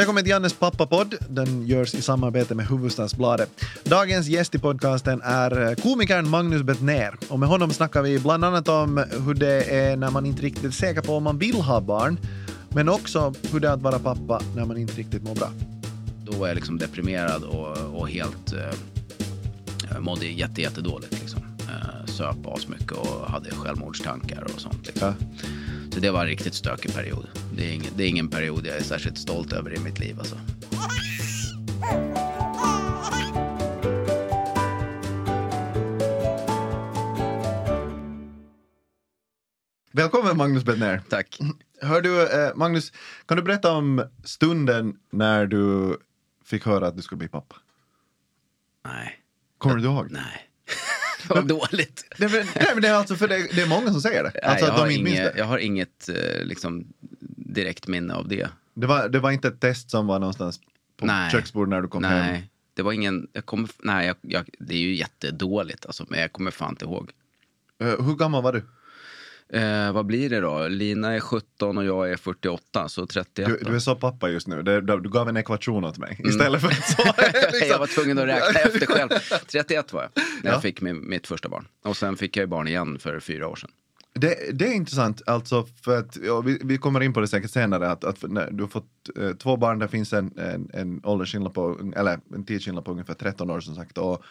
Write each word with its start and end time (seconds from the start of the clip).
Välkommen 0.00 0.24
till 0.24 0.30
Jannes 0.30 0.52
pappapodd. 0.52 1.14
Den 1.28 1.66
görs 1.66 1.94
i 1.94 2.02
samarbete 2.02 2.54
med 2.54 2.66
Hufvudstadsbladet. 2.66 3.50
Dagens 3.84 4.26
gäst 4.26 4.54
i 4.54 4.58
podcasten 4.58 5.20
är 5.24 5.74
komikern 5.74 6.28
Magnus 6.28 6.62
Bettner. 6.62 7.14
Och 7.28 7.38
med 7.38 7.48
honom 7.48 7.70
snackar 7.72 8.02
vi 8.02 8.18
bland 8.18 8.44
annat 8.44 8.68
om 8.68 9.04
hur 9.26 9.34
det 9.34 9.62
är 9.62 9.96
när 9.96 10.10
man 10.10 10.26
inte 10.26 10.42
riktigt 10.42 10.64
är 10.64 10.70
säker 10.70 11.00
på 11.00 11.12
om 11.16 11.22
man 11.22 11.38
vill 11.38 11.60
ha 11.60 11.80
barn, 11.80 12.18
men 12.68 12.88
också 12.88 13.34
hur 13.52 13.60
det 13.60 13.68
är 13.68 13.72
att 13.72 13.82
vara 13.82 13.98
pappa 13.98 14.42
när 14.56 14.64
man 14.64 14.76
inte 14.76 14.94
riktigt 14.94 15.22
mår 15.22 15.34
bra. 15.34 15.50
Då 16.24 16.32
var 16.32 16.48
jag 16.48 16.54
liksom 16.54 16.78
deprimerad 16.78 17.42
och, 17.44 18.00
och 18.00 18.08
helt... 18.08 18.52
Eh, 18.52 19.98
mådde 19.98 20.26
jätte, 20.26 20.60
jättedåligt. 20.60 21.20
Liksom. 21.20 21.40
Eh, 21.60 22.06
söp 22.06 22.46
asmycket 22.46 22.92
och 22.92 23.30
hade 23.30 23.50
självmordstankar 23.50 24.42
och 24.54 24.60
sånt. 24.60 24.86
Liksom. 24.86 25.14
Ja. 25.18 25.26
Så 25.92 26.00
det 26.00 26.10
var 26.10 26.20
en 26.20 26.26
riktigt 26.26 26.54
stökig 26.54 26.94
period. 26.94 27.26
Det 27.56 27.68
är, 27.68 27.72
ingen, 27.72 27.92
det 27.96 28.04
är 28.04 28.08
ingen 28.08 28.28
period 28.28 28.66
jag 28.66 28.76
är 28.76 28.82
särskilt 28.82 29.18
stolt 29.18 29.52
över 29.52 29.74
i 29.74 29.80
mitt 29.80 29.98
liv. 29.98 30.18
Alltså. 30.18 30.36
Välkommen 39.92 40.36
Magnus 40.36 40.64
Bettner. 40.64 41.02
Tack. 41.08 41.38
Hör 41.82 42.00
du, 42.00 42.22
eh, 42.22 42.54
Magnus, 42.54 42.92
kan 43.26 43.36
du 43.36 43.42
berätta 43.42 43.72
om 43.72 44.04
stunden 44.24 44.96
när 45.10 45.46
du 45.46 45.96
fick 46.44 46.66
höra 46.66 46.86
att 46.86 46.96
du 46.96 47.02
skulle 47.02 47.18
bli 47.18 47.28
pappa? 47.28 47.56
Nej. 48.84 49.20
Kommer 49.58 49.76
du 49.76 49.84
ihåg? 49.84 50.10
Nej. 50.10 50.49
Det 51.28 51.34
var 51.34 51.42
dåligt. 51.42 52.04
Nej, 52.18 52.28
men, 52.32 52.46
nej, 52.56 52.66
men 52.72 52.82
det 52.82 52.88
är 52.88 52.94
alltså 52.94 53.16
för 53.16 53.28
det, 53.28 53.48
det 53.54 53.62
är 53.62 53.68
många 53.68 53.92
som 53.92 54.00
säger 54.00 54.22
det. 54.22 54.30
Nej, 54.34 54.42
Alltså 54.44 54.66
jag, 54.66 54.72
har 54.72 54.88
de 54.88 54.94
inget, 54.94 55.34
det. 55.34 55.38
jag 55.38 55.44
har 55.44 55.58
inget 55.58 56.08
eh, 56.08 56.44
liksom, 56.44 56.86
direkt 57.36 57.86
minne 57.86 58.14
av 58.14 58.28
det. 58.28 58.48
Det 58.74 58.86
var, 58.86 59.08
det 59.08 59.18
var 59.18 59.30
inte 59.30 59.48
ett 59.48 59.60
test 59.60 59.90
som 59.90 60.06
var 60.06 60.18
någonstans 60.18 60.60
på 60.96 61.06
Nej. 61.06 61.30
köksbordet 61.30 61.70
när 61.70 61.80
du 61.82 61.88
kom 61.88 62.04
hem? 62.04 62.18
Nej, 62.18 62.50
det 62.74 62.82
var 62.82 62.92
ingen... 62.92 63.28
Jag 63.32 63.46
kommer, 63.46 63.70
nej, 63.82 64.06
jag, 64.06 64.16
jag, 64.20 64.48
det 64.58 64.74
är 64.74 64.78
ju 64.78 64.94
jättedåligt 64.94 65.86
alltså, 65.86 66.06
men 66.08 66.20
jag 66.20 66.32
kommer 66.32 66.50
fan 66.50 66.70
inte 66.70 66.84
ihåg. 66.84 67.10
Eh, 67.80 68.04
hur 68.04 68.14
gammal 68.14 68.42
var 68.42 68.52
du? 68.52 68.62
Eh, 69.52 69.92
vad 69.92 70.06
blir 70.06 70.30
det 70.30 70.40
då? 70.40 70.68
Lina 70.68 71.12
är 71.14 71.20
17 71.20 71.78
och 71.78 71.84
jag 71.84 72.10
är 72.10 72.16
48, 72.16 72.88
så 72.88 73.06
31 73.06 73.48
Du, 73.48 73.58
du 73.70 73.74
är 73.74 73.78
så 73.78 73.94
pappa 73.94 74.28
just 74.28 74.46
nu. 74.46 74.62
Det, 74.62 74.80
du 74.80 75.08
gav 75.10 75.28
en 75.28 75.36
ekvation 75.36 75.84
åt 75.84 75.98
mig 75.98 76.20
istället 76.24 76.60
för 76.60 76.68
att 76.68 76.74
liksom. 77.52 77.68
Jag 77.68 77.78
var 77.78 77.86
tvungen 77.86 78.18
att 78.18 78.24
räkna 78.24 78.60
efter 78.60 78.86
själv. 78.86 79.08
31 79.52 79.92
var 79.92 80.02
jag 80.02 80.10
när 80.16 80.50
Ja. 80.50 80.54
jag 80.54 80.62
fick 80.62 80.80
min, 80.80 81.08
mitt 81.08 81.26
första 81.26 81.48
barn. 81.48 81.66
Och 81.84 81.96
sen 81.96 82.16
fick 82.16 82.36
jag 82.36 82.42
ju 82.42 82.46
barn 82.46 82.68
igen 82.68 82.98
för 82.98 83.20
fyra 83.20 83.48
år 83.48 83.56
sedan. 83.56 83.70
det, 84.14 84.58
det 84.58 84.64
är 84.68 84.72
intressant, 84.72 85.22
alltså 85.26 85.66
för 85.84 85.98
att 85.98 86.16
ja, 86.24 86.40
vi, 86.40 86.60
vi 86.64 86.78
kommer 86.78 87.00
in 87.00 87.12
på 87.12 87.20
det 87.20 87.28
säkert 87.28 87.50
senare, 87.50 87.90
att, 87.90 88.04
att 88.04 88.22
när 88.22 88.50
du 88.50 88.62
har 88.62 88.68
fått 88.70 88.86
eh, 89.20 89.30
två 89.32 89.56
barn, 89.56 89.78
där 89.78 89.86
finns 89.88 90.12
en, 90.12 90.38
en, 90.38 90.70
en 90.72 91.00
åldersskillnad 91.04 91.54
på, 91.54 91.92
eller 91.96 92.20
en 92.34 92.44
tidsskillnad 92.44 92.84
på 92.84 92.90
ungefär 92.90 93.14
13 93.14 93.50
år 93.50 93.60
som 93.60 93.74
sagt. 93.74 93.98
Och, 93.98 94.24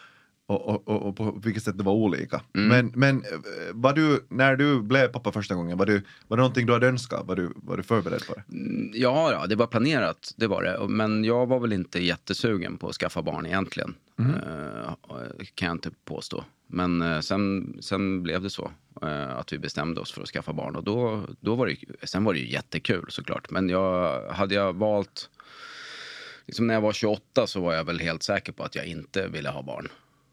och, 0.50 0.68
och, 0.68 0.88
och, 0.88 1.08
och 1.08 1.16
på 1.16 1.40
vilket 1.44 1.62
sätt 1.62 1.78
det 1.78 1.84
var 1.84 1.92
olika. 1.92 2.40
Mm. 2.54 2.68
Men, 2.68 2.92
men 2.94 3.16
eh, 3.24 3.38
var 3.72 3.92
du, 3.92 4.26
när 4.28 4.56
du 4.56 4.82
blev 4.82 5.08
pappa 5.08 5.32
första 5.32 5.54
gången, 5.54 5.78
var, 5.78 5.86
du, 5.86 6.02
var 6.28 6.36
det 6.36 6.40
någonting 6.40 6.66
du 6.66 6.72
hade 6.72 6.86
önskat? 6.88 7.26
Var 7.26 7.36
du, 7.36 7.52
var 7.56 7.76
du 7.76 7.82
förberedd 7.82 8.26
på 8.26 8.34
det? 8.34 8.56
Mm, 8.56 8.90
Ja, 8.94 9.32
ja, 9.32 9.46
det 9.46 9.56
var 9.56 9.66
planerat, 9.66 10.34
det 10.36 10.46
var 10.46 10.62
det. 10.62 10.88
Men 10.88 11.24
jag 11.24 11.46
var 11.46 11.60
väl 11.60 11.72
inte 11.72 12.04
jättesugen 12.04 12.76
på 12.78 12.88
att 12.88 12.94
skaffa 12.94 13.22
barn 13.22 13.46
egentligen. 13.46 13.94
Eh, 14.18 14.94
kan 15.54 15.66
jag 15.66 15.74
inte 15.74 15.90
påstå. 16.04 16.44
Men 16.66 17.02
eh, 17.02 17.20
sen, 17.20 17.76
sen 17.80 18.22
blev 18.22 18.42
det 18.42 18.50
så. 18.50 18.70
att 19.36 19.52
vi 19.52 19.58
bestämde 19.58 20.00
oss 20.00 20.12
för 20.12 20.22
att 20.22 20.28
skaffa 20.28 20.52
barn. 20.52 20.76
Och 20.76 20.84
då, 20.84 21.22
då 21.40 21.54
var 21.54 21.66
det, 21.66 21.76
sen 22.08 22.24
var 22.24 22.34
det 22.34 22.40
ju 22.40 22.52
jättekul 22.52 23.06
såklart. 23.08 23.50
Men 23.50 23.68
jag, 23.68 24.22
hade 24.30 24.54
jag 24.54 24.72
valt... 24.72 25.30
Liksom 26.46 26.66
när 26.66 26.74
jag 26.74 26.80
var 26.80 26.92
28 26.92 27.46
så 27.46 27.60
var 27.60 27.74
jag 27.74 27.84
väl 27.84 27.98
helt 28.00 28.22
säker 28.22 28.52
på 28.52 28.62
att 28.62 28.74
jag 28.74 28.86
inte 28.86 29.28
ville 29.28 29.48
ha 29.50 29.62
barn. 29.62 29.88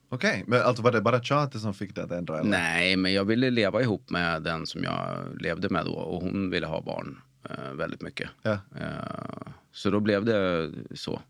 Okej, 0.10 0.44
men 0.48 0.62
alltså 0.62 0.84
var 0.84 0.92
det 0.92 1.02
bara 1.02 1.24
tjatet 1.24 1.62
som 1.62 1.74
fick 1.74 1.96
dig 1.96 2.04
att 2.04 2.12
ändra? 2.12 2.40
Eller? 2.40 2.50
Nej, 2.50 2.98
men 2.98 3.14
jag 3.14 3.26
ville 3.26 3.50
leva 3.50 3.82
ihop 3.82 4.10
med 4.10 4.44
den 4.44 4.66
som 4.66 4.84
jag 4.84 5.28
levde 5.40 5.70
med 5.70 5.86
då. 5.86 5.92
Och 5.92 6.22
hon 6.22 6.50
ville 6.50 6.68
ha 6.68 6.82
barn 6.82 7.22
eh, 7.50 7.74
väldigt 7.74 8.02
mycket. 8.02 8.30
Ja. 8.42 8.52
Eh, 8.52 9.52
så 9.72 9.90
då 9.90 10.00
blev 10.00 10.26
det 10.26 10.72
så 10.96 11.22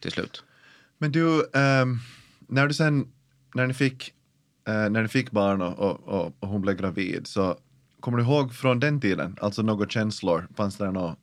till 0.00 0.12
slut. 0.12 0.44
Men 0.98 1.12
du, 1.12 1.46
ehm, 1.54 1.98
när 2.46 2.66
du 2.66 2.74
sen, 2.74 3.08
när 3.54 3.66
ni 3.66 3.74
fick, 3.74 4.14
eh, 4.68 4.90
när 4.90 5.02
ni 5.02 5.08
fick 5.08 5.30
barn 5.30 5.62
och, 5.62 5.78
och, 5.78 6.32
och, 6.40 6.48
hon 6.48 6.62
blev 6.62 6.76
gravid, 6.76 7.26
så 7.26 7.56
kommer 8.00 8.18
du 8.18 8.24
ihåg 8.24 8.54
från 8.54 8.80
den 8.80 9.00
tiden, 9.00 9.36
alltså 9.40 9.62
några 9.62 9.88
känslor, 9.88 10.48
fanns 10.56 10.76
det 10.76 10.90
några 10.90 11.16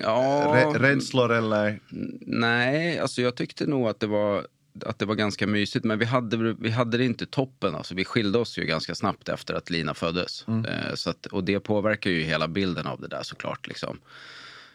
Ja, 0.00 0.52
rä, 0.54 0.78
rädslor 0.78 1.32
eller? 1.32 1.80
nej, 2.26 2.98
alltså 2.98 3.22
jag 3.22 3.34
tyckte 3.34 3.66
nog 3.66 3.88
att 3.88 4.00
det 4.00 4.06
var 4.06 4.46
att 4.86 4.98
det 4.98 5.04
var 5.06 5.14
ganska 5.14 5.46
mysigt, 5.46 5.84
men 5.84 5.98
vi 5.98 6.04
hade, 6.04 6.52
vi 6.52 6.70
hade 6.70 6.98
det 6.98 7.04
inte 7.04 7.26
toppen. 7.26 7.74
Alltså, 7.74 7.94
vi 7.94 8.04
skilde 8.04 8.38
oss 8.38 8.58
ju 8.58 8.64
ganska 8.64 8.94
snabbt 8.94 9.28
efter 9.28 9.54
att 9.54 9.70
Lina 9.70 9.94
föddes. 9.94 10.48
Eh, 10.48 10.94
så 10.94 11.10
att, 11.10 11.26
och 11.26 11.44
det 11.44 11.60
påverkar 11.60 12.10
ju 12.10 12.22
hela 12.22 12.48
bilden 12.48 12.86
av 12.86 13.00
det 13.00 13.08
där 13.08 13.22
såklart. 13.22 13.66
Liksom. 13.68 13.98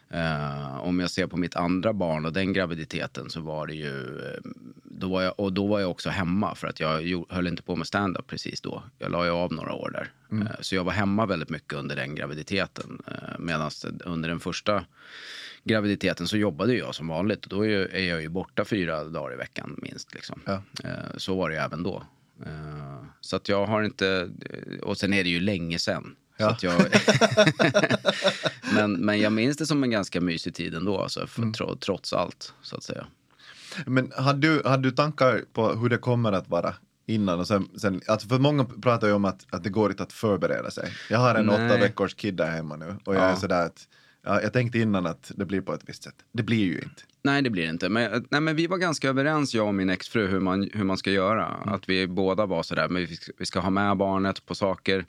Eh, 0.10 0.78
om 0.80 1.00
jag 1.00 1.10
ser 1.10 1.28
på 1.28 1.38
mitt 1.38 1.56
andra 1.56 1.94
barn 1.94 2.26
och 2.26 2.34
den 2.34 2.54
graviditeten 2.54 3.30
så 3.30 3.42
var 3.42 3.68
det 3.68 3.74
ju... 3.76 4.20
eh, 4.20 4.40
Då 4.84 5.10
var 5.10 5.22
jag, 5.22 5.40
och 5.40 5.54
då 5.54 5.68
var 5.68 5.80
jag 5.80 5.92
också 5.92 6.10
hemma 6.10 6.56
för 6.56 6.68
att 6.68 6.80
jag 6.80 7.26
höll 7.30 7.48
inte 7.48 7.64
på 7.64 7.76
med 7.76 7.88
stand-up 7.88 8.28
precis 8.28 8.62
då. 8.62 8.84
Jag 9.00 9.12
la 9.12 9.26
ju 9.26 9.32
av 9.32 9.54
några 9.54 9.74
år 9.74 9.90
där. 9.90 10.12
Eh, 10.42 10.62
så 10.62 10.76
jag 10.76 10.84
var 10.84 10.92
hemma 10.92 11.26
väldigt 11.26 11.50
mycket 11.50 11.74
under 11.74 11.96
den 11.96 12.16
graviditeten. 12.16 13.02
Uh, 13.08 13.40
Medan 13.40 13.72
under 14.06 14.30
den 14.30 14.40
första 14.40 14.86
graviditeten 15.68 16.28
så 16.28 16.38
jobbade 16.38 16.74
jag 16.74 16.96
som 16.96 17.08
vanligt. 17.08 17.44
Och 17.44 17.50
då 17.50 17.66
är 17.66 18.00
jag, 18.00 18.22
ju 18.22 18.30
borta 18.30 18.66
fyra 18.66 19.04
dagar 19.04 19.34
i 19.34 19.38
veckan 19.38 19.76
minst. 19.82 20.14
Liksom. 20.14 20.42
Ja. 20.46 20.62
Eh, 20.84 21.18
så 21.18 21.36
var 21.36 21.50
det 21.50 21.56
ju 21.56 21.62
även 21.62 21.84
då. 21.84 22.04
Eh, 22.46 23.04
så 23.22 23.36
att 23.36 23.50
jag 23.50 23.66
har 23.66 23.84
inte... 23.84 24.30
Och 24.82 24.98
sen 24.98 25.14
är 25.14 25.24
det 25.24 25.30
ju 25.30 25.40
länge 25.40 25.80
sen. 25.80 26.16
Ja. 26.38 26.58
jag, 26.62 26.74
men, 28.74 28.94
men 28.94 29.20
jag 29.20 29.34
minns 29.34 29.58
det 29.58 29.66
som 29.66 29.84
en 29.84 29.90
ganska 29.92 30.22
mysig 30.22 30.56
tid 30.56 30.76
ändå, 30.76 31.02
alltså, 31.02 31.28
för, 31.28 31.52
tro, 31.52 31.76
trots 31.76 32.14
allt. 32.14 32.54
så 32.62 32.76
att 32.76 32.84
säga. 32.84 33.06
Men 33.86 34.12
hade 34.18 34.40
du, 34.40 34.62
hade 34.66 34.84
du 34.84 34.92
tankar 34.92 35.42
på 35.54 35.74
hur 35.74 35.90
det 35.90 35.98
kommer 35.98 36.32
att 36.32 36.50
vara 36.50 36.74
innan 37.06 37.40
och 37.40 37.48
sen, 37.48 37.70
sen 37.78 38.02
alltså 38.08 38.28
för 38.28 38.40
många 38.40 38.66
pratar 38.66 39.08
ju 39.08 39.14
om 39.14 39.26
att, 39.26 39.46
att 39.50 39.64
det 39.64 39.70
går 39.70 39.92
inte 39.92 40.04
att 40.04 40.14
förbereda 40.14 40.72
sig. 40.72 40.92
Jag 41.10 41.20
har 41.20 41.36
en 41.36 41.46
Nej. 41.46 41.56
åtta 41.56 41.78
veckors 41.80 42.14
kid 42.14 42.36
där 42.36 42.52
hemma 42.52 42.76
nu 42.76 42.96
och 43.04 43.16
jag 43.16 43.24
Ja. 43.24 43.28
är 43.28 43.36
sådär 43.36 43.66
att 43.66 43.88
ja, 44.28 44.42
jag 44.42 44.54
tänkte 44.54 44.80
innan 44.80 45.06
att 45.06 45.32
det 45.36 45.46
blir 45.46 45.62
på 45.62 45.74
ett 45.74 45.84
visst 45.86 46.04
sätt. 46.04 46.16
Det 46.32 46.44
blir 46.44 46.66
ju 46.66 46.76
inte. 46.76 47.02
Nej, 47.22 47.42
det 47.42 47.50
blir 47.50 47.64
det 47.64 47.70
inte. 47.70 47.90
Men, 47.90 48.26
nej, 48.30 48.42
men 48.42 48.56
vi 48.56 48.68
var 48.68 48.78
ganska 48.78 49.10
överens, 49.10 49.56
jag 49.56 49.68
och 49.68 49.76
min 49.76 49.90
exfru, 49.90 50.28
hur 50.28 50.40
man, 50.40 50.70
hur 50.74 50.84
man 50.84 50.98
ska 50.98 51.12
göra. 51.12 51.46
Att 51.46 51.90
vi 51.90 52.08
båda 52.08 52.46
var 52.46 52.64
sådär, 52.64 52.90
men 52.90 53.06
vi 53.06 53.16
ska, 53.16 53.32
vi 53.38 53.46
ska 53.46 53.60
ha 53.60 53.70
med 53.70 53.98
barnet 53.98 54.46
på 54.46 54.56
saker. 54.56 55.06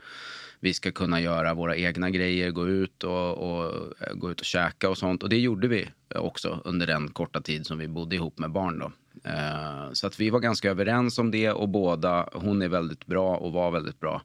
Vi 0.61 0.75
ska 0.75 0.93
kunna 0.93 1.21
göra 1.21 1.55
våra 1.55 1.77
egna 1.77 2.11
grejer, 2.11 2.51
gå 2.51 2.69
ut 2.69 3.05
och, 3.05 3.39
och 3.39 3.75
eh, 4.01 4.15
gå 4.15 4.31
ut 4.31 4.41
och 4.41 4.47
käka 4.47 4.91
och 4.91 4.99
sånt. 4.99 5.23
Och 5.23 5.29
det 5.29 5.39
gjorde 5.39 5.69
vi 5.69 5.89
också 6.15 6.63
under 6.65 6.87
den 6.87 7.09
korta 7.09 7.41
tid 7.41 7.67
som 7.67 7.79
vi 7.79 7.89
bodde 7.89 8.17
ihop 8.17 8.39
med 8.39 8.51
barn. 8.51 8.79
Då. 8.79 8.93
Eh, 9.31 9.93
så 9.93 10.07
att 10.07 10.21
vi 10.21 10.31
var 10.31 10.41
ganska 10.41 10.71
överens 10.71 11.19
om 11.19 11.31
det 11.31 11.51
och 11.51 11.69
båda, 11.69 12.29
hon 12.33 12.63
är 12.63 12.69
väldigt 12.69 13.07
bra 13.07 13.37
och 13.37 13.53
var 13.53 13.71
väldigt 13.71 14.01
bra 14.01 14.23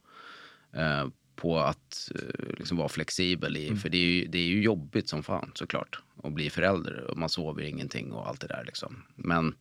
eh, 0.74 1.08
på 1.36 1.60
att 1.60 2.12
eh, 2.16 2.56
liksom 2.58 2.78
vara 2.78 2.90
flexibel. 2.90 3.58
I, 3.58 3.76
För 3.76 3.90
det 3.90 3.98
är, 3.98 4.02
ju, 4.02 4.28
det 4.28 4.38
är 4.38 4.46
ju 4.46 4.62
jobbigt 4.62 5.10
som 5.10 5.24
fan 5.24 5.52
såklart 5.56 6.00
att 6.24 6.34
bli 6.34 6.50
förälder. 6.50 7.04
Och 7.04 7.18
man 7.18 7.30
sover 7.30 7.64
ingenting 7.64 8.12
och 8.12 8.28
allt 8.28 8.42
det 8.42 8.48
där. 8.48 8.64
Liksom. 8.66 9.04
Men 9.16 9.56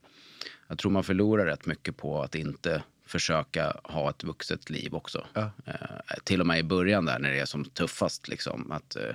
jag 0.69 0.79
tror 0.79 0.91
man 0.91 1.05
förlorar 1.05 1.47
rätt 1.47 1.67
mycket 1.67 1.97
på 1.97 2.23
att 2.23 2.35
inte 2.35 2.83
försöka 3.07 3.77
ha 3.85 4.11
ett 4.11 4.25
vuxet 4.25 4.71
liv 4.71 4.95
också. 4.95 5.27
Ja. 5.33 5.51
Eh, 5.67 6.19
till 6.25 6.41
och 6.41 6.47
med 6.47 6.59
i 6.59 6.63
början 6.63 7.05
där 7.05 7.19
när 7.19 7.31
det 7.31 7.39
är 7.39 7.47
som 7.47 7.65
tuffast. 7.65 8.29
Liksom, 8.29 8.73
att 8.73 8.97
eh, 8.97 9.15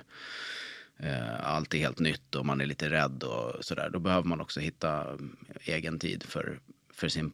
eh, 1.09 1.46
allt 1.56 1.73
är 1.73 1.78
helt 1.78 2.00
nytt 2.00 2.35
och 2.35 2.46
man 2.46 2.62
är 2.62 2.66
lite 2.66 2.90
rädd 2.90 3.23
och 3.23 3.66
sådär. 3.66 3.90
Då 3.90 4.00
behöver 4.00 4.28
man 4.28 4.41
också 4.41 4.59
hitta 4.59 5.03
mm, 5.03 5.37
egen 5.61 5.99
tid 5.99 6.23
för, 6.23 6.59
för 6.93 7.08
sin 7.08 7.31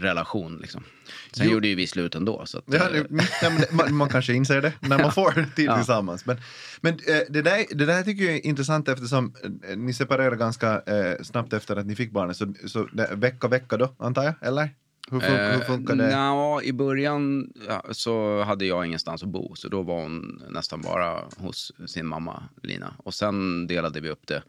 parrelation. 0.00 0.58
Liksom. 0.58 0.84
Sen 1.32 1.46
Jo. 1.46 1.52
gjorde 1.52 1.68
ju 1.68 1.74
vi 1.74 1.86
slut 1.86 2.14
ändå. 2.14 2.46
Så 2.46 2.58
att, 2.58 2.64
Ja, 2.66 2.74
eh, 2.76 2.90
det, 2.92 3.24
ja, 3.42 3.50
men 3.50 3.60
det, 3.60 3.72
man, 3.72 3.94
man 3.94 4.08
kanske 4.08 4.32
inser 4.34 4.62
det 4.62 4.72
när 4.80 4.98
man 4.98 5.12
får 5.20 5.54
tid 5.56 5.66
Ja. 5.66 5.76
tillsammans. 5.76 6.26
Men, 6.26 6.36
men 6.80 6.92
eh, 6.94 7.20
det, 7.28 7.42
där, 7.42 7.64
det 7.76 7.86
där 7.86 8.02
tycker 8.02 8.24
jag 8.24 8.34
är 8.34 8.46
intressant 8.46 8.88
eftersom 8.88 9.34
eh, 9.68 9.76
ni 9.76 9.92
separerade 9.94 10.36
ganska 10.36 10.80
eh, 10.86 11.22
snabbt 11.22 11.52
efter 11.52 11.76
att 11.76 11.86
ni 11.86 11.96
fick 11.96 12.10
barnet. 12.12 12.36
Så, 12.36 12.54
så 12.66 12.88
vecka, 13.12 13.48
vecka 13.48 13.76
då, 13.76 13.94
antar 13.98 14.24
jag? 14.24 14.34
Eller? 14.42 14.70
Hur, 15.10 15.20
fun, 15.20 15.36
hur 15.54 15.60
funkar 15.60 15.94
det? 15.96 16.06
Nja, 16.08 16.62
I 16.62 16.72
början 16.72 17.52
ja, 17.68 17.84
så 17.90 18.42
hade 18.42 18.66
jag 18.66 18.86
ingenstans 18.86 19.22
att 19.22 19.28
bo, 19.28 19.54
så 19.54 19.68
då 19.68 19.82
var 19.82 20.02
hon 20.02 20.42
nästan 20.50 20.80
bara 20.82 21.20
hos 21.36 21.72
sin 21.86 22.06
mamma 22.06 22.42
Lina. 22.62 22.94
Och 22.98 23.14
sen 23.14 23.66
delade 23.66 24.00
vi 24.00 24.10
upp 24.10 24.26
det, 24.26 24.42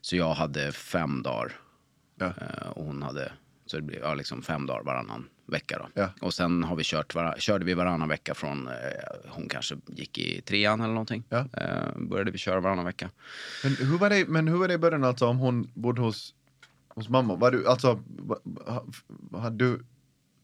så 0.00 0.16
jag 0.16 0.34
hade 0.34 0.72
fem 0.72 1.22
dagar 1.22 1.52
Ja. 2.18 2.26
eh, 2.26 2.68
och 2.70 2.84
hon 2.84 3.02
hade, 3.02 3.32
så 3.72 3.76
det 3.76 3.82
blev 3.82 4.00
ja, 4.00 4.14
liksom 4.14 4.42
fem 4.42 4.66
dagar 4.66 4.82
varannan 4.82 5.28
vecka. 5.46 5.78
Då. 5.78 5.88
Ja. 6.02 6.10
Och 6.20 6.34
sen 6.34 6.64
har 6.64 6.76
vi 6.76 6.82
kört, 6.84 7.14
var, 7.14 7.34
körde 7.38 7.64
vi 7.64 7.74
varannan 7.74 8.08
vecka 8.08 8.34
från, 8.34 8.68
eh, 8.68 8.74
hon 9.28 9.48
kanske 9.48 9.76
gick 9.86 10.18
i 10.18 10.40
trean 10.40 10.80
eller 10.80 10.92
någonting. 10.92 11.24
Ja. 11.28 11.38
Eh, 11.38 11.96
började 11.96 12.30
vi 12.30 12.38
köra 12.38 12.60
varannan 12.60 12.84
vecka. 12.84 13.10
Men 13.62 13.76
hur 13.76 13.98
var 13.98 14.10
det, 14.10 14.28
men 14.28 14.48
hur 14.48 14.56
var 14.56 14.68
det 14.68 14.74
i 14.74 14.78
början 14.78 15.04
alltså 15.04 15.26
om 15.26 15.38
hon 15.38 15.70
bodde 15.74 16.00
hos, 16.00 16.34
hos 16.88 17.08
mamma? 17.08 17.36
Var 17.36 17.50
du, 17.50 17.68
alltså, 17.68 18.02
hade 19.32 19.56
du 19.64 19.84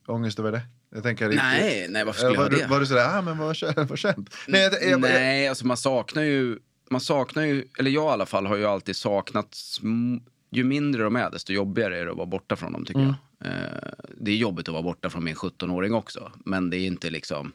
ångest 0.07 0.39
över 0.39 0.53
det? 0.53 0.63
Jag 0.95 1.03
tänker, 1.03 1.29
Nej, 1.29 1.87
nej 1.89 2.05
varför 2.05 2.27
Eller 2.27 2.35
skulle 2.35 2.39
var, 2.39 2.45
jag 2.45 2.51
ha 2.51 2.57
du, 2.59 2.63
det? 2.63 2.67
var 2.67 2.81
du 2.81 2.87
sådär, 2.87 3.19
ah, 3.19 3.23
men 3.23 3.39
vad 3.39 3.57
skönt. 3.57 3.77
Vad 3.91 3.99
skönt. 3.99 4.35
Nej, 4.49 4.63
jag, 4.63 4.91
jag, 4.91 5.01
Nej, 5.01 5.49
alltså 5.49 5.67
man 5.67 5.77
saknar 5.77 6.23
ju, 6.23 6.59
man 6.91 7.01
saknar 7.01 7.43
ju, 7.43 7.69
eller 7.79 7.91
jag 7.91 8.05
i 8.05 8.13
alla 8.13 8.27
fall 8.27 8.47
har 8.47 8.57
ju 8.57 8.65
alltid 8.67 8.97
saknat, 8.97 9.51
sm- 9.51 10.21
ju 10.51 10.65
mindre 10.65 11.03
de 11.03 11.17
är 11.17 11.31
desto 11.31 11.53
jobbigare 11.53 11.99
är 11.99 12.05
det 12.05 12.11
att 12.11 12.17
vara 12.17 12.27
borta 12.27 12.57
från 12.57 12.73
dem 12.73 12.85
tycker 12.85 13.01
Mm. 13.01 13.15
jag. 13.39 13.49
Eh, 13.53 13.93
det 14.17 14.31
är 14.31 14.37
jobbigt 14.37 14.69
att 14.69 14.73
vara 14.73 14.83
borta 14.83 15.11
från 15.11 15.25
min 15.25 15.35
17-åring 15.35 15.95
också, 15.95 16.33
men 16.45 16.71
det 16.71 16.77
är 16.77 16.87
inte 16.87 17.11
liksom, 17.11 17.53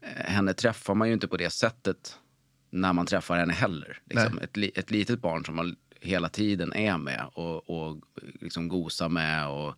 eh, 0.00 0.08
henne 0.24 0.52
träffar 0.54 0.94
man 0.94 1.08
ju 1.08 1.14
inte 1.14 1.28
på 1.28 1.36
det 1.36 1.50
sättet 1.50 2.18
när 2.70 2.92
man 2.92 3.06
träffar 3.06 3.36
henne 3.36 3.52
heller. 3.52 3.98
Liksom, 4.04 4.38
ett, 4.38 4.56
li- 4.56 4.72
ett 4.74 4.90
litet 4.90 5.20
barn 5.20 5.44
som 5.44 5.56
man 5.56 5.76
hela 6.00 6.28
tiden 6.28 6.72
är 6.72 6.98
med 6.98 7.24
och, 7.34 7.70
och 7.70 7.96
liksom 8.40 8.68
gosar 8.68 9.08
med 9.08 9.48
och 9.48 9.74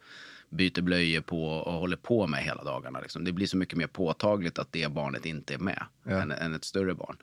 byter 0.49 0.81
blöjor 0.83 1.21
på 1.21 1.45
och 1.49 1.73
håller 1.73 1.97
på 1.97 2.27
med 2.27 2.43
hela 2.45 2.65
dagarna. 2.65 3.01
Liksom. 3.01 3.25
Det 3.25 3.33
blir 3.33 3.47
så 3.47 3.57
mycket 3.57 3.79
mer 3.79 3.87
påtagligt 3.87 4.59
att 4.59 4.73
det 4.73 4.93
barnet 4.93 5.27
inte 5.27 5.55
är 5.55 5.59
med 5.59 5.83
Ja. 6.05 6.11
än, 6.23 6.31
än 6.33 6.55
ett 6.55 6.65
större 6.65 6.95
barn. 6.95 7.17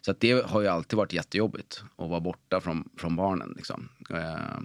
Så 0.00 0.10
att 0.10 0.20
det 0.20 0.46
har 0.46 0.60
ju 0.60 0.66
alltid 0.66 0.96
varit 0.96 1.12
jättejobbigt 1.12 1.82
att 1.96 2.10
vara 2.10 2.20
borta 2.20 2.60
från, 2.60 2.88
från 2.96 3.16
barnen. 3.16 3.54
Liksom. 3.56 3.88
Eh, 4.10 4.60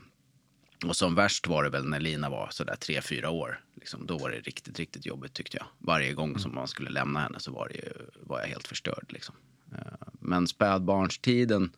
och 0.85 0.95
som 0.95 1.15
värst 1.15 1.47
var 1.47 1.63
det 1.63 1.69
väl 1.69 1.85
när 1.85 1.99
Lina 1.99 2.29
var 2.29 2.49
sådär 2.51 2.75
tre, 2.75 3.01
fyra 3.01 3.29
år. 3.29 3.61
Liksom, 3.75 4.05
då 4.05 4.17
var 4.17 4.29
det 4.29 4.39
riktigt, 4.39 4.79
riktigt 4.79 5.05
jobbigt 5.05 5.33
tyckte 5.33 5.57
jag. 5.57 5.65
Varje 5.77 6.13
gång 6.13 6.39
som 6.39 6.55
man 6.55 6.67
skulle 6.67 6.89
lämna 6.89 7.19
henne 7.19 7.39
så 7.39 7.51
var, 7.51 7.67
det 7.67 7.75
ju, 7.75 7.91
var 8.19 8.39
jag 8.39 8.47
helt 8.47 8.67
förstörd. 8.67 9.05
Liksom. 9.09 9.35
Eh, 9.71 10.07
men 10.19 10.47
spädbarnstiden, 10.47 11.71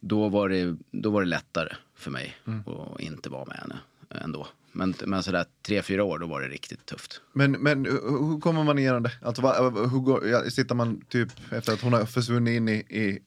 då 0.00 0.28
var, 0.28 0.48
det, 0.48 0.76
då 0.90 1.10
var 1.10 1.22
det 1.22 1.28
lättare 1.28 1.74
för 1.94 2.10
mig 2.10 2.36
att 2.44 3.00
inte 3.00 3.28
vara 3.28 3.44
med 3.44 3.56
henne 3.56 3.78
ändå. 4.10 4.46
Men, 4.72 4.94
men 5.06 5.22
sådär 5.22 5.44
tre, 5.66 5.82
fyra 5.82 6.04
år, 6.04 6.18
då 6.18 6.26
var 6.26 6.40
det 6.40 6.48
riktigt 6.48 6.86
tufft. 6.86 7.20
men, 7.32 7.52
men 7.52 7.84
hur 7.86 8.40
kommer 8.40 8.64
man 8.64 8.78
igenom 8.78 9.02
det? 9.02 9.12
Alltså, 9.22 9.42
hur 9.70 10.00
går, 10.00 10.28
ja, 10.28 10.50
sitter 10.50 10.74
man 10.74 11.00
typ 11.08 11.28
efter 11.52 11.72
att 11.72 11.80
hon 11.80 11.92
har 11.92 12.04
försvunnit 12.04 12.56
in 12.56 12.68
i, 12.68 12.72
i, 12.72 13.18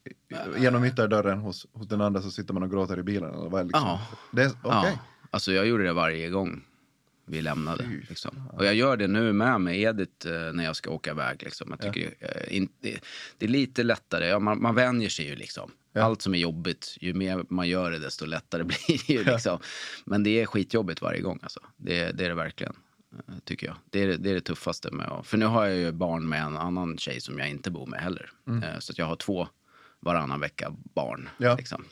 genom 0.57 0.85
ytterdörren 0.85 1.39
hos, 1.39 1.67
hos 1.73 1.87
den 1.87 2.01
andra 2.01 2.21
så 2.21 2.31
sitter 2.31 2.53
man 2.53 2.63
och 2.63 2.71
gråter 2.71 2.99
i 2.99 3.03
bilen? 3.03 3.33
Eller 3.33 3.49
vad 3.49 3.61
är 3.61 3.65
liksom? 3.65 3.87
Ja. 3.87 3.99
Det 4.31 4.45
okej. 4.45 4.55
Ja, 4.63 4.99
alltså 5.31 5.51
jag 5.51 5.67
gjorde 5.67 5.83
det 5.83 5.93
varje 5.93 6.29
gång 6.29 6.63
vi 7.25 7.41
lämnade. 7.41 7.89
Liksom. 8.09 8.49
Och 8.53 8.65
jag 8.65 8.75
gör 8.75 8.97
det 8.97 9.07
nu 9.07 9.33
med 9.33 9.61
med 9.61 9.79
Edith 9.79 10.27
eh, 10.27 10.53
när 10.53 10.63
jag 10.63 10.75
ska 10.75 10.89
åka 10.89 11.11
iväg. 11.11 11.43
Liksom. 11.43 11.67
Jag 11.79 11.93
tycker, 11.93 12.13
eh, 12.19 12.57
in, 12.57 12.69
det, 12.81 12.99
det 13.37 13.45
är 13.45 13.49
lite 13.49 13.83
lättare, 13.83 14.27
ja, 14.27 14.39
man, 14.39 14.61
man 14.61 14.75
vänjer 14.75 15.09
sig 15.09 15.25
ju 15.27 15.35
liksom. 15.35 15.71
Ja. 15.93 16.01
Allt 16.01 16.21
som 16.21 16.33
är 16.33 16.37
jobbigt, 16.39 16.97
ju 17.01 17.13
mer 17.13 17.45
man 17.49 17.67
gör 17.67 17.91
det 17.91 17.99
desto 17.99 18.25
lättare 18.25 18.63
blir 18.87 19.07
det 19.07 19.13
ju. 19.13 19.23
Liksom. 19.23 19.59
Men 20.05 20.23
det 20.23 20.41
är 20.41 20.45
skitjobbigt 20.45 21.01
varje 21.01 21.21
gång 21.21 21.39
alltså. 21.43 21.59
Det, 21.77 22.11
det 22.11 22.25
är 22.25 22.29
det 22.29 22.35
verkligen. 22.35 22.73
eh, 23.27 23.33
Tycker 23.43 23.67
jag. 23.67 23.75
Det 23.89 23.99
är 24.03 24.07
det, 24.07 24.17
det 24.17 24.29
är 24.29 24.33
det 24.33 24.41
tuffaste 24.41 24.91
med 24.91 25.05
att, 25.07 25.27
För 25.27 25.37
nu 25.37 25.45
har 25.45 25.65
jag 25.65 25.77
ju 25.77 25.91
barn 25.91 26.29
med 26.29 26.41
en 26.43 26.57
annan 26.57 26.97
tjej 26.97 27.21
som 27.21 27.39
jag 27.39 27.49
inte 27.49 27.71
bor 27.71 27.85
med 27.85 27.99
heller. 27.99 28.31
Eh, 28.47 28.79
Så 28.79 28.93
jag 28.97 29.05
har 29.05 29.15
två 29.15 29.47
varannan 29.99 30.39
vecka 30.39 30.75
barn. 30.93 31.29
Ja. 31.37 31.55
Liksom. 31.55 31.85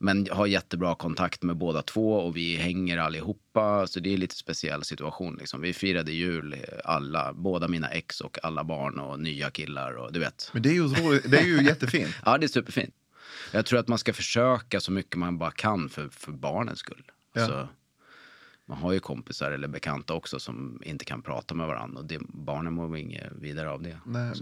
Eh, 0.00 0.04
Men 0.04 0.26
har 0.30 0.46
jättebra 0.46 0.94
kontakt 0.94 1.42
med 1.42 1.56
båda 1.56 1.82
två 1.82 2.12
och 2.14 2.36
vi 2.36 2.56
hänger 2.56 2.98
allihopa. 2.98 3.86
Så 3.86 4.00
det 4.00 4.12
är 4.12 4.16
lite 4.16 4.34
speciell 4.34 4.84
situation. 4.84 5.36
Liksom. 5.36 5.60
Vi 5.60 5.72
firade 5.72 6.12
jul 6.12 6.52
eh, 6.52 6.58
alla, 6.84 7.32
båda 7.32 7.68
mina 7.68 7.88
ex 7.88 8.20
och 8.20 8.38
alla 8.42 8.64
barn 8.64 8.98
och 8.98 9.20
nya 9.20 9.50
killar 9.50 9.92
och 9.92 10.12
du 10.12 10.20
vet. 10.20 10.50
Men 10.52 10.62
det 10.62 10.68
är 10.68 10.74
ju 10.74 10.88
det 11.24 11.38
är 11.38 11.46
ju 11.46 11.62
jättefint. 11.66 12.14
Ja, 12.24 12.38
det 12.38 12.46
är 12.46 12.48
superfint. 12.48 12.94
Jag 13.52 13.66
tror 13.66 13.78
att 13.80 13.88
man 13.88 13.98
ska 13.98 14.12
försöka 14.12 14.80
så 14.80 14.92
mycket 14.92 15.16
man 15.16 15.38
bara 15.38 15.50
kan 15.50 15.88
för, 15.88 16.08
för 16.08 16.32
barnens 16.32 16.78
skull. 16.78 17.02
Ja. 17.34 17.46
Så, 17.46 17.68
man 18.70 18.78
har 18.78 18.92
ju 18.92 19.00
kompisar 19.00 19.50
eller 19.50 19.68
bekanta 19.68 20.14
också 20.14 20.38
som 20.38 20.80
inte 20.84 21.04
kan 21.04 21.22
prata 21.22 21.54
med 21.54 21.66
varandra 21.66 21.98
och 21.98 22.04
det, 22.06 22.18
barnen 22.28 22.72
mår 22.72 22.96
inget 22.96 23.32
vidare 23.40 23.70
av 23.70 23.82
det. 23.82 23.98
Nej. 24.06 24.32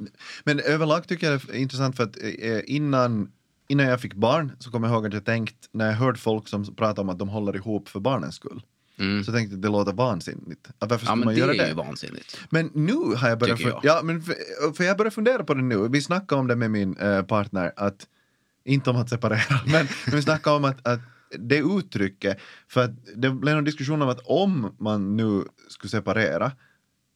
Men 0.45 0.61
överlag 0.61 1.09
tycker 1.09 1.31
jag 1.31 1.41
det 1.47 1.53
är 1.53 1.59
intressant 1.59 1.97
för 1.97 2.05
att 2.05 2.17
eh, 2.23 2.61
innan, 2.67 3.33
innan 3.69 3.87
jag 3.87 4.01
fick 4.01 4.15
barn 4.15 4.53
så 4.59 4.71
kommer 4.71 4.89
jag 4.89 4.95
ihåg 4.95 5.07
att 5.07 5.13
jag 5.13 5.25
tänkt 5.25 5.69
när 5.73 5.87
jag 5.87 5.95
hörde 5.95 6.19
folk 6.19 6.49
som 6.49 6.75
pratar 6.77 7.03
om 7.03 7.09
att 7.09 7.19
de 7.19 7.29
håller 7.29 7.57
ihop 7.57 7.89
för 7.89 8.01
barnens 8.01 8.35
skull. 8.35 8.63
Mm. 8.99 9.25
Så 9.25 9.33
tänkte 9.33 9.53
jag 9.53 9.59
att 9.59 9.63
det 9.63 9.69
låter 9.69 9.93
vansinnigt. 9.93 10.69
Att 10.79 10.91
varför 10.91 11.07
Ja, 11.07 11.11
skulle 11.11 11.17
men 11.17 11.25
man 11.25 11.35
det 11.35 11.41
göra 11.41 11.53
är 11.55 11.59
det? 11.59 11.69
ju 11.69 11.75
vansinnigt. 11.75 12.39
Men 12.51 12.71
nu 12.75 12.95
har 13.17 13.29
jag 13.29 13.39
börjat... 13.39 13.61
Jag. 13.61 13.81
Ja, 13.83 14.01
men 14.05 14.23
för, 14.23 14.35
för 14.77 14.85
jag 14.85 14.97
börjar 14.97 15.11
fundera 15.11 15.45
på 15.45 15.55
det 15.55 15.63
nu. 15.63 15.89
Vi 15.89 16.03
snackade 16.03 16.41
om 16.41 16.47
det 16.47 16.57
med 16.57 16.71
min 16.71 16.97
eh, 16.97 17.23
partner, 17.23 17.73
att 17.77 18.07
inte 18.65 18.91
om 18.91 18.97
att 18.97 19.09
separera, 19.11 19.61
men, 19.67 19.87
men 20.07 20.17
vi 20.17 20.23
snackade 20.23 20.57
om 20.57 20.65
att, 20.65 20.87
att 20.89 21.01
det 21.39 21.59
uttrycket, 21.59 22.39
för 22.69 22.85
att 22.85 22.91
det 23.17 23.31
blev 23.31 23.59
en 23.59 23.65
diskussion 23.65 24.03
om 24.03 24.09
att 24.09 24.21
om 24.25 24.77
man 24.79 25.17
nu 25.17 25.45
skulle 25.69 25.91
separera 25.91 26.53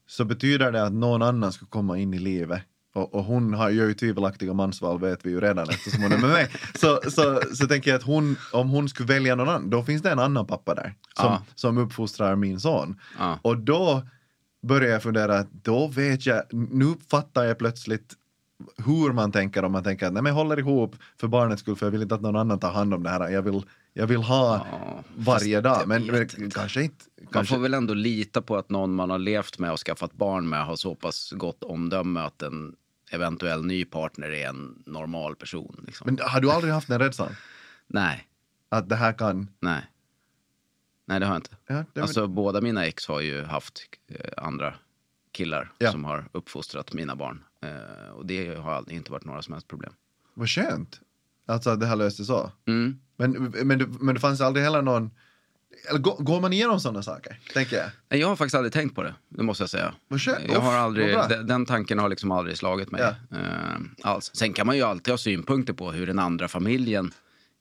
så 0.06 0.24
betyder 0.24 0.72
det 0.72 0.82
att 0.82 0.92
någon 0.92 1.22
annan 1.22 1.52
ska 1.52 1.66
komma 1.66 1.98
in 1.98 2.14
i 2.14 2.18
livet. 2.18 2.62
Och, 2.94 3.14
och 3.14 3.24
hon 3.24 3.54
har, 3.54 3.70
gör 3.70 3.86
ju 3.86 3.94
tvivelaktiga 3.94 4.52
mansval 4.52 5.00
vet 5.00 5.26
vi 5.26 5.30
ju 5.30 5.40
redan 5.40 5.68
eftersom 5.68 6.02
hon 6.02 6.12
är 6.12 6.18
med 6.18 6.30
mig. 6.30 6.48
Så, 6.74 7.00
så, 7.10 7.40
så 7.54 7.66
tänker 7.66 7.90
jag 7.90 7.98
att 7.98 8.04
hon, 8.04 8.36
om 8.52 8.70
hon 8.70 8.88
skulle 8.88 9.06
välja 9.06 9.34
någon 9.34 9.48
annan, 9.48 9.70
då 9.70 9.82
finns 9.82 10.02
det 10.02 10.10
en 10.10 10.18
annan 10.18 10.46
pappa 10.46 10.74
där 10.74 10.94
som, 11.16 11.26
Ja. 11.26 11.42
som 11.54 11.78
uppfostrar 11.78 12.36
min 12.36 12.60
son. 12.60 13.00
Ja. 13.18 13.38
Och 13.42 13.58
då 13.58 14.02
börjar 14.66 14.90
jag 14.92 15.02
fundera, 15.02 15.38
att 15.38 15.52
då 15.52 15.86
vet 15.86 16.26
jag, 16.26 16.42
nu 16.52 16.94
fattar 17.10 17.44
jag 17.44 17.58
plötsligt 17.58 18.14
hur 18.76 19.12
man 19.12 19.32
tänker 19.32 19.64
om 19.64 19.72
man 19.72 19.84
tänker 19.84 20.06
att 20.06 20.12
nej 20.12 20.22
men 20.22 20.32
håller 20.32 20.58
ihop 20.58 20.96
för 21.20 21.28
barnets 21.28 21.62
skull 21.62 21.76
för 21.76 21.86
jag 21.86 21.90
vill 21.90 22.02
inte 22.02 22.14
att 22.14 22.20
någon 22.20 22.36
annan 22.36 22.58
tar 22.58 22.72
hand 22.72 22.94
om 22.94 23.02
det 23.02 23.10
här. 23.10 23.28
Jag 23.28 23.42
vill, 23.42 23.62
jag 23.92 24.06
vill 24.06 24.22
ha 24.22 24.66
Ja, 24.72 25.02
varje 25.16 25.60
dag. 25.60 25.82
Men, 25.86 26.02
men 26.06 26.14
vet 26.14 26.38
inte. 26.38 26.58
kanske 26.58 26.82
inte. 26.82 27.04
Man 27.22 27.32
Kanske, 27.32 27.54
får 27.54 27.62
väl 27.62 27.74
ändå 27.74 27.94
lita 27.94 28.42
på 28.42 28.56
att 28.56 28.70
någon 28.70 28.94
man 28.94 29.10
har 29.10 29.18
levt 29.18 29.58
med 29.58 29.72
och 29.72 29.78
skaffat 29.78 30.12
barn 30.12 30.48
med 30.48 30.64
har 30.66 30.76
så 30.76 30.94
pass 30.94 31.32
gott 31.36 31.62
omdöme 31.64 32.20
att 32.20 32.42
en 32.42 32.74
eventuell 33.12 33.64
ny 33.64 33.84
partner 33.84 34.30
är 34.30 34.48
en 34.48 34.82
normal 34.86 35.36
person. 35.36 35.84
Liksom. 35.86 36.04
Men 36.04 36.18
har 36.28 36.40
du 36.40 36.50
aldrig 36.50 36.72
haft 36.72 36.88
den 36.88 36.98
rädslan? 36.98 37.36
Nej, 37.86 38.28
Att 38.68 38.88
det 38.88 38.96
här 38.96 39.12
kan... 39.12 39.48
nej. 39.60 39.82
Nej, 41.04 41.20
det 41.20 41.26
har 41.26 41.34
jag 41.34 41.38
inte. 41.38 41.56
Ja, 41.66 41.84
det, 41.92 42.00
Alltså, 42.00 42.26
båda 42.26 42.60
mina 42.60 42.86
ex 42.86 43.08
har 43.08 43.20
ju 43.20 43.42
haft 43.44 43.80
eh, 44.08 44.44
andra 44.44 44.74
killar 45.32 45.72
Ja. 45.78 45.92
som 45.92 46.04
har 46.04 46.28
uppfostrat 46.32 46.92
mina 46.92 47.16
barn. 47.16 47.44
Eh, 47.60 48.10
och 48.12 48.26
det 48.26 48.54
har 48.54 48.92
inte 48.92 49.12
varit 49.12 49.24
några 49.24 49.42
som 49.42 49.52
helst 49.52 49.68
problem. 49.68 49.92
Vad 50.34 50.48
skönt. 50.50 51.00
Alltså 51.46 51.70
att 51.70 51.80
det 51.80 51.86
här 51.86 51.96
löste 51.96 52.24
så. 52.24 52.52
Mm. 52.66 53.00
Men, 53.16 53.32
men, 53.66 53.78
men 54.00 54.14
det 54.14 54.20
fanns 54.20 54.40
aldrig 54.40 54.64
heller 54.64 54.82
någon... 54.82 55.10
Eller 55.88 55.98
går, 55.98 56.40
man 56.40 56.52
igenom 56.52 56.80
sådana 56.80 57.02
saker? 57.02 57.40
Tänker 57.52 57.76
jag. 57.76 57.86
Nej, 58.08 58.20
Jag 58.20 58.28
har 58.28 58.36
faktiskt 58.36 58.54
aldrig 58.54 58.72
tänkt 58.72 58.94
på 58.94 59.02
det, 59.02 59.14
det 59.28 59.42
måste 59.42 59.62
jag 59.62 59.70
säga. 59.70 59.94
Jag 60.48 60.60
har 60.60 60.74
aldrig, 60.74 61.14
den, 61.28 61.46
den 61.46 61.66
tanken 61.66 61.98
har 61.98 62.08
liksom 62.08 62.30
aldrig 62.30 62.58
slagit 62.58 62.90
mig. 62.90 63.00
Ja. 63.00 63.36
eh, 63.38 63.80
alls. 64.02 64.30
Sen 64.34 64.52
kan 64.52 64.66
man 64.66 64.76
ju 64.76 64.82
alltid 64.82 65.12
ha 65.12 65.18
synpunkter 65.18 65.72
på 65.72 65.92
hur 65.92 66.06
den 66.06 66.18
andra 66.18 66.48
familjen 66.48 67.12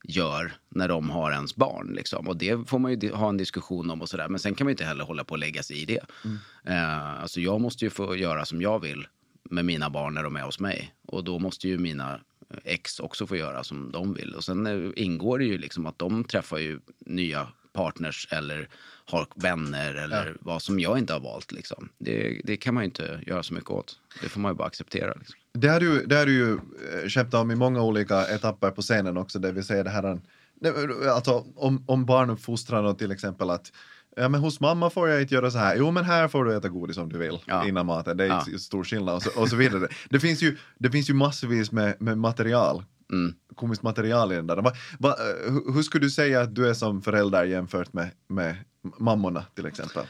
gör 0.04 0.54
när 0.70 0.88
de 0.88 1.10
har 1.10 1.32
ens 1.32 1.56
barn. 1.56 1.94
Liksom. 1.94 2.28
Och 2.28 2.38
det 2.38 2.70
får 2.70 2.80
man 2.80 3.00
ju 3.00 3.12
ha 3.12 3.30
en 3.30 3.38
diskussion 3.38 3.90
om 3.90 4.02
och 4.02 4.10
sådär. 4.10 4.28
Men 4.30 4.40
sen 4.40 4.56
kan 4.56 4.66
man 4.66 4.70
ju 4.70 4.74
inte 4.74 4.86
heller 4.86 5.04
hålla 5.04 5.24
på 5.24 5.32
och 5.32 5.40
lägga 5.40 5.64
sig 5.64 5.82
i 5.82 5.86
det. 5.86 6.00
Mm. 6.26 6.38
Eh, 6.66 7.22
alltså 7.22 7.42
jag 7.42 7.62
måste 7.62 7.86
ju 7.86 7.90
få 7.90 8.16
göra 8.16 8.46
som 8.46 8.62
jag 8.62 8.80
vill 8.80 9.08
med 9.50 9.66
mina 9.66 9.90
barn 9.90 10.14
när 10.14 10.24
de 10.24 10.36
är 10.36 10.42
hos 10.42 10.60
mig. 10.60 10.94
Och 11.08 11.24
då 11.24 11.40
måste 11.40 11.68
ju 11.68 11.78
mina 11.78 12.20
ex 12.64 13.00
också 13.00 13.28
få 13.28 13.36
göra 13.36 13.64
som 13.64 13.92
de 13.92 14.14
vill. 14.14 14.36
Och 14.36 14.44
sen 14.44 14.68
eh, 14.68 14.92
ingår 14.96 15.40
det 15.40 15.46
ju 15.46 15.58
liksom 15.58 15.86
att 15.86 16.00
de 16.00 16.24
träffar 16.24 16.58
ju 16.58 16.80
nya 17.06 17.48
partners 17.74 18.28
eller 18.32 18.70
har 19.06 19.28
vänner 19.36 19.94
eller 19.96 20.38
vad 20.40 20.62
som 20.62 20.80
jag 20.80 20.98
inte 20.98 21.14
har 21.14 21.20
valt. 21.20 21.52
Liksom. 21.52 21.90
Det, 21.98 22.42
det 22.44 22.58
kan 22.58 22.74
man 22.74 22.84
ju 22.84 22.86
inte 22.86 23.20
göra 23.28 23.44
så 23.44 23.54
mycket 23.54 23.70
åt. 23.70 23.96
Det 24.22 24.30
får 24.30 24.40
man 24.40 24.52
ju 24.52 24.56
bara 24.56 24.68
acceptera. 24.68 25.14
Liksom. 25.14 25.36
Det 25.54 25.68
har 25.68 25.80
du, 25.80 26.06
det 26.06 26.16
har 26.16 26.26
du 26.26 26.34
ju 26.34 26.54
eh, 26.54 27.10
skämtat 27.10 27.42
om 27.42 27.52
i 27.52 27.56
många 27.56 27.82
olika 27.82 28.26
etapper 28.28 28.72
på 28.72 28.82
scenen 28.82 29.18
också, 29.18 29.40
det 29.40 29.52
vill 29.52 29.64
säga 29.64 29.84
det 29.84 29.90
här 29.90 30.20
det- 30.62 31.12
alltså, 31.14 31.46
om, 31.56 31.84
om 31.88 32.06
barnuppfostran 32.06 32.86
och 32.86 32.98
till 33.00 33.12
exempel 33.12 33.50
att 33.50 33.72
Ja, 34.16 34.30
men 34.30 34.42
hos 34.42 34.60
mamma 34.60 34.90
får 34.90 35.10
jag 35.10 35.22
inte 35.22 35.34
göra 35.36 35.52
så 35.52 35.58
här. 35.58 35.76
Jo, 35.78 35.92
men 35.92 36.04
här 36.06 36.28
får 36.28 36.46
du 36.46 36.56
äta 36.58 36.70
godis 36.70 36.98
om 36.98 37.10
du 37.12 37.18
vill 37.18 37.40
Ja. 37.46 37.68
innan 37.68 37.86
maten. 37.86 38.18
Det 38.18 38.24
är 38.24 38.28
Ja. 38.28 38.46
stor 38.60 38.84
skillnad 38.84 39.16
och 39.16 39.24
så, 39.24 39.40
och 39.42 39.50
så 39.50 39.56
vidare. 39.56 39.88
Det 40.10 40.20
finns 40.20 40.42
ju, 40.44 40.58
det 40.78 40.92
finns 40.92 41.10
ju 41.10 41.14
massvis 41.14 41.72
med, 41.72 42.02
med 42.02 42.18
material, 42.18 42.84
Mm. 43.12 43.34
komiskt 43.56 43.84
material 43.84 44.32
i 44.32 44.36
den 44.36 44.48
där. 44.48 44.56
Va, 44.56 44.72
va, 45.00 45.10
eh, 45.10 45.54
hur, 45.74 45.82
skulle 45.82 46.06
du 46.06 46.10
säga 46.10 46.42
att 46.42 46.56
du 46.56 46.70
är 46.70 46.74
som 46.74 47.02
förälder 47.02 47.44
jämfört 47.44 47.94
med, 47.94 48.10
med 48.28 48.56
mammorna 48.98 49.46
till 49.56 49.66
exempel? 49.66 50.04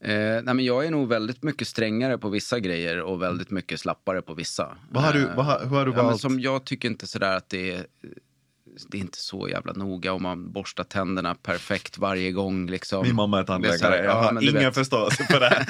Eh, 0.00 0.42
nej, 0.42 0.54
men 0.54 0.64
jag 0.64 0.86
är 0.86 0.90
nog 0.90 1.08
väldigt 1.08 1.42
mycket 1.42 1.68
strängare 1.68 2.18
på 2.18 2.28
vissa 2.28 2.58
grejer 2.58 3.00
och 3.00 3.22
väldigt 3.22 3.50
mycket 3.50 3.80
slappare 3.80 4.22
på 4.22 4.34
vissa. 4.34 4.76
Vad 4.90 5.02
har 5.02 5.12
du, 5.12 5.22
Eh, 5.22 5.36
vad 5.36 5.46
har, 5.46 5.60
hur 5.60 5.76
har 5.76 5.86
du 5.86 5.90
ja, 5.90 5.96
men 5.96 6.06
valt? 6.06 6.20
som 6.20 6.40
jag 6.40 6.64
tycker 6.64 6.88
inte 6.88 7.06
sådär 7.06 7.36
att 7.36 7.48
det 7.48 7.72
är... 7.72 7.86
det 8.88 8.96
är 8.96 9.00
inte 9.00 9.18
så 9.18 9.48
jävla 9.48 9.72
noga 9.72 10.12
om 10.12 10.22
man 10.22 10.52
borstar 10.52 10.84
tänderna 10.84 11.34
perfekt 11.34 11.98
varje 11.98 12.32
gång. 12.32 12.66
Liksom. 12.66 13.02
Min 13.02 13.14
mamma 13.14 13.38
är 13.38 13.44
tandläkare. 13.44 13.96
Jag 13.96 14.04
ja, 14.04 14.12
har 14.12 14.56
ingen 14.56 14.72
förståelse 14.72 15.24
för 15.24 15.40
det. 15.40 15.66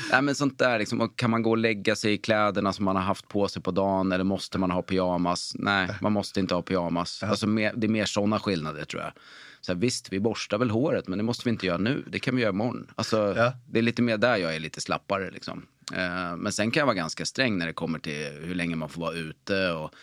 Nej, 0.12 0.22
men 0.22 0.34
sånt 0.34 0.58
där, 0.58 0.78
liksom, 0.78 1.12
kan 1.16 1.30
man 1.30 1.42
gå 1.42 1.50
och 1.50 1.58
lägga 1.58 1.96
sig 1.96 2.12
i 2.12 2.18
kläderna 2.18 2.72
som 2.72 2.84
man 2.84 2.96
har 2.96 3.02
haft 3.02 3.28
på 3.28 3.48
sig 3.48 3.62
på 3.62 3.70
dagen 3.70 4.12
eller 4.12 4.24
måste 4.24 4.58
man 4.58 4.70
ha 4.70 4.82
pyjamas? 4.82 5.52
Nej, 5.54 5.88
man 6.00 6.12
måste 6.12 6.40
inte 6.40 6.54
ha 6.54 6.62
pyjamas. 6.62 7.22
Alltså, 7.22 7.46
mer, 7.46 7.72
det 7.76 7.86
är 7.86 7.88
mer 7.88 8.04
såna 8.04 8.40
skillnader 8.40 8.84
tror 8.84 9.02
jag. 9.02 9.12
Så 9.60 9.72
här, 9.72 9.80
visst, 9.80 10.12
vi 10.12 10.20
borstar 10.20 10.58
väl 10.58 10.70
håret, 10.70 11.08
men 11.08 11.18
det 11.18 11.24
måste 11.24 11.44
vi 11.44 11.50
inte 11.50 11.66
göra 11.66 11.78
nu. 11.78 12.04
Det 12.06 12.18
kan 12.18 12.36
vi 12.36 12.42
göra 12.42 12.52
imorgon. 12.52 12.90
Alltså, 12.94 13.34
Ja. 13.36 13.52
Det 13.66 13.78
är 13.78 13.82
lite 13.82 14.02
mer 14.02 14.16
där 14.16 14.36
jag 14.36 14.54
är 14.54 14.60
lite 14.60 14.80
slappare. 14.80 15.30
Liksom. 15.30 15.66
Eh, 15.94 16.36
men 16.36 16.52
sen 16.52 16.70
kan 16.70 16.80
jag 16.80 16.86
vara 16.86 16.96
ganska 16.96 17.26
sträng 17.26 17.58
när 17.58 17.66
det 17.66 17.72
kommer 17.72 17.98
till 17.98 18.28
hur 18.42 18.54
länge 18.54 18.76
man 18.76 18.88
får 18.88 19.00
vara 19.00 19.14
ute 19.14 19.70
och 19.70 19.94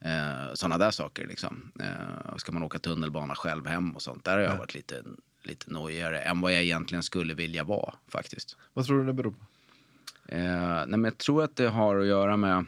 eh, 0.00 0.54
sådana 0.54 0.78
där 0.78 0.90
saker. 0.90 1.26
Liksom. 1.26 1.72
Eh, 1.80 2.36
ska 2.36 2.52
man 2.52 2.62
åka 2.62 2.78
tunnelbana 2.78 3.34
själv 3.34 3.66
hem 3.66 3.96
och 3.96 4.02
sånt. 4.02 4.24
Där 4.24 4.32
har 4.32 4.40
jag 4.40 4.56
varit 4.56 4.74
lite, 4.74 5.02
lite 5.42 5.70
nojigare 5.70 6.20
än 6.20 6.40
vad 6.40 6.52
jag 6.52 6.62
egentligen 6.62 7.02
skulle 7.02 7.34
vilja 7.34 7.64
vara 7.64 7.94
faktiskt. 8.08 8.56
Vad 8.72 8.86
tror 8.86 8.98
du 8.98 9.06
det 9.06 9.12
beror 9.12 9.30
på? 9.30 9.46
Eh, 10.28 10.86
nej, 10.86 10.86
men 10.86 11.04
jag 11.04 11.18
tror 11.18 11.44
att 11.44 11.56
det 11.56 11.68
har 11.68 11.96
att 11.96 12.06
göra 12.06 12.36
med 12.36 12.66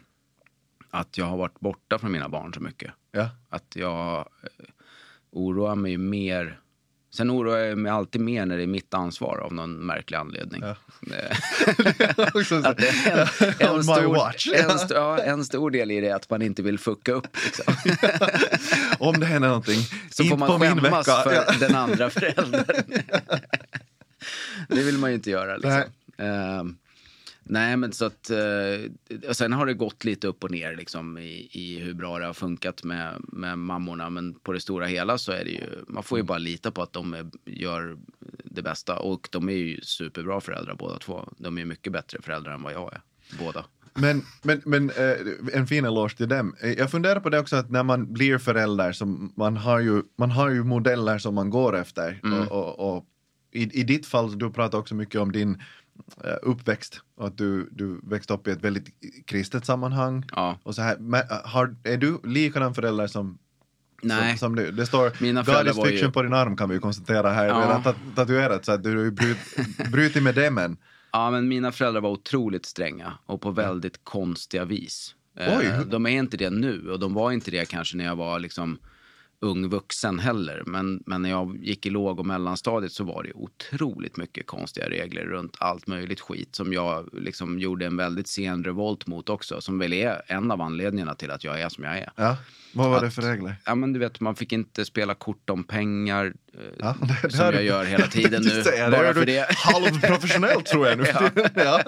att 0.89 1.17
jag 1.17 1.25
har 1.25 1.37
varit 1.37 1.59
borta 1.59 1.99
från 1.99 2.11
mina 2.11 2.29
barn 2.29 2.53
så 2.53 2.59
mycket. 2.59 2.91
Ja. 3.11 3.29
Att 3.49 3.75
jag 3.75 4.17
eh, 4.43 4.65
oroar 5.31 5.75
mig 5.75 5.97
mer. 5.97 6.59
Sen 7.13 7.31
oroar 7.31 7.57
jag 7.57 7.77
mig 7.77 7.91
alltid 7.91 8.21
mer 8.21 8.45
när 8.45 8.57
det 8.57 8.63
är 8.63 8.67
mitt 8.67 8.93
ansvar 8.93 9.37
av 9.37 9.53
någon 9.53 9.73
märklig 9.85 10.17
anledning. 10.17 10.61
Ja. 10.63 10.75
Också 12.33 12.61
så- 12.61 12.67
att 12.67 12.77
det 12.77 12.87
är 12.87 13.19
en, 13.75 13.83
stor, 13.83 14.01
watch. 14.15 14.47
en, 14.53 14.69
st- 14.69 14.93
ja, 14.93 15.17
en 15.17 15.45
stor 15.45 15.71
del 15.71 15.91
i 15.91 16.01
det 16.01 16.07
är 16.09 16.15
att 16.15 16.29
man 16.29 16.41
inte 16.41 16.61
vill 16.61 16.79
fucka 16.79 17.11
upp. 17.11 17.27
Liksom. 17.45 17.73
Om 18.99 19.19
det 19.19 19.25
händer 19.25 19.49
någonting, 19.49 19.79
Så 20.11 20.23
inte 20.23 20.37
får 20.37 20.47
på 20.47 20.57
man 20.57 20.59
min 20.59 20.81
skämmas 20.83 21.07
vecka. 21.07 21.21
för 21.23 21.33
Ja. 21.33 21.53
den 21.59 21.75
andra 21.75 22.09
föräldern. 22.09 22.63
det 24.67 24.83
vill 24.83 24.97
man 24.97 25.09
ju 25.09 25.15
inte 25.15 25.29
göra. 25.29 25.55
Liksom. 25.57 25.83
Nej, 27.43 27.77
men 27.77 27.91
så 27.91 28.05
att... 28.05 28.31
Och 29.27 29.37
sen 29.37 29.53
har 29.53 29.65
det 29.65 29.73
gått 29.73 30.03
lite 30.03 30.27
upp 30.27 30.43
och 30.43 30.51
ner 30.51 30.75
liksom, 30.75 31.17
i, 31.17 31.49
i 31.51 31.79
hur 31.79 31.93
bra 31.93 32.19
det 32.19 32.25
har 32.25 32.33
funkat 32.33 32.83
med, 32.83 33.15
med 33.27 33.57
mammorna. 33.59 34.09
Men 34.09 34.33
på 34.33 34.51
det 34.51 34.59
stora 34.59 34.85
hela 34.85 35.17
så 35.17 35.31
är 35.31 35.43
det 35.43 35.51
ju... 35.51 35.65
Man 35.87 36.03
får 36.03 36.17
ju 36.17 36.23
bara 36.23 36.37
lita 36.37 36.71
på 36.71 36.81
att 36.81 36.93
de 36.93 37.13
är, 37.13 37.25
gör 37.45 37.97
det 38.43 38.61
bästa. 38.61 38.99
Och 38.99 39.27
de 39.31 39.49
är 39.49 39.53
ju 39.53 39.81
superbra 39.81 40.41
föräldrar 40.41 40.75
båda 40.75 40.99
två. 40.99 41.29
De 41.37 41.57
är 41.57 41.65
mycket 41.65 41.93
bättre 41.93 42.21
föräldrar 42.21 42.53
än 42.53 42.63
vad 42.63 42.73
jag 42.73 42.93
är. 42.93 43.01
Båda. 43.39 43.65
Men, 43.93 44.21
men, 44.43 44.61
men 44.65 44.89
eh, 44.89 45.15
en 45.53 45.67
fin 45.67 45.85
eloge 45.85 46.17
till 46.17 46.29
dem. 46.29 46.55
Eh, 46.61 46.71
Jag 46.71 46.91
funderar 46.91 47.19
på 47.19 47.29
det 47.29 47.39
också 47.39 47.55
att 47.55 47.69
när 47.71 47.83
man 47.83 48.13
blir 48.13 48.37
förälder 48.37 48.91
så 48.91 49.05
man 49.35 49.57
har 49.57 49.79
ju, 49.79 50.03
man 50.17 50.31
har 50.31 50.49
ju 50.49 50.63
modeller 50.63 51.17
som 51.17 51.35
man 51.35 51.49
går 51.49 51.77
efter. 51.77 52.19
Mm. 52.23 52.39
Och, 52.39 52.51
och, 52.51 52.97
och 52.97 53.05
i, 53.51 53.79
I 53.79 53.83
ditt 53.83 54.05
fall, 54.05 54.39
du 54.39 54.51
pratar 54.51 54.77
också 54.77 54.95
mycket 54.95 55.21
om 55.21 55.31
din 55.31 55.51
eh, 55.53 55.61
uppväxt 56.41 57.01
och 57.15 57.27
att 57.27 57.37
du, 57.37 57.69
du 57.71 57.99
växte 58.03 58.33
upp 58.33 58.47
i 58.47 58.51
ett 58.51 58.63
väldigt 58.63 58.85
kristet 59.25 59.65
sammanhang. 59.65 60.25
Ja. 60.31 60.59
Och 60.63 60.75
så 60.75 60.81
här, 60.81 60.95
eh, 61.15 61.49
har, 61.49 61.75
är 61.83 61.97
du 61.97 62.19
likadan 62.23 62.73
förälder 62.73 63.07
som 63.07 63.37
Nej. 64.03 64.29
Som, 64.29 64.37
som 64.37 64.55
du, 64.55 64.71
det 64.71 64.85
står 64.85 65.11
Mina 65.21 65.39
God 65.41 65.45
föräldrar 65.45 65.71
is 65.71 65.77
var 65.77 65.85
ju- 65.85 65.91
fiction 65.91 66.11
på 66.11 66.21
din 66.21 66.33
arm 66.33 66.57
kan 66.57 66.69
vi 66.69 66.75
ju 66.75 66.81
konstatera 66.81 67.29
här. 67.29 67.45
Ja. 67.45 67.59
Redan 67.61 67.83
tat- 67.83 68.15
tatuerat 68.15 68.65
så 68.65 68.71
att 68.71 68.83
du 68.83 68.95
har 68.97 69.03
ju 69.03 69.11
brut, 69.11 69.37
brutit 69.91 70.23
med 70.23 70.35
det 70.35 70.51
men. 70.51 70.77
Ja, 71.11 71.31
men 71.31 71.47
mina 71.47 71.71
föräldrar 71.71 72.01
var 72.01 72.09
otroligt 72.09 72.65
stränga 72.65 73.13
och 73.25 73.41
på 73.41 73.51
väldigt 73.51 73.99
konstiga 74.03 74.65
vis. 74.65 75.15
Eh, 75.37 75.57
Oj, 75.59 75.65
hur- 75.65 75.85
De 75.85 76.05
är 76.05 76.09
inte 76.09 76.37
det 76.37 76.49
nu 76.49 76.89
och 76.91 76.99
de 76.99 77.13
var 77.13 77.31
inte 77.31 77.51
det 77.51 77.69
kanske 77.69 77.97
när 77.97 78.05
jag 78.05 78.15
var 78.15 78.39
liksom 78.39 78.79
ung 79.43 79.69
vuxen 79.69 80.19
heller. 80.19 80.63
Men, 80.65 81.03
men 81.05 81.21
när 81.21 81.29
jag 81.29 81.57
gick 81.61 81.85
i 81.85 81.89
låg 81.89 82.19
och 82.19 82.25
mellanstadiet 82.25 82.91
så 82.91 83.03
var 83.03 83.23
det 83.23 83.31
otroligt 83.33 84.17
mycket 84.17 84.47
konstiga 84.47 84.89
regler 84.89 85.21
runt 85.25 85.55
allt 85.59 85.87
möjligt 85.87 86.19
skit 86.19 86.55
som 86.55 86.73
jag 86.73 87.09
liksom 87.13 87.59
gjorde 87.59 87.85
en 87.85 87.97
väldigt 87.97 88.27
sen 88.27 88.63
revolt 88.63 89.07
mot 89.07 89.29
också. 89.29 89.61
Som 89.61 89.79
väl 89.79 89.93
är 89.93 90.21
en 90.27 90.51
av 90.51 90.61
anledningarna 90.61 91.15
till 91.15 91.31
att 91.31 91.43
jag 91.43 91.61
är 91.61 91.69
som 91.69 91.83
jag 91.83 91.97
är. 91.97 92.11
Ja, 92.15 92.37
vad 92.73 92.89
var 92.89 93.01
det 93.01 93.07
Att- 93.07 93.13
för 93.15 93.21
regler? 93.21 93.55
Ja, 93.65 93.75
men 93.75 93.93
du 93.93 93.99
vet, 93.99 94.19
man 94.19 94.35
fick 94.35 94.51
inte 94.53 94.85
spela 94.85 95.13
kort 95.15 95.49
om 95.49 95.63
pengar. 95.63 96.25
eh, 96.25 96.59
Ja, 96.79 96.95
det- 97.01 97.27
det 97.27 97.33
som 97.33 97.45
jag 97.45 97.63
gör 97.63 97.83
hela 97.85 98.07
tiden 98.07 98.41
nu. 98.43 98.61
det 98.63 98.91
bara 98.91 99.13
för 99.13 99.25
det. 99.25 99.45
Halvprofessionellt 99.57 100.65
tror 100.65 100.87
jag 100.87 100.97
nu. 100.97 101.03
ja. 101.55 101.79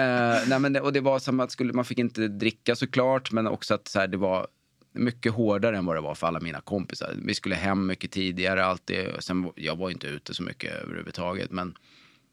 Eh, 0.00 0.48
nej, 0.48 0.58
men 0.58 0.72
det, 0.72 0.80
och 0.80 0.92
det 0.92 1.00
var 1.00 1.18
som 1.18 1.40
att 1.40 1.50
skulle, 1.50 1.72
man 1.72 1.84
fick 1.84 1.98
inte 1.98 2.28
dricka 2.28 2.76
såklart, 2.76 3.32
men 3.32 3.46
också 3.46 3.74
att 3.74 3.88
så 3.88 3.98
här, 4.00 4.06
det 4.08 4.16
var 4.16 4.46
mycket 4.96 5.32
hårdare 5.32 5.76
än 5.78 5.86
vad 5.86 5.96
det 5.96 6.00
var 6.00 6.14
för 6.14 6.26
alla 6.26 6.40
mina 6.40 6.60
kompisar. 6.60 7.14
Vi 7.24 7.34
skulle 7.34 7.54
hem 7.54 7.86
mycket 7.86 8.10
tidigare 8.12 8.64
alltid. 8.64 9.06
Sen, 9.18 9.52
jag 9.56 9.76
var 9.76 9.90
inte 9.90 10.06
ute 10.06 10.34
så 10.34 10.42
mycket 10.42 10.72
överhuvudtaget, 10.74 11.50
men 11.50 11.74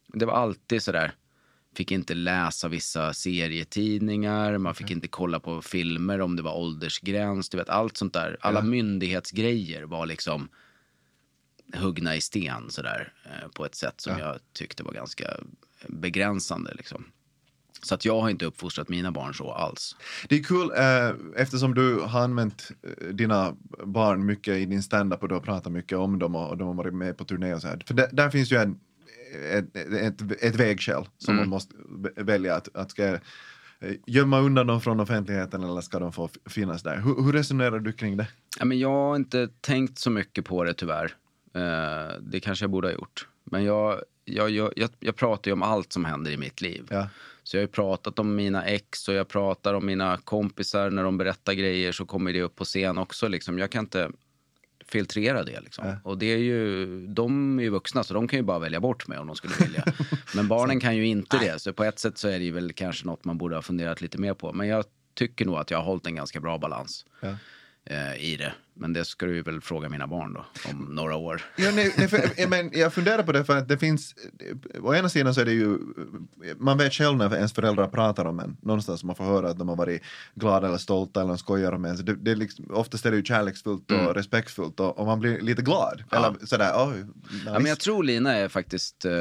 det 0.07 0.25
var 0.25 0.33
alltid 0.33 0.83
så 0.83 0.91
där. 0.91 1.15
Fick 1.75 1.91
inte 1.91 2.13
läsa 2.13 2.67
vissa 2.67 3.13
serietidningar, 3.13 4.57
man 4.57 4.75
fick 4.75 4.91
inte 4.91 5.07
kolla 5.07 5.39
på 5.39 5.61
filmer 5.61 6.21
om 6.21 6.35
det 6.35 6.41
var 6.41 6.57
åldersgräns. 6.57 7.49
Du 7.49 7.57
vet, 7.57 7.69
allt 7.69 7.97
sånt 7.97 8.13
där. 8.13 8.37
Alla 8.41 8.59
Ja. 8.59 8.63
myndighetsgrejer 8.65 9.83
var 9.83 10.05
liksom 10.05 10.49
huggna 11.73 12.15
i 12.15 12.21
sten 12.21 12.69
sådär, 12.69 13.13
eh, 13.25 13.47
på 13.51 13.65
ett 13.65 13.75
sätt 13.75 14.01
som 14.01 14.13
Ja. 14.13 14.19
jag 14.19 14.39
tyckte 14.53 14.83
var 14.83 14.93
ganska 14.93 15.37
begränsande. 15.87 16.73
Liksom. 16.77 17.05
Så 17.83 17.95
att 17.95 18.05
jag 18.05 18.21
har 18.21 18.29
inte 18.29 18.45
uppfostrat 18.45 18.89
mina 18.89 19.11
barn 19.11 19.33
så 19.33 19.51
alls. 19.51 19.95
Det 20.29 20.35
är 20.35 20.43
kul 20.43 20.71
eh, 20.77 21.41
eftersom 21.41 21.73
du 21.73 21.99
har 21.99 22.21
använt 22.21 22.71
eh, 22.83 23.07
dina 23.07 23.55
barn 23.85 24.25
mycket 24.25 24.53
i 24.57 24.65
din 24.65 24.83
standup 24.83 25.23
och 25.23 25.29
du 25.29 25.35
har 25.35 25.41
pratat 25.41 25.71
mycket 25.73 25.97
om 25.97 26.19
dem 26.19 26.35
och, 26.35 26.49
och 26.49 26.57
de 26.57 26.67
har 26.67 26.75
varit 26.75 26.93
med 26.93 27.17
på 27.17 27.23
turné 27.25 27.53
och 27.53 27.61
så 27.61 27.67
här. 27.67 27.81
För 27.85 27.93
där, 27.93 28.09
där 28.11 28.29
finns 28.29 28.51
ju 28.51 28.57
en, 28.57 28.79
ett, 29.51 29.75
ett, 29.75 30.43
ett 30.43 30.55
vägskäl 30.55 31.05
som 31.17 31.33
Mm. 31.33 31.41
man 31.41 31.49
måste 31.49 31.75
välja 32.15 32.55
att, 32.55 32.75
att 32.75 32.91
ska 32.91 33.05
eh, 33.05 33.19
gömma 34.07 34.39
undan 34.39 34.67
dem 34.67 34.81
från 34.81 34.99
offentligheten 34.99 35.63
eller 35.63 35.81
ska 35.81 35.99
de 35.99 36.13
få 36.13 36.29
finnas 36.45 36.83
där? 36.83 36.95
Hur, 37.01 37.23
hur 37.25 37.33
resonerar 37.33 37.79
du 37.79 37.93
kring 37.93 38.17
det? 38.17 38.27
Ja, 38.59 38.65
men 38.65 38.79
jag 38.79 38.89
har 38.89 39.15
inte 39.15 39.47
tänkt 39.61 39.99
så 39.99 40.09
mycket 40.09 40.45
på 40.45 40.63
det 40.63 40.73
tyvärr. 40.73 41.15
Eh, 41.55 42.17
det 42.21 42.39
kanske 42.39 42.63
jag 42.63 42.69
borde 42.71 42.87
ha 42.87 42.93
gjort. 42.93 43.27
Men 43.43 43.63
jag, 43.63 44.01
jag, 44.25 44.49
jag, 44.49 44.89
jag, 44.99 45.15
pratar 45.15 45.49
ju 45.49 45.53
om 45.53 45.63
allt 45.63 45.93
som 45.93 46.05
händer 46.05 46.31
i 46.31 46.37
mitt 46.37 46.61
liv. 46.61 46.87
Ja. 46.89 47.09
Så 47.43 47.57
jag 47.57 47.61
har 47.61 47.67
ju 47.67 47.71
pratat 47.71 48.19
om 48.19 48.35
mina 48.35 48.65
ex 48.65 49.07
och 49.07 49.13
jag 49.13 49.27
pratar 49.27 49.73
om 49.73 49.85
mina 49.85 50.17
kompisar. 50.17 50.89
När 50.89 51.03
de 51.03 51.17
berättar 51.17 51.53
grejer 51.53 51.91
så 51.91 52.05
kommer 52.05 52.33
det 52.33 52.41
upp 52.41 52.55
på 52.55 52.65
scen 52.65 52.97
också. 52.97 53.27
Liksom. 53.27 53.59
Jag 53.59 53.71
kan 53.71 53.83
inte 53.83 54.11
filtrera 54.87 55.43
det. 55.43 55.61
Liksom. 55.61 55.87
Ja. 55.87 55.95
Och 56.03 56.17
det 56.17 56.25
är 56.25 56.37
ju, 56.37 57.07
de 57.07 57.59
är 57.59 57.63
ju 57.63 57.69
vuxna 57.69 58.03
så 58.03 58.13
de 58.13 58.27
kan 58.27 58.39
ju 58.39 58.43
bara 58.43 58.59
välja 58.59 58.79
bort 58.79 59.07
mig 59.07 59.17
om 59.17 59.27
de 59.27 59.35
skulle 59.35 59.53
vilja. 59.59 59.83
Men 60.35 60.47
barnen 60.47 60.79
kan 60.79 60.95
ju 60.95 61.05
inte 61.05 61.37
det. 61.37 61.59
Så 61.59 61.73
på 61.73 61.83
ett 61.83 61.99
sätt 61.99 62.17
så 62.17 62.27
är 62.27 62.39
det 62.39 62.45
ju 62.45 62.51
väl 62.51 62.73
kanske 62.73 63.05
något 63.05 63.25
man 63.25 63.37
borde 63.37 63.55
ha 63.55 63.61
funderat 63.61 64.01
lite 64.01 64.17
mer 64.17 64.33
på. 64.33 64.53
Men 64.53 64.67
jag 64.67 64.85
tycker 65.13 65.45
nog 65.45 65.55
att 65.55 65.71
jag 65.71 65.77
har 65.77 65.85
hållit 65.85 66.07
en 66.07 66.15
ganska 66.15 66.39
bra 66.39 66.57
balans 66.57 67.05
Ja. 67.19 67.35
eh, 67.85 68.15
i 68.23 68.37
det. 68.37 68.53
Men 68.75 68.93
det 68.93 69.05
ska 69.05 69.25
du 69.25 69.41
väl 69.41 69.61
fråga 69.61 69.89
mina 69.89 70.07
barn 70.07 70.33
då, 70.33 70.45
om 70.69 70.95
några 70.95 71.15
år. 71.15 71.41
Ja, 71.55 71.71
nej, 71.75 71.93
nej, 71.97 72.07
för, 72.07 72.47
men 72.47 72.69
jag 72.73 72.93
funderar 72.93 73.23
på 73.23 73.31
det 73.31 73.43
för 73.45 73.57
att 73.57 73.67
det 73.67 73.77
finns, 73.77 74.15
å 74.81 74.93
ena 74.95 75.09
sidan 75.09 75.33
så 75.33 75.41
är 75.41 75.45
det 75.45 75.51
ju, 75.51 75.77
man 76.57 76.77
vet 76.77 76.93
själv 76.93 77.17
när 77.17 77.35
ens 77.35 77.53
föräldrar 77.53 77.87
pratar 77.87 78.25
om 78.25 78.39
en, 78.39 78.57
någonstans 78.61 79.03
man 79.03 79.15
får 79.15 79.23
höra 79.23 79.49
att 79.49 79.57
de 79.59 79.69
har 79.69 79.75
varit 79.75 80.01
glada 80.35 80.67
eller 80.67 80.77
stolta 80.77 81.21
eller 81.21 81.35
skojar 81.35 81.71
om 81.71 81.85
en, 81.85 81.97
så 81.97 82.03
det, 82.03 82.15
det 82.15 82.31
är 82.31 82.35
liksom, 82.35 82.65
oftast 82.71 83.05
är 83.05 83.11
det 83.11 83.17
ju 83.17 83.23
kärleksfullt 83.23 83.91
och 83.91 83.97
Mm. 84.03 84.13
respektfullt 84.13 84.79
och, 84.79 84.99
och 84.99 85.05
man 85.05 85.19
blir 85.19 85.41
lite 85.41 85.61
glad. 85.61 86.03
Ja. 86.09 86.17
Eller 86.17 86.45
sådär, 86.45 86.71
oj, 86.75 86.95
nice. 86.97 87.43
Ja, 87.45 87.53
men 87.53 87.65
jag 87.65 87.79
tror 87.79 88.03
Lina 88.03 88.33
är 88.33 88.47
faktiskt, 88.47 89.05
eh, 89.05 89.11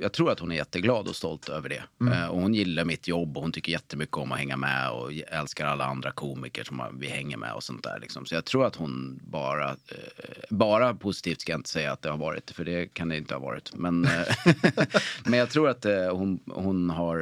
jag 0.00 0.12
tror 0.12 0.30
att 0.32 0.40
hon 0.40 0.52
är 0.52 0.56
jätteglad 0.56 1.08
och 1.08 1.16
stolt 1.16 1.48
över 1.48 1.68
det. 1.68 2.10
Eh, 2.12 2.26
och 2.26 2.40
hon 2.40 2.54
gillar 2.54 2.84
mitt 2.84 3.08
jobb 3.08 3.36
och 3.36 3.42
hon 3.42 3.52
tycker 3.52 3.72
jättemycket 3.72 4.16
om 4.16 4.32
att 4.32 4.38
hänga 4.38 4.56
med 4.56 4.90
och 4.90 5.12
älskar 5.28 5.66
alla 5.66 5.84
andra 5.84 6.10
komiker 6.12 6.64
som 6.64 6.82
vi 7.00 7.06
hänger 7.08 7.36
med 7.36 7.52
och 7.52 7.62
sånt 7.62 7.82
där. 7.82 7.98
Liksom. 8.00 8.26
Så 8.26 8.34
jag 8.34 8.44
tror 8.44 8.66
att 8.66 8.76
hon 8.76 8.89
bara, 9.22 9.70
eh, 9.70 9.76
bara 10.50 10.94
positivt 10.94 11.40
ska 11.40 11.52
jag 11.52 11.58
inte 11.58 11.68
säga 11.68 11.92
att 11.92 12.02
det 12.02 12.10
har 12.10 12.18
varit, 12.18 12.50
för 12.50 12.64
det 12.64 12.86
kan 12.86 13.08
det 13.08 13.16
inte 13.16 13.34
ha 13.34 13.40
varit. 13.40 13.74
Men, 13.74 14.04
eh, 14.04 14.54
men 15.24 15.38
jag 15.38 15.50
tror 15.50 15.68
att 15.68 15.84
eh, 15.84 16.16
hon, 16.16 16.40
hon 16.46 16.90
har, 16.90 17.18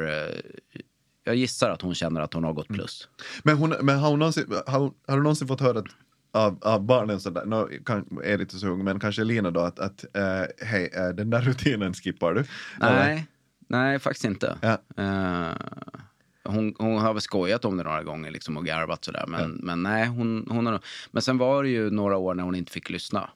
jag 1.23 1.35
gissar 1.35 1.69
att 1.69 1.81
hon 1.81 1.95
känner 1.95 2.21
att 2.21 2.33
hon 2.33 2.43
har 2.43 2.53
gått 2.53 2.67
plus. 2.67 3.07
Men, 3.43 3.57
hon, 3.57 3.75
men 3.81 3.99
har, 3.99 4.09
hon 4.09 4.19
någonsin, 4.19 4.53
har, 4.67 4.91
har 5.07 5.17
du 5.17 5.23
någonsin 5.23 5.47
fått 5.47 5.61
höra 5.61 5.79
att, 5.79 5.85
av, 6.31 6.57
av 6.61 6.83
barnen 6.83 7.19
sådär, 7.19 7.45
no, 7.45 7.69
kan, 7.85 8.19
är 8.23 8.37
lite 8.37 8.59
så 8.59 8.67
ung, 8.67 8.83
men 8.83 8.99
kanske 8.99 9.23
Lina 9.23 9.51
då, 9.51 9.59
att, 9.59 9.79
att 9.79 10.15
eh, 10.17 10.67
hej, 10.67 10.91
eh, 10.93 11.09
den 11.09 11.29
där 11.29 11.41
rutinen 11.41 11.93
skippar 11.93 12.33
du? 12.33 12.39
Eller? 12.81 13.05
Nej, 13.05 13.27
nej 13.67 13.99
faktiskt 13.99 14.25
inte. 14.25 14.57
Ja. 14.61 14.77
Eh, 15.03 15.53
hon, 16.43 16.75
hon 16.77 16.97
har 16.97 17.13
väl 17.13 17.21
skojat 17.21 17.65
om 17.65 17.77
det 17.77 17.83
några 17.83 18.03
gånger 18.03 18.31
liksom, 18.31 18.57
och 18.57 18.65
garvat 18.65 19.05
sådär. 19.05 19.25
Men, 19.27 19.51
men 19.51 19.83
nej, 19.83 20.07
hon, 20.07 20.47
hon 20.49 20.65
har 20.65 20.79
Men 21.11 21.21
sen 21.21 21.37
var 21.37 21.63
det 21.63 21.69
ju 21.69 21.89
några 21.89 22.17
år 22.17 22.33
när 22.33 22.43
hon 22.43 22.55
inte 22.55 22.71
fick 22.71 22.89
lyssna. 22.89 23.29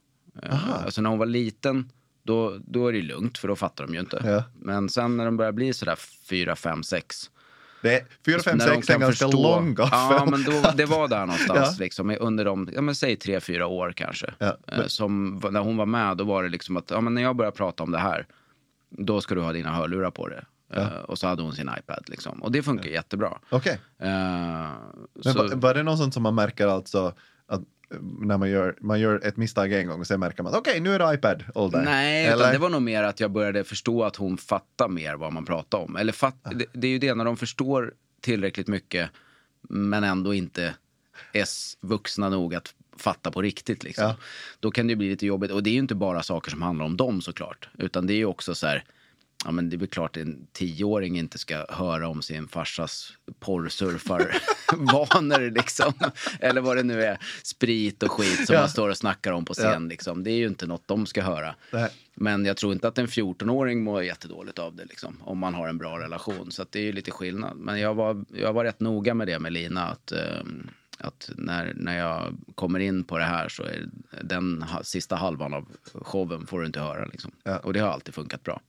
Uh, 0.46 0.54
Aha. 0.54 0.74
alltså 0.86 1.02
när 1.02 1.10
hon 1.10 1.20
var 1.20 1.26
liten, 1.26 1.90
då, 2.24 2.58
då 2.68 2.88
är 2.88 2.94
det 2.94 3.02
lugnt 3.02 3.38
för 3.38 3.48
då 3.48 3.56
fattar 3.56 3.86
de 3.88 3.94
ju 3.94 4.00
inte. 4.00 4.22
Ja. 4.26 4.44
Men 4.60 4.90
sen 4.90 5.18
när 5.18 5.26
de 5.26 5.38
börjar 5.38 5.52
bli 5.52 5.74
sådär 5.74 5.96
fyra, 6.30 6.56
fem, 6.56 6.84
sex. 6.84 7.30
Det 7.82 8.00
är, 8.00 8.06
4, 8.26 8.40
5, 8.40 8.58
När 8.58 8.68
de 8.68 8.76
6 8.76 8.90
är 8.90 9.00
ganska 9.00 9.26
förstå- 9.28 9.44
lång 9.44 9.76
gaffel. 9.76 10.18
Ja, 10.18 10.26
men 10.26 10.44
då, 10.44 10.72
det 10.76 10.86
var 10.86 11.08
där 11.08 11.20
någonstans. 11.26 11.60
Ja. 11.80 11.84
liksom, 11.84 12.18
under 12.20 12.46
de, 12.46 12.70
ja, 12.74 12.82
men 12.82 12.96
säg 12.96 13.16
tre, 13.16 13.40
fyra 13.40 13.68
år 13.68 13.94
kanske. 13.96 14.34
Ja, 14.38 14.58
Eh, 14.68 14.86
Som, 14.86 15.42
när 15.52 15.60
hon 15.60 15.78
var 15.78 15.86
med, 15.86 16.18
då 16.18 16.24
var 16.24 16.44
det 16.44 16.50
liksom 16.50 16.78
att 16.78 16.92
ja, 16.92 17.02
men 17.02 17.14
när 17.14 17.22
jag 17.22 17.36
börjar 17.36 17.52
prata 17.52 17.84
om 17.84 17.92
det 17.92 17.98
här, 17.98 18.28
då 18.90 19.22
ska 19.22 19.36
du 19.36 19.42
ha 19.42 19.54
dina 19.54 19.72
hörlurar 19.72 20.12
på 20.12 20.28
det. 20.28 20.46
Eh, 20.74 20.88
och 20.88 21.20
så 21.20 21.28
hade 21.28 21.42
hon 21.42 21.54
sin 21.54 21.70
iPad. 21.80 22.04
Liksom. 22.08 22.44
Och 22.44 22.52
det 22.52 22.64
funkar 22.64 22.90
jättebra. 22.90 23.38
Okej. 23.50 23.80
Eh, 24.00 24.08
Men 24.08 24.74
så, 25.24 25.56
var, 25.56 25.74
det 25.74 25.84
något 25.84 25.98
sånt 25.98 26.14
som 26.14 26.24
man 26.24 26.36
märker 26.36 26.68
alltså 26.68 27.14
att 27.48 27.62
eh, 27.92 27.98
när 28.20 28.38
man 28.38 28.50
gör, 28.50 28.78
man 28.82 29.00
gör 29.00 29.28
ett 29.28 29.38
misstag 29.38 29.74
en 29.74 29.88
gång 29.88 30.00
och 30.00 30.08
sen 30.08 30.20
märker 30.20 30.44
man 30.44 30.54
att 30.54 30.60
okej, 30.60 30.80
nu 30.80 30.94
är 30.94 31.00
det 31.00 31.14
iPad 31.14 31.44
all 31.56 31.72
day. 31.72 31.86
Nej, 31.86 32.26
Eller? 32.26 32.36
utan 32.36 32.52
det 32.52 32.58
var 32.58 32.70
nog 32.70 32.82
mer 32.82 33.04
att 33.04 33.20
jag 33.20 33.32
började 33.32 33.64
förstå 33.64 34.04
att 34.04 34.16
hon 34.16 34.38
fattar 34.38 34.88
mer 34.88 35.16
vad 35.16 35.34
man 35.34 35.46
pratar 35.46 35.78
om. 35.78 35.96
Eller 35.96 36.14
fatt, 36.14 36.38
det, 36.44 36.66
det 36.74 36.88
är 36.88 36.92
ju 36.92 37.00
det, 37.00 37.16
när 37.16 37.26
de 37.26 37.38
förstår 37.38 37.94
tillräckligt 38.22 38.68
mycket 38.68 39.10
men 39.70 40.04
ändå 40.04 40.34
inte 40.34 40.76
är 41.34 41.46
vuxna 41.82 42.30
nog 42.30 42.56
att 42.56 42.74
fatta 42.98 43.32
på 43.32 43.42
riktigt. 43.42 43.84
Liksom. 43.84 44.06
Ja. 44.06 44.16
Då 44.60 44.72
kan 44.72 44.88
det 44.88 44.92
ju 44.92 44.96
bli 44.96 45.10
lite 45.10 45.26
jobbigt. 45.26 45.52
Och 45.52 45.64
det 45.64 45.70
är 45.70 45.74
ju 45.74 45.80
inte 45.80 45.96
bara 45.96 46.24
saker 46.24 46.52
som 46.52 46.62
handlar 46.62 46.86
om 46.86 46.98
dem 46.98 47.22
såklart. 47.22 47.70
Utan 47.78 48.08
det 48.08 48.14
är 48.14 48.18
ju 48.18 48.26
också 48.26 48.56
så 48.56 48.68
här, 48.68 48.84
ja 49.46 49.52
men 49.52 49.70
det 49.70 49.76
är 49.76 49.78
väl 49.78 49.88
klart 49.88 50.18
en 50.18 50.48
tioåring 50.52 51.18
inte 51.18 51.38
ska 51.38 51.66
höra 51.70 52.08
om 52.08 52.22
sin 52.22 52.48
farsas 52.48 53.14
porrsurfarvanor 53.40 55.52
liksom. 55.56 55.94
Eller 56.40 56.62
vad 56.62 56.78
det 56.78 56.84
nu 56.84 57.04
är, 57.04 57.18
sprit 57.44 58.04
och 58.04 58.12
skit 58.12 58.46
som 58.48 58.54
Ja. 58.54 58.60
man 58.62 58.70
står 58.70 58.90
och 58.90 58.98
snackar 58.98 59.32
om 59.32 59.46
på 59.46 59.54
scen 59.54 59.88
liksom. 59.88 60.24
Det 60.24 60.32
är 60.32 60.36
ju 60.38 60.48
inte 60.48 60.68
något 60.68 60.88
de 60.88 61.06
ska 61.06 61.22
höra. 61.24 61.56
Nej. 61.72 61.90
Men 62.16 62.46
jag 62.46 62.58
tror 62.58 62.74
inte 62.74 62.88
att 62.88 62.98
en 62.98 63.08
14-åring 63.08 63.84
mår 63.84 64.04
jättedåligt 64.04 64.60
av 64.60 64.76
det 64.76 64.86
liksom, 64.86 65.18
om 65.22 65.38
man 65.38 65.54
har 65.54 65.68
en 65.68 65.78
bra 65.78 66.00
relation. 66.00 66.52
Så 66.52 66.66
det 66.70 66.80
är 66.80 66.84
ju 66.84 66.92
lite 66.92 67.12
skillnad. 67.12 67.58
Men 67.58 67.80
jag 67.80 67.94
var, 67.94 68.26
jag 68.34 68.54
var 68.54 68.64
rätt 68.64 68.80
noga 68.80 69.14
med 69.14 69.28
det 69.28 69.40
med 69.40 69.54
Lina. 69.54 69.88
Att, 69.88 70.12
ehm, 70.12 70.70
att 70.98 71.30
när, 71.36 71.74
när 71.76 71.98
jag 71.98 72.38
kommer 72.56 72.80
in 72.80 73.04
på 73.04 73.18
det 73.18 73.24
här 73.24 73.50
så 73.50 73.64
är 73.64 73.86
den 74.22 74.66
sista 74.84 75.16
halvan 75.16 75.54
av 75.54 75.68
showen 75.94 76.48
får 76.48 76.60
du 76.60 76.66
inte 76.66 76.80
höra. 76.80 77.06
Liksom. 77.06 77.32
Ja. 77.44 77.58
Och 77.58 77.74
det 77.74 77.80
har 77.80 77.90
alltid 77.90 78.14
funkat 78.14 78.44
bra. 78.44 78.62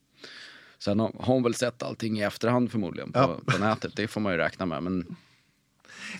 Sen 0.78 1.00
har 1.00 1.12
hon 1.14 1.42
väl 1.42 1.54
sett 1.54 1.82
allting 1.82 2.18
i 2.18 2.22
efterhand 2.22 2.70
förmodligen 2.70 3.12
på, 3.12 3.18
Ja. 3.18 3.40
på 3.46 3.58
nätet. 3.58 3.96
Det 3.96 4.08
får 4.08 4.20
man 4.20 4.32
ju 4.32 4.38
räkna 4.38 4.66
med. 4.66 4.82
Men 4.82 5.16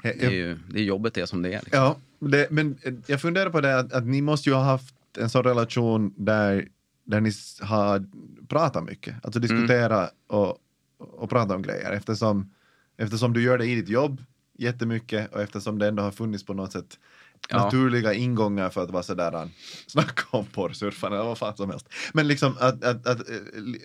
Eh, 0.03 0.13
det 0.21 0.27
är 0.27 0.31
ju, 0.31 0.59
det 0.71 0.79
är 0.81 0.85
jobbet 0.85 1.15
det 1.15 1.27
som 1.27 1.43
det 1.43 1.49
är. 1.49 1.61
Liksom. 1.63 1.83
Ja, 1.83 1.97
det, 2.19 2.51
men 2.51 2.79
eh, 2.83 2.95
jag 3.07 3.21
funderar 3.21 3.51
på 3.51 3.61
det 3.61 3.79
att, 3.79 3.93
att 3.93 4.07
ni 4.07 4.23
måste 4.23 4.49
ju 4.49 4.55
ha 4.55 4.63
haft 4.63 4.95
en 5.19 5.31
sån 5.31 5.45
relation 5.45 6.15
där, 6.17 6.69
där 7.05 7.21
ni 7.21 7.33
har 7.61 8.05
pratat 8.49 8.85
mycket, 8.85 9.15
alltså 9.25 9.41
diskutera 9.41 10.11
och, 10.27 10.59
och 10.99 11.31
prata 11.31 11.55
om 11.55 11.63
grejer 11.63 11.93
eftersom, 11.93 12.51
eftersom 12.97 13.33
du 13.33 13.43
gör 13.43 13.59
det 13.59 13.67
i 13.67 13.75
ditt 13.75 13.89
jobb 13.89 14.23
jättemycket 14.59 15.33
och 15.35 15.43
eftersom 15.43 15.79
det 15.79 15.89
ändå 15.89 16.03
har 16.03 16.11
funnits 16.11 16.45
på 16.47 16.55
något 16.55 16.73
sätt 16.73 16.99
Ja. 17.49 17.65
naturliga 17.65 18.15
ingångar 18.15 18.71
för 18.71 18.83
att 18.83 18.91
vara 18.91 19.03
sådär 19.03 19.35
äh, 19.43 19.47
snacka 19.87 20.23
om 20.31 20.47
porrsurfaren 20.47 21.13
eller 21.15 21.25
vad 21.25 21.39
fan 21.39 21.57
som 21.57 21.71
helst. 21.71 21.89
Men 22.13 22.29
liksom 22.29 22.57
att, 22.61 22.85
att, 22.85 23.07
att, 23.07 23.29
äh, 23.31 23.37
li- 23.55 23.83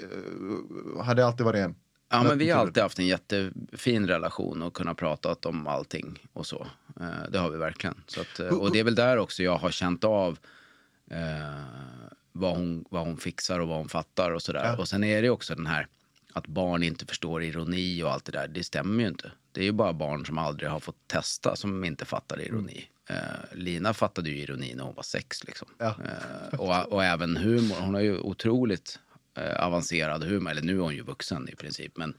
äh, 0.97 1.03
har 1.05 1.15
det 1.15 1.25
alltid 1.25 1.45
varit 1.45 1.59
en 1.65 1.75
Ja, 2.11 2.23
men 2.23 2.37
vi 2.37 2.49
har 2.49 2.59
alltid 2.59 2.83
haft 2.83 2.99
en 2.99 3.07
jättefin 3.07 4.07
relation 4.07 4.61
och 4.61 4.73
kunnat 4.73 4.97
prata 4.97 5.35
om 5.49 5.67
allting 5.67 6.19
och 6.33 6.45
så. 6.45 6.67
Eh, 6.99 7.29
det 7.31 7.39
har 7.39 7.49
vi 7.49 7.57
verkligen. 7.57 7.95
Att, 8.19 8.39
eh, 8.39 8.47
och 8.47 8.71
det 8.71 8.79
är 8.79 8.83
väl 8.83 8.95
där 8.95 9.17
också 9.17 9.43
jag 9.43 9.57
har 9.57 9.71
känt 9.71 10.03
av 10.03 10.37
eh, 11.11 11.63
vad, 12.31 12.55
hon, 12.57 12.85
vad 12.89 13.01
hon 13.05 13.17
fixar 13.17 13.59
och 13.59 13.67
vad 13.67 13.77
hon 13.77 13.89
fattar 13.89 14.31
och 14.31 14.41
sådär. 14.41 14.65
Ja. 14.65 14.77
Och 14.77 14.87
sen 14.87 15.03
är 15.03 15.21
det 15.21 15.29
också 15.29 15.55
den 15.55 15.65
här 15.65 15.87
att 16.33 16.47
barn 16.47 16.83
inte 16.83 17.05
förstår 17.05 17.43
ironi 17.43 18.03
och 18.03 18.11
allt 18.11 18.25
det 18.25 18.31
där. 18.31 18.47
Det 18.47 18.63
stämmer 18.63 19.03
ju 19.03 19.09
inte. 19.09 19.31
Det 19.51 19.61
är 19.61 19.65
ju 19.65 19.71
bara 19.71 19.93
barn 19.93 20.25
som 20.25 20.37
aldrig 20.37 20.69
har 20.69 20.79
fått 20.79 21.07
testa 21.07 21.55
som 21.55 21.83
inte 21.83 22.05
fattar 22.05 22.41
ironi. 22.41 22.85
Eh, 23.09 23.15
Lina 23.51 23.93
fattade 23.93 24.29
ju 24.29 24.37
ironi 24.37 24.73
när 24.75 24.83
hon 24.83 24.95
var 24.95 25.03
sex 25.03 25.43
liksom. 25.43 25.67
Ja. 25.77 25.95
Eh, 26.05 26.59
och, 26.59 26.93
och 26.93 27.03
även 27.03 27.37
humor. 27.37 27.75
Hon 27.79 27.93
har 27.93 28.01
ju 28.01 28.19
otroligt 28.19 28.99
eh, 29.37 29.65
avancerad 29.65 30.23
humor. 30.23 30.51
Eller 30.51 30.61
nu 30.61 30.77
är 30.77 30.81
hon 30.81 30.95
ju 30.95 31.01
vuxen 31.01 31.49
i 31.49 31.55
princip. 31.55 31.97
Men 31.97 32.13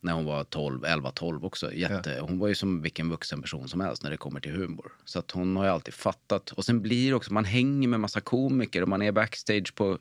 när 0.00 0.12
hon 0.12 0.24
var 0.24 0.44
12, 0.44 0.84
11, 0.84 1.10
12 1.10 1.44
också. 1.44 1.72
Jätte, 1.72 2.18
Hon 2.20 2.38
var 2.38 2.48
ju 2.48 2.54
som 2.54 2.82
vilken 2.82 3.10
vuxen 3.10 3.42
person 3.42 3.68
som 3.68 3.80
helst 3.80 4.02
när 4.02 4.10
det 4.10 4.16
kommer 4.16 4.40
till 4.40 4.52
humor. 4.52 4.92
Så 5.04 5.18
att 5.18 5.30
hon 5.30 5.56
har 5.56 5.64
ju 5.64 5.70
alltid 5.70 5.94
fattat. 5.94 6.50
Och 6.50 6.64
sen 6.64 6.82
blir 6.82 7.08
det 7.08 7.14
också, 7.14 7.32
man 7.32 7.44
hänger 7.44 7.88
med 7.88 8.00
massa 8.00 8.20
komiker 8.20 8.82
och 8.82 8.88
man 8.88 9.02
är 9.02 9.12
backstage 9.12 9.74
på, 9.74 9.98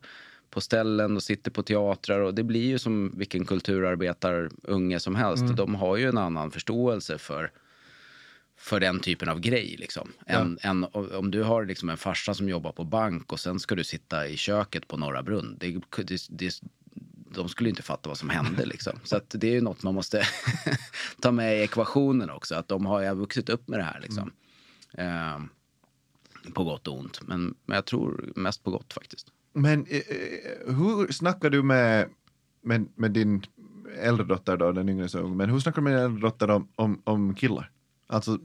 på 0.50 0.62
ställen 0.62 1.16
och 1.16 1.24
sitter 1.24 1.52
på 1.52 1.64
teatrar. 1.64 2.20
Och 2.20 2.34
det 2.34 2.44
blir 2.44 2.68
ju 2.68 2.80
som 2.80 3.14
vilken 3.18 3.46
kulturarbetarunge 3.46 5.00
som 5.00 5.16
helst. 5.16 5.44
De 5.58 5.76
har 5.76 5.98
ju 5.98 6.10
en 6.10 6.18
annan 6.18 6.52
förståelse 6.52 7.18
för 7.18 7.52
för 8.62 8.80
den 8.80 9.00
typen 9.00 9.30
av 9.30 9.40
grej. 9.40 9.76
Liksom. 9.80 10.12
Än, 10.26 10.58
än, 10.62 10.84
om 10.94 11.32
du 11.32 11.44
har 11.44 11.66
liksom 11.66 11.90
en 11.90 11.98
farsa 11.98 12.34
som 12.34 12.50
jobbar 12.50 12.72
på 12.72 12.84
bank 12.84 13.32
och 13.32 13.40
sen 13.40 13.60
ska 13.60 13.76
du 13.76 13.84
sitta 13.84 14.28
i 14.28 14.38
köket 14.38 14.88
på 14.88 14.98
Norra 14.98 15.24
Brunn. 15.24 15.58
Det, 15.60 15.80
det, 15.98 16.22
det, 16.30 16.62
de 17.36 17.50
skulle 17.50 17.70
inte 17.70 17.84
fatta 17.84 18.10
vad 18.10 18.18
som 18.18 18.30
hände. 18.30 18.66
Liksom. 18.74 19.00
Så 19.04 19.18
att 19.18 19.30
det 19.30 19.48
är 19.48 19.52
ju 19.52 19.62
något 19.62 19.84
man 19.84 19.94
måste 19.94 20.24
ta 21.22 21.32
med 21.32 21.58
i 21.58 21.62
ekvationen 21.62 22.30
också. 22.30 22.56
Att 22.56 22.68
de 22.68 22.86
har 22.86 23.02
ju 23.02 23.14
vuxit 23.14 23.50
upp 23.50 23.68
med 23.68 23.80
det 23.80 23.84
här. 23.84 24.00
Liksom. 24.00 24.32
Eh, 24.94 25.40
på 26.54 26.64
gott 26.64 26.88
och 26.88 27.00
ont. 27.00 27.28
Men, 27.28 27.56
men 27.66 27.76
jag 27.76 27.86
tror 27.86 28.34
mest 28.36 28.64
på 28.64 28.72
gott 28.72 28.94
faktiskt. 28.94 29.28
Men 29.54 29.86
eh, 29.86 29.98
eh, 29.98 30.76
hur 30.76 31.12
snackar 31.12 31.50
du 31.50 31.64
med, 31.64 32.10
med, 32.62 32.88
med 32.96 33.12
din 33.12 33.44
äldre 34.00 34.26
dotter 34.26 34.58
då, 34.58 34.72
den 34.72 34.90
yngre 34.90 35.10
så 35.10 35.20
ung, 35.20 35.38
men 35.38 35.50
hur 35.50 35.60
snackar 35.60 35.82
du 35.82 35.84
med 35.84 35.94
din 35.94 36.06
äldre 36.06 36.22
dotter 36.22 36.50
om, 36.50 36.68
om, 36.76 37.02
om 37.04 37.36
killar? 37.36 37.72
Alltså, 38.12 38.38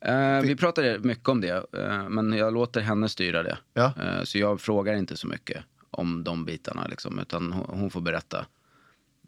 Eh, 0.00 0.40
vi 0.42 0.56
pratade 0.56 0.98
mycket 0.98 1.28
om 1.28 1.40
det, 1.40 1.66
eh, 1.72 2.08
men 2.08 2.32
jag 2.32 2.54
låter 2.54 2.80
henne 2.80 3.08
styra 3.08 3.42
det. 3.42 3.58
Ja. 3.74 3.92
Eh, 4.02 4.22
så 4.22 4.38
jag 4.38 4.60
frågar 4.60 4.94
inte 4.94 5.16
så 5.16 5.26
mycket 5.26 5.64
om 5.90 6.24
de 6.24 6.44
bitarna, 6.44 6.86
liksom, 6.86 7.18
utan 7.18 7.52
hon, 7.52 7.80
hon 7.80 7.90
får 7.90 8.00
berätta. 8.00 8.46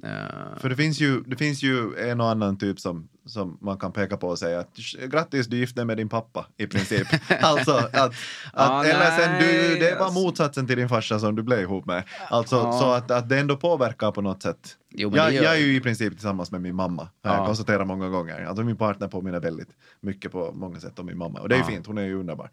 Eh, 0.04 0.58
för 0.58 0.68
det 0.68 0.76
finns, 0.76 1.00
ju, 1.00 1.20
det 1.20 1.36
finns 1.36 1.62
ju 1.62 1.96
en 2.10 2.20
och 2.20 2.28
annan 2.30 2.58
typ 2.58 2.80
som, 2.80 3.08
som 3.26 3.58
man 3.60 3.78
kan 3.78 3.92
peka 3.92 4.16
på 4.16 4.28
och 4.28 4.38
säga 4.38 4.60
att 4.60 4.76
grattis, 5.10 5.46
du 5.46 5.56
gifte 5.56 5.80
dig 5.80 5.84
med 5.84 5.96
din 5.96 6.08
pappa 6.08 6.46
i 6.56 6.66
princip. 6.66 7.06
alltså 7.42 7.72
att, 7.72 7.94
att 7.94 8.14
Ja, 8.54 8.84
eller 8.84 9.10
sen 9.18 9.40
du, 9.40 9.78
det 9.78 9.94
var 9.98 10.04
alltså. 10.06 10.20
motsatsen 10.20 10.66
till 10.66 10.76
din 10.76 10.88
farsa 10.88 11.18
som 11.18 11.36
du 11.36 11.42
blev 11.42 11.60
ihop 11.60 11.86
med. 11.86 12.04
Alltså 12.28 12.56
Ja. 12.56 12.72
så 12.80 12.90
att, 12.92 13.10
att 13.10 13.28
det 13.28 13.38
ändå 13.38 13.56
påverkar 13.56 14.12
på 14.12 14.20
något 14.22 14.42
sätt. 14.42 14.76
Jo, 14.94 15.12
jag, 15.16 15.32
jag 15.34 15.54
är 15.54 15.58
ju 15.60 15.74
i 15.76 15.80
princip 15.80 16.12
tillsammans 16.12 16.50
med 16.50 16.60
min 16.60 16.74
mamma, 16.74 17.02
har 17.24 17.30
jag 17.34 17.40
Ja. 17.42 17.46
konstaterat 17.46 17.86
många 17.86 18.08
gånger. 18.08 18.44
Alltså 18.44 18.64
min 18.64 18.76
partner 18.76 19.08
påminner 19.08 19.40
väldigt 19.40 19.68
mycket 20.00 20.32
på 20.32 20.52
många 20.52 20.80
sätt 20.80 20.98
om 20.98 21.06
min 21.06 21.18
mamma. 21.18 21.40
Och 21.40 21.48
det 21.48 21.54
är 21.54 21.58
ju 21.58 21.64
fint, 21.64 21.86
hon 21.86 21.98
är 21.98 22.02
ju 22.02 22.20
underbar. 22.20 22.50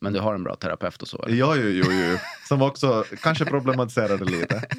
men 0.00 0.12
du 0.12 0.20
har 0.20 0.34
en 0.34 0.42
bra 0.44 0.54
terapeut 0.56 1.02
och 1.02 1.08
så? 1.08 1.22
Eller? 1.22 1.36
Ja, 1.36 1.56
jo, 1.56 1.68
jo, 1.68 1.84
jo. 1.92 2.16
Som 2.48 2.62
också 2.62 3.04
kanske 3.22 3.44
problematiserade 3.44 4.24
lite. 4.24 4.62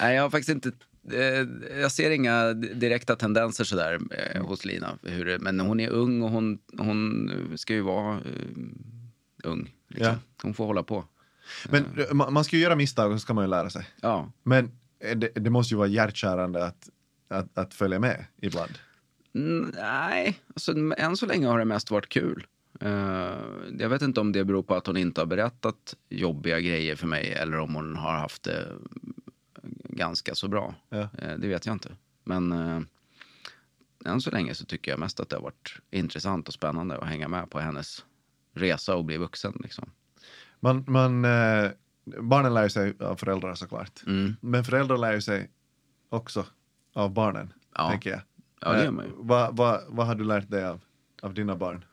Nej, 0.00 0.16
jag 0.16 0.22
har 0.22 0.30
faktiskt 0.30 0.48
inte... 0.48 0.72
Eh, 1.10 1.46
jag 1.80 1.92
ser 1.92 2.10
inga 2.10 2.52
direkta 2.52 3.16
tendenser 3.16 3.64
sådär 3.64 4.00
eh, 4.10 4.42
hos 4.42 4.64
Lina. 4.64 4.98
Hur 5.02 5.38
men 5.38 5.60
hon 5.60 5.80
är 5.80 5.88
ung 5.88 6.22
och 6.22 6.30
hon, 6.30 6.58
hon 6.78 7.30
ska 7.56 7.74
ju 7.74 7.80
vara 7.80 8.14
eh, 8.14 8.20
ung. 9.44 9.74
Liksom. 9.88 10.06
Ja. 10.06 10.18
Hon 10.42 10.54
får 10.54 10.66
hålla 10.66 10.82
på. 10.82 11.04
Men 11.70 11.84
man 12.14 12.44
ska 12.44 12.56
ju 12.56 12.62
göra 12.62 12.76
misstag 12.76 13.12
och 13.12 13.20
så 13.20 13.22
ska 13.22 13.34
man 13.34 13.44
ju 13.44 13.50
lära 13.50 13.70
sig. 13.70 13.86
Ja. 14.00 14.32
Men 14.42 14.70
det, 15.16 15.28
det 15.34 15.50
måste 15.50 15.74
ju 15.74 15.78
vara 15.78 15.88
hjärtkärande 15.88 16.64
att, 16.64 16.88
att, 17.28 17.58
att 17.58 17.74
följa 17.74 17.98
med 17.98 18.24
ibland. 18.42 18.70
Mm, 19.34 19.72
Nej, 19.76 20.38
alltså, 20.48 20.74
än 20.96 21.16
så 21.16 21.26
länge 21.26 21.46
har 21.46 21.58
det 21.58 21.64
mest 21.64 21.90
varit 21.90 22.08
kul. 22.08 22.46
Jag 23.78 23.88
vet 23.88 24.02
inte 24.02 24.20
om 24.20 24.32
det 24.32 24.44
beror 24.44 24.62
på 24.62 24.74
att 24.74 24.86
hon 24.86 24.96
inte 24.96 25.20
har 25.20 25.26
berättat 25.26 25.96
jobbiga 26.08 26.60
grejer 26.60 26.96
för 26.96 27.06
mig 27.06 27.32
eller 27.32 27.58
om 27.58 27.74
hon 27.74 27.96
har 27.96 28.12
haft 28.12 28.42
det 28.42 28.68
ganska 29.92 30.34
så 30.34 30.48
bra. 30.48 30.74
Ja. 30.88 30.98
Eh, 31.18 31.38
det 31.38 31.48
vet 31.48 31.66
jag 31.66 31.74
inte. 31.74 31.96
Men 32.24 32.52
uh, 32.52 32.82
än 34.04 34.20
så 34.20 34.30
länge 34.30 34.54
så 34.54 34.64
tycker 34.64 34.90
jag 34.90 35.00
mest 35.00 35.20
att 35.20 35.28
det 35.28 35.36
har 35.36 35.42
varit 35.42 35.74
intressant 35.90 36.48
och 36.48 36.54
spännande 36.54 36.98
att 36.98 37.08
hänga 37.08 37.28
med 37.28 37.50
på 37.50 37.60
hennes 37.60 38.04
resa 38.54 38.96
och 38.96 39.04
bli 39.04 39.16
vuxen. 39.16 39.52
Liksom. 39.62 39.90
Man, 40.60 40.84
man, 40.88 41.24
eh, 41.24 41.70
barnen 42.04 42.54
lär 42.54 42.68
sig 42.68 42.94
av 43.00 43.16
föräldrar 43.16 43.54
såklart. 43.54 44.02
Mm. 44.06 44.36
Men 44.40 44.64
föräldrar 44.64 44.98
lär 44.98 45.20
sig 45.20 45.50
också 46.08 46.46
av 46.92 47.10
barnen, 47.12 47.52
Ja. 47.74 47.90
tänker 47.90 48.10
jag. 48.10 48.20
Ja, 48.60 48.72
det 48.72 48.78
Eh, 48.78 48.84
gör 48.84 48.90
man 48.90 49.04
ju. 49.04 49.10
Vad 49.16 49.56
vad- 49.56 49.84
vad 49.88 50.06
har 50.06 50.14
du 50.14 50.24
lärt 50.24 50.50
dig 50.50 50.64
av, 50.64 50.80
av 51.22 51.34
dina 51.34 51.56
barn? 51.56 51.84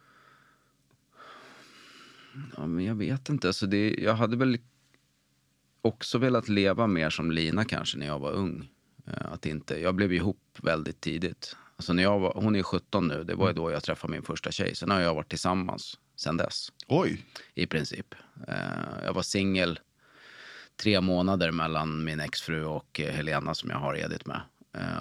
Ja, 2.57 2.65
men 2.67 2.85
jag 2.85 2.95
vet 2.95 3.29
inte. 3.29 3.47
Alltså 3.47 3.67
det, 3.67 3.95
jag 3.99 4.13
hade 4.13 4.38
väl 4.38 4.57
också 5.81 6.17
velat 6.17 6.49
leva 6.49 6.87
mer 6.87 7.09
som 7.09 7.31
Lina 7.31 7.65
kanske 7.65 7.97
när 7.97 8.05
jag 8.05 8.19
var 8.19 8.31
ung. 8.31 8.69
Eh, 9.07 9.31
Att 9.31 9.45
inte, 9.45 9.79
jag 9.81 9.95
blev 9.95 10.13
ihop 10.13 10.57
väldigt 10.61 11.01
tidigt. 11.01 11.55
Alltså 11.75 11.93
när 11.93 12.03
jag 12.03 12.19
var, 12.19 12.33
hon 12.35 12.55
är 12.55 12.63
17 12.63 13.07
nu, 13.07 13.23
det 13.23 13.35
var 13.35 13.47
ju 13.47 13.53
då 13.53 13.71
jag 13.71 13.83
träffade 13.83 14.11
min 14.11 14.21
första 14.23 14.51
tjej. 14.51 14.75
Sen 14.75 14.91
har 14.91 14.99
jag 15.01 15.15
varit 15.15 15.29
tillsammans 15.29 15.99
sen 16.15 16.37
dess, 16.37 16.71
Oj! 16.87 17.25
i 17.53 17.65
princip. 17.65 18.15
Eh, 18.47 18.55
Jag 19.05 19.13
var 19.13 19.21
singel 19.21 19.79
tre 20.75 21.01
månader 21.01 21.51
mellan 21.51 22.03
min 22.03 22.19
exfru 22.19 22.63
och 22.65 22.99
eh, 22.99 23.11
Helena 23.13 23.53
som 23.53 23.69
jag 23.69 23.77
har 23.77 23.95
Edith 23.97 24.27
med. 24.27 24.41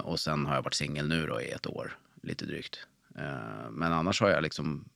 Och 0.04 0.20
sen 0.20 0.46
har 0.46 0.54
jag 0.54 0.62
varit 0.62 0.74
singel 0.74 1.08
nu 1.08 1.26
då 1.26 1.40
i 1.40 1.50
ett 1.50 1.66
år, 1.66 1.98
lite 2.22 2.44
drygt. 2.46 2.86
Men 3.70 3.92
annars 3.92 4.20
har 4.20 4.28
jag 4.28 4.42
liksom, 4.42 4.88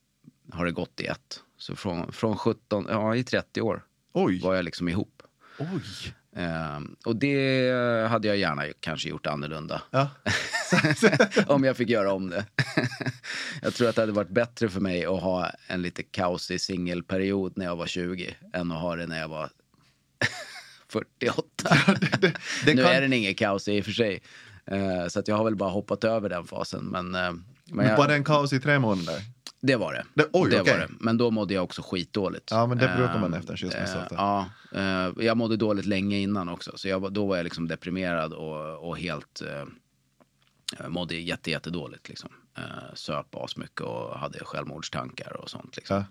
har 0.51 0.65
det 0.65 0.71
gått 0.71 1.01
i 1.01 1.05
ett. 1.05 1.43
Så 1.57 1.75
från, 1.75 2.11
från 2.11 2.37
17, 2.37 2.85
ja 2.89 3.15
i 3.15 3.23
30 3.23 3.61
år 3.61 3.85
Oj. 4.13 4.39
var 4.41 4.55
jag 4.55 4.65
liksom 4.65 4.89
ihop. 4.89 5.12
Oj. 5.57 6.13
Eh, 6.35 6.79
och 7.05 7.15
det 7.15 7.71
hade 8.09 8.27
jag 8.27 8.37
gärna 8.37 8.63
kanske 8.79 9.09
gjort 9.09 9.27
annorlunda. 9.27 9.81
Ja. 9.91 10.09
om 11.47 11.63
jag 11.63 11.77
fick 11.77 11.89
göra 11.89 12.13
om 12.13 12.29
det. 12.29 12.45
jag 13.61 13.73
tror 13.73 13.89
att 13.89 13.95
det 13.95 14.01
hade 14.01 14.11
varit 14.11 14.29
bättre 14.29 14.69
för 14.69 14.79
mig 14.81 15.05
att 15.05 15.21
ha 15.21 15.51
en 15.67 15.81
lite 15.81 16.03
kaosig 16.03 16.61
singelperiod 16.61 17.53
när 17.57 17.65
jag 17.65 17.75
var 17.75 17.87
20 17.87 18.35
än 18.53 18.71
att 18.71 18.81
ha 18.81 18.95
det 18.95 19.07
när 19.07 19.19
jag 19.19 19.27
var 19.27 19.49
48. 20.89 21.43
det, 22.21 22.33
det 22.65 22.73
nu 22.75 22.83
kan- 22.83 22.91
är 22.91 23.01
den 23.01 23.13
ingen 23.13 23.35
kaos 23.35 23.67
i 23.67 23.81
och 23.81 23.85
för 23.85 23.91
sig. 23.91 24.21
Eh, 24.65 25.07
så 25.07 25.19
att 25.19 25.27
jag 25.27 25.35
har 25.35 25.43
väl 25.43 25.55
bara 25.55 25.69
hoppat 25.69 26.03
över 26.03 26.29
den 26.29 26.45
fasen. 26.47 26.85
Men, 26.85 27.15
eh, 27.15 27.31
men 27.65 27.87
jag, 27.87 27.97
Var 27.97 28.07
det 28.07 28.13
en 28.15 28.23
kaos 28.23 28.53
i 28.53 28.59
tre 28.59 28.79
månader? 28.79 29.21
Det 29.65 29.75
var 29.75 29.93
det. 29.93 30.05
Det- 30.13 30.29
oj, 30.33 30.49
det 30.49 30.61
okej. 30.61 30.73
var 30.73 30.79
det. 30.79 30.89
Men 30.99 31.17
då 31.17 31.31
mådde 31.31 31.53
jag 31.53 31.63
också 31.63 31.81
skitdåligt. 31.81 32.51
Ja, 32.51 32.67
men 32.67 32.77
det 32.77 32.93
brukar 32.97 33.19
man 33.19 33.33
efter 33.33 33.51
en 33.51 33.57
skilsmässa 33.57 33.99
eh. 33.99 34.07
Ja, 34.11 34.49
eh, 34.71 35.25
jag 35.25 35.37
mådde 35.37 35.57
dåligt 35.57 35.85
länge 35.85 36.17
innan 36.19 36.49
också. 36.49 36.71
Så 36.77 36.87
jag, 36.87 37.13
då 37.13 37.25
var 37.27 37.37
jag 37.37 37.43
liksom 37.43 37.67
deprimerad 37.67 38.33
och, 38.33 38.89
och 38.89 38.97
helt... 38.97 39.41
Eh, 39.41 40.87
mådde 40.87 41.15
jätte, 41.15 41.51
jättedåligt 41.51 42.09
liksom. 42.09 42.29
Eh, 42.57 42.63
söp 42.93 43.35
asmycket 43.35 43.81
och 43.81 44.19
hade 44.19 44.39
självmordstankar 44.39 45.37
och 45.41 45.49
sånt 45.49 45.75
liksom. 45.75 45.97
Ja. 45.97 46.03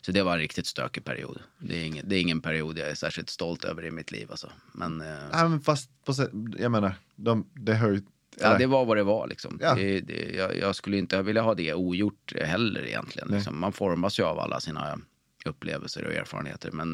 Så 0.00 0.12
det 0.12 0.22
var 0.22 0.32
en 0.32 0.38
riktigt 0.38 0.66
stökig 0.66 1.04
period. 1.04 1.38
Det 1.58 1.76
är, 1.80 1.84
ingen, 1.84 2.08
det 2.08 2.16
är 2.16 2.20
ingen 2.20 2.40
period 2.40 2.78
jag 2.78 2.88
är 2.90 2.94
särskilt 2.94 3.30
stolt 3.30 3.64
över 3.64 3.84
i 3.84 3.90
mitt 3.90 4.10
liv 4.12 4.26
alltså. 4.30 4.50
Men... 4.72 5.00
Eh, 5.00 5.06
Ja, 5.32 5.48
men 5.48 5.60
fast 5.60 5.90
på, 6.04 6.14
jag 6.58 6.70
menar, 6.72 6.94
de, 7.16 7.46
det 7.54 7.74
hör 7.74 7.90
ju... 7.90 8.02
Ja, 8.40 8.46
eller- 8.46 8.58
det 8.58 8.66
var 8.66 8.84
vad 8.84 8.96
det 8.96 9.02
var. 9.02 9.26
Liksom. 9.26 9.58
Ja. 9.62 9.74
Det, 9.74 10.00
det, 10.00 10.34
jag, 10.36 10.56
jag 10.58 10.74
skulle 10.76 10.96
inte 10.98 11.22
vilja 11.22 11.42
ha 11.42 11.54
det 11.54 11.74
ogjort 11.74 12.32
heller 12.40 12.86
egentligen. 12.86 13.28
Liksom. 13.28 13.60
Man 13.60 13.72
formas 13.72 14.18
ju 14.20 14.22
av 14.24 14.38
alla 14.38 14.60
sina 14.60 14.98
upplevelser 15.44 16.04
och 16.06 16.12
erfarenheter. 16.12 16.70
Men 16.70 16.92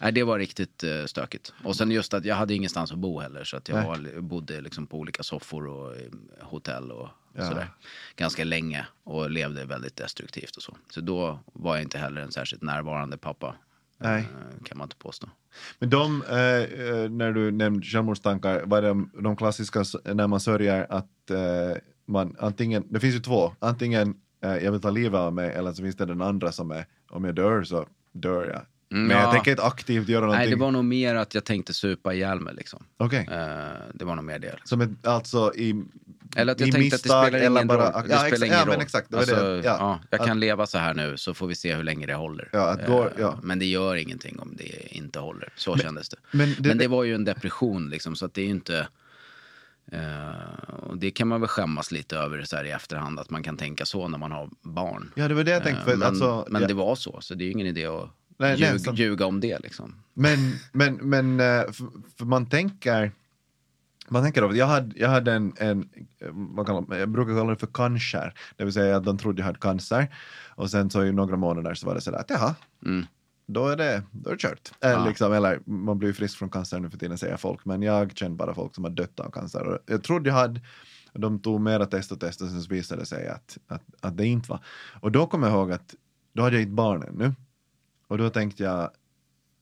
nej, 0.00 0.12
det 0.12 0.22
var 0.22 0.38
riktigt 0.38 0.84
eh, 0.84 1.04
stökigt. 1.04 1.52
Och 1.64 1.76
sen 1.76 1.90
just 1.90 2.14
att 2.14 2.24
jag 2.24 2.34
hade 2.34 2.54
ingenstans 2.54 2.92
att 2.92 2.98
bo 2.98 3.20
heller. 3.20 3.44
Så 3.44 3.56
att 3.56 3.68
jag 3.68 3.82
var, 3.86 4.20
bodde 4.20 4.60
liksom 4.60 4.86
på 4.86 4.98
olika 4.98 5.22
soffor 5.22 5.66
och 5.66 5.96
eh, 5.96 6.02
hotell 6.40 6.90
och 6.92 7.08
Ja. 7.34 7.48
sådär. 7.48 7.68
Ganska 8.16 8.44
länge 8.44 8.86
och 9.04 9.30
levde 9.30 9.64
väldigt 9.64 9.96
destruktivt 9.96 10.56
och 10.56 10.62
så. 10.62 10.76
Så 10.90 11.00
då 11.00 11.38
var 11.52 11.74
jag 11.76 11.82
inte 11.82 11.98
heller 11.98 12.20
en 12.20 12.32
särskilt 12.32 12.62
närvarande 12.62 13.18
pappa. 13.18 13.54
Nej. 14.00 14.20
eh, 14.20 14.64
Kan 14.64 14.78
man 14.78 14.84
inte 14.84 14.96
påstå. 14.96 15.28
Men 15.78 15.90
de, 15.90 16.22
eh, 16.22 16.36
eh, 16.36 17.10
när 17.10 17.32
du 17.32 17.50
nämnde 17.50 17.86
självmordstankar, 17.86 18.62
var 18.66 18.82
de, 18.82 19.10
de 19.22 19.36
klassiska 19.36 19.84
när 20.14 20.26
man 20.26 20.40
sörjer 20.40 20.86
att 20.90 21.30
eh, 21.30 21.76
man 22.06 22.36
antingen, 22.38 22.84
det 22.88 23.00
finns 23.00 23.14
ju 23.14 23.20
två, 23.20 23.52
antingen 23.58 24.14
eh, 24.44 24.56
jag 24.56 24.72
vill 24.72 24.80
ta 24.80 24.90
livet 24.90 25.18
av 25.18 25.32
mig 25.34 25.52
eller 25.52 25.72
så 25.72 25.82
finns 25.82 25.96
det 25.96 26.06
den 26.06 26.22
andra 26.22 26.52
som 26.52 26.70
är 26.70 26.86
om 27.10 27.24
jag 27.24 27.34
dör 27.34 27.62
så 27.64 27.86
dör 28.12 28.44
jag. 28.46 28.62
Mm, 28.92 29.06
Men 29.06 29.16
jag 29.16 29.26
ja. 29.26 29.32
tänker 29.32 29.50
inte 29.50 29.62
aktivt 29.64 30.08
göra 30.08 30.20
någonting. 30.20 30.40
Nej, 30.40 30.50
det 30.50 30.60
var 30.60 30.70
nog 30.70 30.84
mer 30.84 31.14
att 31.14 31.34
jag 31.34 31.44
tänkte 31.44 31.74
supa 31.74 32.14
ihjäl 32.14 32.40
mig 32.40 32.54
liksom. 32.54 32.84
Okej. 32.96 33.28
Eh, 33.32 33.68
det 33.94 34.04
var 34.04 34.16
nog 34.16 34.24
mer 34.24 34.38
det. 34.38 34.50
Liksom. 34.50 34.66
Som 34.66 34.80
ett, 34.80 35.06
alltså 35.06 35.52
i, 35.54 35.84
Eller 36.36 36.52
att 36.52 36.60
jag 36.60 36.72
tänkte 36.72 36.96
att 36.96 37.02
det 37.02 37.08
misstag 37.08 37.28
spelar 37.28 37.50
ingen 37.50 37.66
bara... 37.66 37.92
roll. 37.92 38.08
Det 38.08 38.14
ja, 38.14 38.18
spelar 38.26 38.46
ingen 38.46 38.58
ja, 38.58 38.64
roll. 38.64 38.70
men 38.72 38.80
exakt. 38.80 39.14
Alltså, 39.14 39.34
det. 39.34 39.56
ja. 39.56 39.62
Ja. 39.64 40.00
jag 40.10 40.20
kan 40.20 40.30
Att- 40.30 40.36
leva 40.36 40.66
så 40.66 40.78
här 40.78 40.94
nu 40.94 41.16
så 41.16 41.34
får 41.34 41.46
vi 41.46 41.54
se 41.54 41.74
hur 41.74 41.82
länge 41.82 42.06
det 42.06 42.14
håller. 42.14 42.48
Ja, 42.52 42.76
då- 42.86 43.04
Eh, 43.04 43.10
ja. 43.18 43.38
Men 43.42 43.58
det 43.58 43.66
gör 43.66 43.96
ingenting 43.96 44.38
om 44.40 44.56
det 44.56 44.96
inte 44.96 45.18
håller. 45.18 45.52
Så 45.56 45.76
kändes 45.76 46.08
det. 46.08 46.16
men 46.30 46.54
det- 46.58 46.68
men 46.68 46.78
det 46.78 46.88
var 46.88 47.04
ju 47.04 47.14
en 47.14 47.24
depression 47.24 47.90
liksom, 47.90 48.16
så 48.16 48.26
att 48.26 48.34
det 48.34 48.40
är 48.40 48.44
ju 48.44 48.50
inte... 48.50 48.88
eh, 49.92 50.74
och 50.82 50.96
det 50.98 51.10
kan 51.10 51.28
man 51.28 51.40
väl 51.40 51.48
skämmas 51.48 51.92
lite 51.92 52.16
över 52.16 52.42
så 52.42 52.56
här 52.56 52.64
i 52.64 52.70
efterhand, 52.70 53.18
att 53.20 53.30
man 53.30 53.42
kan 53.42 53.56
tänka 53.56 53.84
så 53.86 54.08
när 54.08 54.18
man 54.18 54.32
har 54.32 54.50
barn. 54.62 55.12
Ja, 55.14 55.28
det 55.28 55.34
var 55.34 55.44
det 55.44 55.50
jag 55.50 55.62
tänkte. 55.62 55.80
Eh, 55.82 55.86
För, 55.88 55.96
men 55.96 56.08
alltså, 56.08 56.46
men 56.50 56.62
ja. 56.62 56.68
det 56.68 56.74
var 56.74 56.94
så, 56.94 57.18
så 57.20 57.34
det 57.34 57.44
är 57.44 57.46
ju 57.46 57.52
ingen 57.52 57.66
idé 57.66 57.86
att 57.86 58.10
Nej, 58.38 58.56
nej, 58.60 58.94
ljuga, 58.94 59.26
om 59.26 59.40
det. 59.40 59.58
Liksom. 59.58 59.94
Men, 60.14 60.52
men, 60.72 60.94
men 60.94 61.38
för, 61.72 61.86
för 62.18 62.24
man 62.24 62.46
tänker, 62.48 63.12
man 64.10 64.22
tänker 64.22 64.42
då, 64.42 64.56
jag 64.56 64.66
hade, 64.66 64.98
jag 64.98 65.08
hade 65.08 65.32
en, 65.32 65.52
en 65.56 65.88
vad 66.56 66.66
kallar, 66.66 66.80
man- 66.80 66.98
jag 66.98 67.08
brukar 67.08 67.34
kalla 67.34 67.50
det 67.50 67.56
för 67.56 67.66
cancer, 67.66 68.34
det 68.56 68.64
vill 68.64 68.72
säga 68.72 68.96
att 68.96 69.04
de 69.04 69.18
trodde 69.18 69.40
jag 69.40 69.46
hade 69.46 69.58
cancer 69.58 70.14
och 70.48 70.70
sen 70.70 70.90
så 70.90 71.04
i 71.04 71.12
några 71.12 71.36
månader 71.36 71.74
så 71.74 71.86
var 71.86 71.94
det 71.94 72.00
sådär 72.00 72.18
att 72.18 72.30
jaha, 72.30 72.54
Mm. 72.86 73.06
då 73.46 73.68
är 73.68 73.76
det, 73.76 74.02
då 74.10 74.30
är 74.30 74.34
det 74.34 74.40
kört. 74.40 74.72
Eller, 74.80 74.94
Ja. 74.94 75.06
liksom, 75.08 75.32
eller 75.32 75.60
man 75.64 75.98
blir 75.98 76.08
ju 76.08 76.14
frisk 76.14 76.38
från 76.38 76.50
cancer 76.50 76.80
nu 76.80 76.90
för 76.90 76.98
tiden 76.98 77.18
säger 77.18 77.36
folk, 77.36 77.64
men 77.64 77.82
jag 77.82 78.16
känner 78.16 78.36
bara 78.36 78.54
folk 78.54 78.74
som 78.74 78.84
har 78.84 78.90
dött 78.90 79.20
av 79.20 79.30
cancer. 79.30 79.66
Och 79.66 79.78
jag 79.86 80.02
trodde 80.02 80.28
jag 80.30 80.34
hade, 80.36 80.60
de 81.12 81.38
tog 81.40 81.60
mera 81.60 81.86
test 81.86 82.12
och 82.12 82.20
test 82.20 82.40
och 82.42 82.48
sen 82.48 82.62
så 82.62 82.68
visade 82.74 83.02
det 83.02 83.06
sig 83.06 83.28
att, 83.28 83.58
att, 83.66 83.82
att 84.00 84.16
det 84.16 84.26
inte 84.26 84.50
var. 84.50 84.60
Och 85.00 85.12
då 85.12 85.26
kommer 85.26 85.46
jag 85.48 85.56
ihåg 85.56 85.72
att 85.72 85.94
då 86.32 86.42
hade 86.42 86.56
jag 86.56 86.62
inte 86.62 86.72
barn 86.74 87.02
ännu. 87.02 87.32
Och 88.06 88.18
då 88.18 88.30
tänkte 88.30 88.62
jag 88.62 88.90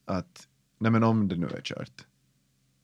att 0.04 0.48
nej 0.78 0.92
men 0.92 1.02
om 1.04 1.28
det 1.28 1.37
nu 1.37 1.46
är 1.46 1.61
kört 1.61 2.06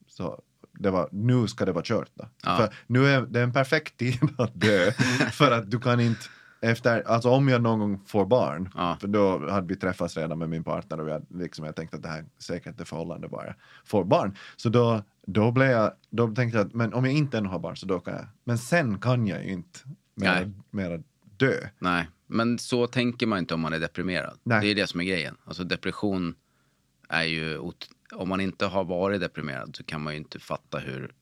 så 0.07 0.41
det 0.79 0.89
var, 0.91 1.09
nu 1.11 1.47
ska 1.47 1.65
det 1.65 1.71
vara 1.71 1.83
kört 1.83 2.09
då. 2.13 2.29
Ja. 2.43 2.57
För 2.57 2.69
nu 2.87 3.07
är 3.07 3.21
det 3.21 3.41
en 3.41 3.53
perfekt 3.53 3.97
tid 3.97 4.19
att 4.37 4.51
dö 4.61 4.91
för 5.31 5.51
att 5.51 5.71
du 5.71 5.79
kan 5.79 5.99
inte 5.99 6.21
efter, 6.61 7.01
alltså 7.07 7.29
om 7.29 7.47
jag 7.47 7.61
någon 7.61 7.79
gång 7.79 8.01
får 8.05 8.25
barn, 8.25 8.69
Ja. 8.75 8.97
för 9.01 9.07
då 9.07 9.49
hade 9.51 9.67
vi 9.67 9.75
träffats 9.75 10.17
redan 10.17 10.39
med 10.39 10.49
min 10.49 10.63
partner 10.63 10.99
och 10.99 11.11
hade, 11.11 11.25
liksom, 11.29 11.65
jag 11.65 11.75
tänkte 11.75 11.97
att 11.97 12.03
det 12.03 12.09
här 12.09 12.19
är 12.19 12.25
säkert 12.39 12.77
det 12.77 12.85
förhållande 12.85 13.27
bara 13.27 13.45
jag 13.45 13.55
får 13.85 14.03
barn. 14.03 14.37
Så 14.55 14.69
då, 14.69 15.03
då, 15.27 15.51
blev 15.51 15.67
jag, 15.67 15.91
då 16.09 16.27
tänkte 16.35 16.57
jag 16.57 16.67
att 16.67 16.73
men 16.73 16.93
om 16.93 17.05
jag 17.05 17.13
inte 17.13 17.37
ännu 17.37 17.49
har 17.49 17.59
barn 17.59 17.77
så 17.77 17.85
då 17.85 17.99
kan 17.99 18.13
jag. 18.13 18.25
Men 18.43 18.57
sen 18.57 18.99
kan 18.99 19.27
jag 19.27 19.43
ju 19.45 19.51
inte 19.51 19.79
mera, 20.15 20.33
Nej. 20.33 20.51
mera 20.71 21.03
dö. 21.37 21.53
Nej, 21.79 22.07
men 22.27 22.59
så 22.59 22.87
tänker 22.87 23.27
man 23.27 23.39
inte 23.39 23.53
om 23.53 23.59
man 23.59 23.73
är 23.73 23.79
deprimerad. 23.79 24.37
Nej. 24.43 24.61
Det 24.61 24.67
är 24.67 24.75
det 24.75 24.87
som 24.87 24.99
är 24.99 25.05
grejen. 25.05 25.37
Alltså 25.45 25.63
depression 25.63 26.35
är 27.09 27.23
ju... 27.23 27.57
Om 28.11 28.29
man 28.29 28.41
inte 28.41 28.65
har 28.65 28.83
varit 28.83 29.21
deprimerad 29.21 29.75
så 29.75 29.83
kan 29.83 30.01
man 30.01 30.13
ju 30.13 30.19
inte 30.19 30.39
fatta 30.39 30.79
hur 30.79 31.13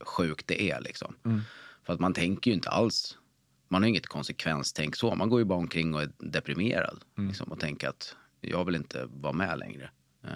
sjukt 0.00 0.46
det 0.46 0.70
är 0.70 0.80
liksom. 0.80 1.16
Mm. 1.24 1.40
För 1.82 1.92
att 1.92 2.00
man 2.00 2.14
tänker 2.14 2.50
ju 2.50 2.54
inte 2.54 2.68
alls... 2.70 3.18
Man 3.68 3.82
har 3.82 3.88
inget 3.88 4.06
konsekvenstänk 4.06 4.96
så. 4.96 5.14
Man 5.14 5.28
går 5.28 5.38
ju 5.40 5.44
bara 5.44 5.58
omkring 5.58 5.94
och 5.94 6.02
är 6.02 6.10
deprimerad. 6.18 7.04
Mm. 7.18 7.28
Liksom, 7.28 7.52
och 7.52 7.60
tänker 7.60 7.88
att 7.88 8.16
jag 8.40 8.64
vill 8.64 8.74
inte 8.74 9.08
vara 9.12 9.32
med 9.32 9.58
längre. 9.58 9.90
Eh, 10.24 10.30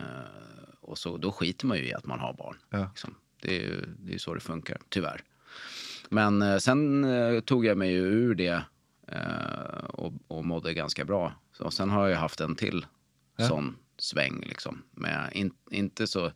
och 0.81 0.99
så, 0.99 1.17
då 1.17 1.33
skiter 1.33 1.67
man 1.67 1.77
ju 1.79 1.85
i 1.85 1.95
att 1.95 2.07
man 2.07 2.21
har 2.21 2.33
barn. 2.35 2.57
Ja. 2.71 2.89
Liksom. 2.89 3.15
Det 3.43 3.57
är 3.57 3.61
ju 3.61 3.85
det 3.99 4.15
är 4.15 4.19
så 4.19 4.35
det 4.35 4.41
funkar, 4.41 4.79
tyvärr. 4.89 5.23
Men 6.11 6.43
eh, 6.43 6.59
sen 6.59 7.05
eh, 7.05 7.41
tog 7.41 7.67
jag 7.67 7.79
mig 7.79 7.91
ju 7.93 7.99
ur 8.01 8.35
det 8.35 8.63
och, 9.89 10.13
och 10.29 10.45
mådde 10.45 10.75
ganska 10.75 11.05
bra. 11.05 11.33
Så, 11.53 11.65
och 11.65 11.73
sen 11.73 11.91
har 11.91 12.09
jag 12.09 12.19
haft 12.19 12.41
en 12.41 12.57
till 12.57 12.87
Ja. 13.37 13.49
sån 13.49 13.77
sväng. 13.99 14.41
Liksom, 14.47 14.83
med 14.91 15.31
in, 15.33 15.55
inte 15.71 16.07
så... 16.07 16.33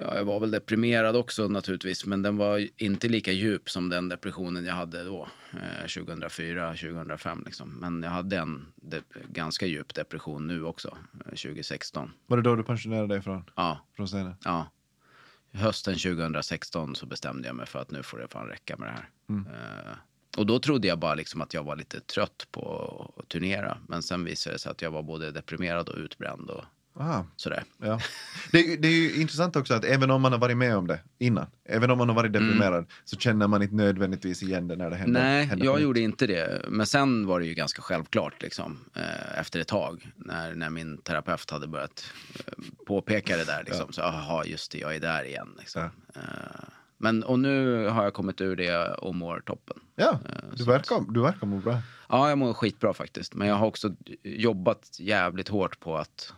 Ja, 0.00 0.16
jag 0.16 0.24
var 0.24 0.40
väl 0.40 0.50
deprimerad 0.50 1.16
också 1.16 1.48
naturligtvis, 1.48 2.06
men 2.06 2.22
den 2.22 2.36
var 2.36 2.68
inte 2.76 3.08
lika 3.08 3.32
djup 3.32 3.70
som 3.70 3.88
den 3.88 4.08
depressionen 4.08 4.64
jag 4.64 4.74
hade 4.74 5.04
då, 5.04 5.28
eh, 5.52 5.86
2004, 5.86 6.70
2005. 6.70 7.42
Liksom. 7.46 7.70
Men 7.80 8.02
jag 8.02 8.10
hade 8.10 8.36
en 8.36 8.66
ganska 9.28 9.66
djup 9.66 9.94
depression 9.94 10.46
nu 10.46 10.64
också, 10.64 10.96
eh, 11.26 11.34
2016. 11.34 12.10
Var 12.26 12.36
det 12.36 12.42
då 12.42 12.56
du 12.56 12.62
pensionerade 12.62 13.14
dig 13.14 13.22
från, 13.22 13.50
Ja, 13.56 13.86
från 13.96 14.06
scenen? 14.06 14.34
Ja. 14.44 14.70
Hösten 15.52 15.94
2016 15.94 16.94
så 16.94 17.06
bestämde 17.06 17.48
jag 17.48 17.56
mig 17.56 17.66
för 17.66 17.78
att 17.78 17.90
nu 17.90 18.02
får 18.02 18.18
det 18.18 18.28
fan 18.28 18.46
räcka 18.46 18.76
med 18.76 18.88
det 18.88 18.92
här. 18.92 19.08
Eh, 19.28 19.96
och 20.36 20.46
då 20.46 20.58
trodde 20.58 20.88
jag 20.88 20.98
bara 20.98 21.14
liksom 21.14 21.40
att 21.40 21.54
jag 21.54 21.64
var 21.64 21.76
lite 21.76 22.00
trött 22.00 22.46
på 22.50 23.14
att 23.16 23.28
turnera. 23.28 23.78
Men 23.88 24.02
sen 24.02 24.24
visade 24.24 24.54
det 24.54 24.58
sig 24.58 24.70
att 24.70 24.82
jag 24.82 24.90
var 24.90 25.02
både 25.02 25.30
deprimerad 25.30 25.88
och 25.88 25.98
utbränd 25.98 26.50
och 26.50 26.64
Aha. 27.00 27.26
sådär. 27.36 27.64
Ja. 27.78 28.00
Det, 28.52 28.76
det 28.76 28.88
är 28.88 28.92
ju 28.92 29.20
intressant 29.20 29.56
också 29.56 29.74
att 29.74 29.84
även 29.84 30.10
om 30.10 30.22
man 30.22 30.32
har 30.32 30.38
varit 30.38 30.56
med 30.56 30.76
om 30.76 30.86
det 30.86 31.00
innan, 31.18 31.46
även 31.64 31.90
om 31.90 31.98
man 31.98 32.08
har 32.08 32.16
varit 32.16 32.32
deprimerad, 32.32 32.86
så 33.04 33.16
känner 33.16 33.46
man 33.48 33.62
inte 33.62 33.74
nödvändigtvis 33.74 34.42
igen 34.42 34.68
det 34.68 34.76
när 34.76 34.90
det 34.90 34.96
händer. 34.96 35.20
Nej, 35.20 35.44
händer 35.44 35.66
jag 35.66 35.80
gjorde 35.80 36.00
inte 36.00 36.26
det. 36.26 36.64
Men 36.68 36.86
sen 36.86 37.26
var 37.26 37.40
det 37.40 37.46
ju 37.46 37.54
ganska 37.54 37.82
självklart 37.82 38.42
liksom, 38.42 38.78
eh, 38.94 39.38
efter 39.40 39.60
ett 39.60 39.68
tag 39.68 40.12
när, 40.16 40.54
när 40.54 40.70
min 40.70 40.98
terapeut 40.98 41.50
hade 41.50 41.66
börjat 41.66 42.12
eh, 42.34 42.52
påpeka 42.86 43.36
det 43.36 43.44
där. 43.44 43.64
Liksom, 43.64 43.92
Så 43.92 44.00
jaha, 44.00 44.44
just 44.44 44.72
det, 44.72 44.78
jag 44.78 44.94
är 44.94 45.00
där 45.00 45.24
igen. 45.24 45.48
Liksom. 45.58 45.82
Eh, 46.14 46.20
men, 47.02 47.22
och 47.22 47.38
nu 47.38 47.86
har 47.86 48.04
jag 48.04 48.14
kommit 48.14 48.40
ur 48.40 48.56
det 48.56 48.94
och 48.94 49.14
mår 49.14 49.40
toppen. 49.40 49.80
Ja, 49.96 50.18
Eh, 50.28 50.56
du 50.56 50.64
verkar, 50.64 51.12
du 51.12 51.20
verkar 51.20 51.46
må 51.46 51.56
bra. 51.56 51.78
Ja, 52.08 52.28
jag 52.28 52.38
mår 52.38 52.52
skitbra 52.52 52.94
faktiskt. 52.94 53.34
Men 53.34 53.48
jag 53.48 53.54
har 53.54 53.66
också 53.66 53.96
jobbat 54.22 54.96
jävligt 55.00 55.48
hårt 55.48 55.80
på 55.80 55.96
att 55.96 56.34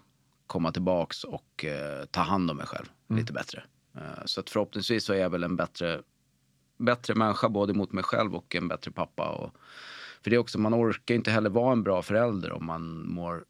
komma 0.46 0.72
tillbaks 0.72 1.24
och 1.24 1.64
eh, 1.64 2.04
ta 2.04 2.20
hand 2.20 2.50
om 2.50 2.56
mig 2.56 2.66
själv 2.66 2.86
lite 3.08 3.32
bättre. 3.32 3.62
Eh, 3.94 4.24
så 4.24 4.40
att 4.40 4.50
förhoppningsvis 4.50 5.04
så 5.04 5.12
är 5.12 5.18
jag 5.18 5.30
väl 5.30 5.44
en 5.44 5.56
bättre, 5.56 6.02
bättre 6.78 7.14
människa 7.14 7.48
både 7.48 7.74
mot 7.74 7.92
mig 7.92 8.04
själv 8.04 8.34
och 8.34 8.54
en 8.54 8.68
bättre 8.68 8.90
pappa. 8.90 9.28
Och, 9.28 9.54
för 10.22 10.30
det 10.30 10.36
är 10.36 10.40
också, 10.40 10.58
man 10.58 10.74
orkar 10.74 11.14
inte 11.14 11.30
heller 11.30 11.50
vara 11.50 11.72
en 11.72 11.82
bra 11.82 12.02
förälder 12.02 12.52
om 12.52 12.66
man 12.66 13.08
mår 13.08 13.44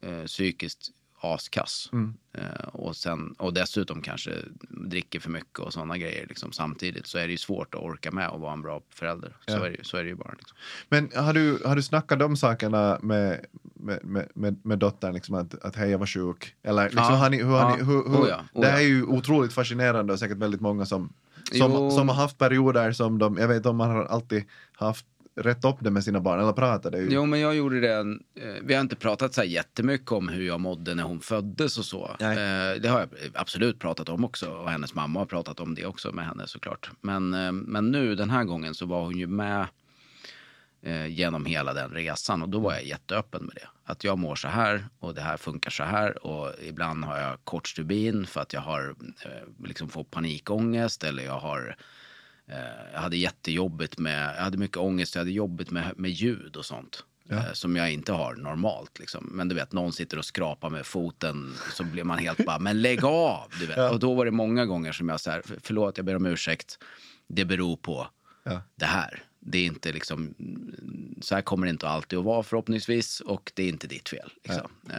eh, 0.00 0.24
psykiskt 0.24 0.90
askass. 1.34 1.88
Mm. 1.92 2.14
Eh, 2.32 2.68
och, 2.72 2.96
sen, 2.96 3.34
och 3.38 3.54
dessutom 3.54 4.02
kanske 4.02 4.30
dricker 4.68 5.20
för 5.20 5.30
mycket 5.30 5.58
och 5.58 5.72
sådana 5.72 5.98
grejer 5.98 6.26
liksom, 6.28 6.52
samtidigt 6.52 7.06
så 7.06 7.18
är 7.18 7.26
det 7.26 7.30
ju 7.30 7.36
svårt 7.38 7.74
att 7.74 7.80
orka 7.80 8.10
med 8.10 8.28
och 8.28 8.40
vara 8.40 8.52
en 8.52 8.62
bra 8.62 8.82
förälder. 8.90 9.36
Så, 9.48 9.54
Ja. 9.56 9.66
är, 9.66 9.70
det, 9.70 9.84
så 9.86 9.96
är 9.96 10.02
det 10.02 10.08
ju 10.08 10.14
bara. 10.14 10.34
Liksom. 10.38 10.56
Men 10.88 11.10
har 11.24 11.34
du, 11.34 11.62
har 11.64 11.76
du 11.76 11.82
snackat 11.82 12.18
de 12.18 12.36
sakerna 12.36 12.98
med, 13.02 13.46
med, 13.74 14.04
med, 14.04 14.28
med, 14.34 14.60
med 14.64 14.78
dottern, 14.78 15.14
liksom 15.14 15.34
att, 15.34 15.64
att 15.64 15.76
hej 15.76 15.90
jag 15.90 15.98
var 15.98 16.06
sjuk? 16.06 16.54
Eller 16.62 16.84
liksom, 16.84 17.04
Ja. 17.04 17.10
har 17.10 17.30
ni, 17.30 17.36
hur 17.42 17.50
har 17.50 17.76
ni, 17.76 17.84
hur, 17.84 18.08
hur, 18.08 18.22
Oh 18.24 18.28
ja, 18.28 18.40
oh 18.52 18.60
det 18.62 18.68
här 18.68 18.78
är 18.78 18.82
ju 18.86 19.04
otroligt 19.04 19.52
fascinerande 19.52 20.12
och 20.12 20.18
säkert 20.18 20.38
väldigt 20.38 20.60
många 20.60 20.86
som, 20.86 21.12
som, 21.52 21.90
som 21.90 22.08
har 22.08 22.16
haft 22.16 22.38
perioder 22.38 22.92
som 22.92 23.18
de, 23.18 23.36
jag 23.36 23.48
vet 23.48 23.66
om 23.66 23.76
man 23.76 23.90
har 23.90 24.04
alltid 24.04 24.44
haft 24.72 25.06
rätt 25.36 25.64
upp 25.64 25.76
det 25.80 25.90
med 25.90 26.04
sina 26.04 26.20
barn, 26.20 26.40
eller 26.40 26.52
ju. 26.98 27.08
Jo, 27.10 27.26
men 27.26 27.40
jag 27.40 27.56
gjorde 27.56 27.80
det. 27.80 27.94
eh, 28.42 28.54
Vi 28.62 28.74
har 28.74 28.80
inte 28.80 28.96
pratat 28.96 29.34
så 29.34 29.40
här 29.40 29.48
jättemycket 29.48 30.12
om 30.12 30.28
hur 30.28 30.46
jag 30.46 30.60
mådde 30.60 30.94
när 30.94 31.02
hon 31.02 31.20
föddes 31.20 31.78
och 31.78 31.84
så. 31.84 32.16
Nej. 32.20 32.32
Eh, 32.72 32.80
Det 32.80 32.88
har 32.88 33.00
jag 33.00 33.08
absolut 33.34 33.78
pratat 33.78 34.08
om 34.08 34.24
också. 34.24 34.50
Och 34.50 34.70
hennes 34.70 34.94
mamma 34.94 35.18
har 35.20 35.26
pratat 35.26 35.60
om 35.60 35.74
det 35.74 35.86
också 35.86 36.12
med 36.12 36.26
henne 36.26 36.46
såklart. 36.46 36.90
Men, 37.00 37.34
eh, 37.34 37.52
men 37.52 37.90
nu 37.90 38.14
den 38.14 38.30
här 38.30 38.44
gången 38.44 38.74
så 38.74 38.86
var 38.86 39.00
hon 39.04 39.18
ju 39.18 39.26
med 39.26 39.66
genom 41.08 41.46
hela 41.46 41.72
den 41.74 41.90
resan 41.90 42.42
och 42.42 42.48
då 42.48 42.58
var 42.58 42.72
jag 42.72 42.84
jätteöppen 42.84 43.44
med 43.44 43.54
det. 43.54 43.68
Att 43.84 44.04
jag 44.04 44.18
mår 44.18 44.34
så 44.34 44.48
här 44.48 44.86
och 44.98 45.14
det 45.14 45.20
här 45.20 45.36
funkar 45.36 45.70
så 45.70 45.84
här 45.84 46.26
och 46.26 46.52
ibland 46.62 47.04
har 47.04 47.18
jag 47.18 47.44
kort 47.44 47.68
stubin 47.68 48.26
för 48.26 48.40
att 48.40 48.52
jag 48.52 48.60
har 48.60 48.94
liksom 49.64 49.88
får 49.88 50.04
panikångest 50.04 51.04
eller 51.04 51.22
jag 51.24 51.38
har 51.38 51.76
jag 52.92 53.00
hade 53.00 53.16
jättejobbigt 53.16 53.98
med, 53.98 54.34
jag 54.36 54.42
hade 54.42 54.58
mycket 54.58 54.76
ångest, 54.76 55.14
jag 55.14 55.20
hade 55.20 55.30
jobbigt 55.30 55.70
med, 55.70 55.92
med 55.96 56.10
ljud 56.10 56.56
och 56.56 56.64
sånt. 56.64 57.04
Ja. 57.28 57.36
Eh, 57.36 57.52
som 57.52 57.76
jag 57.76 57.92
inte 57.92 58.12
har 58.12 58.34
normalt. 58.34 58.98
Liksom. 58.98 59.28
Men 59.32 59.48
du 59.48 59.54
vet, 59.54 59.72
någon 59.72 59.92
sitter 59.92 60.18
och 60.18 60.24
skrapar 60.24 60.70
med 60.70 60.86
foten 60.86 61.54
så 61.72 61.84
blir 61.84 62.04
man 62.04 62.18
helt 62.18 62.46
bara, 62.46 62.58
men 62.58 62.82
lägg 62.82 63.04
av! 63.04 63.50
Du 63.60 63.66
vet. 63.66 63.76
Ja. 63.76 63.90
Och 63.90 63.98
då 63.98 64.14
var 64.14 64.24
det 64.24 64.30
många 64.30 64.66
gånger 64.66 64.92
som 64.92 65.08
jag 65.08 65.20
så 65.20 65.30
här, 65.30 65.42
"För- 65.42 65.58
förlåt, 65.62 65.96
jag 65.96 66.06
ber 66.06 66.16
om 66.16 66.26
ursäkt. 66.26 66.78
Det 67.28 67.44
beror 67.44 67.76
på 67.76 68.06
Ja. 68.44 68.62
det 68.76 68.84
här. 68.86 69.22
Det 69.48 69.58
är 69.58 69.64
inte 69.66 69.92
liksom, 69.92 70.34
så 71.20 71.34
här 71.34 71.42
kommer 71.42 71.66
det 71.66 71.70
inte 71.70 71.88
alltid 71.88 72.18
att 72.18 72.24
vara 72.24 72.42
förhoppningsvis 72.42 73.20
och 73.20 73.52
det 73.54 73.62
är 73.62 73.68
inte 73.68 73.86
ditt 73.86 74.08
fel. 74.08 74.32
Liksom. 74.44 74.70
Eh, 74.90 74.96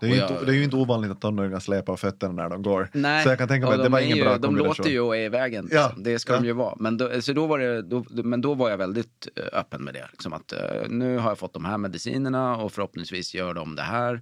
Det 0.00 0.06
är, 0.06 0.10
ju 0.10 0.16
jag- 0.16 0.30
inte, 0.30 0.44
det 0.44 0.52
är 0.52 0.56
ju 0.56 0.64
inte 0.64 0.76
ovanligt 0.76 1.10
att 1.10 1.20
tonåringar 1.20 1.60
släpar 1.60 1.96
fötterna 1.96 2.32
när 2.32 2.48
de 2.50 2.62
går. 2.62 2.88
Nej, 2.92 3.24
Så 3.24 3.28
jag 3.30 3.38
kan 3.38 3.48
tänka 3.48 3.66
mig 3.66 3.72
att 3.74 3.78
det 3.78 3.84
de 3.84 3.92
var 3.92 4.00
ingen 4.00 4.16
ju, 4.16 4.22
bra 4.24 4.38
De 4.38 4.56
låter 4.56 4.90
ju 4.90 5.00
och 5.00 5.16
är 5.16 5.20
i 5.20 5.28
vägen. 5.28 5.68
Ja, 5.72 5.86
Liksom. 5.86 6.02
Det 6.02 6.18
ska 6.18 6.32
ja. 6.32 6.38
de 6.40 6.46
ju 6.46 6.52
vara. 6.52 6.74
Men 6.78 6.96
då, 6.96 7.22
så 7.22 7.32
då 7.32 7.46
var 7.46 7.58
det, 7.58 7.82
då, 7.82 8.04
men 8.10 8.40
då 8.40 8.54
var 8.54 8.70
jag 8.70 8.78
väldigt 8.78 9.28
eh, 9.36 9.44
öppen 9.58 9.84
med 9.84 9.94
det. 9.94 10.08
Liksom 10.10 10.32
att, 10.32 10.52
eh, 10.52 10.60
nu 10.88 11.18
har 11.18 11.30
jag 11.30 11.38
fått 11.38 11.52
de 11.52 11.64
här 11.64 11.78
medicinerna 11.78 12.56
och 12.56 12.72
förhoppningsvis 12.72 13.34
gör 13.34 13.54
de 13.54 13.76
det 13.76 13.82
här. 13.82 14.20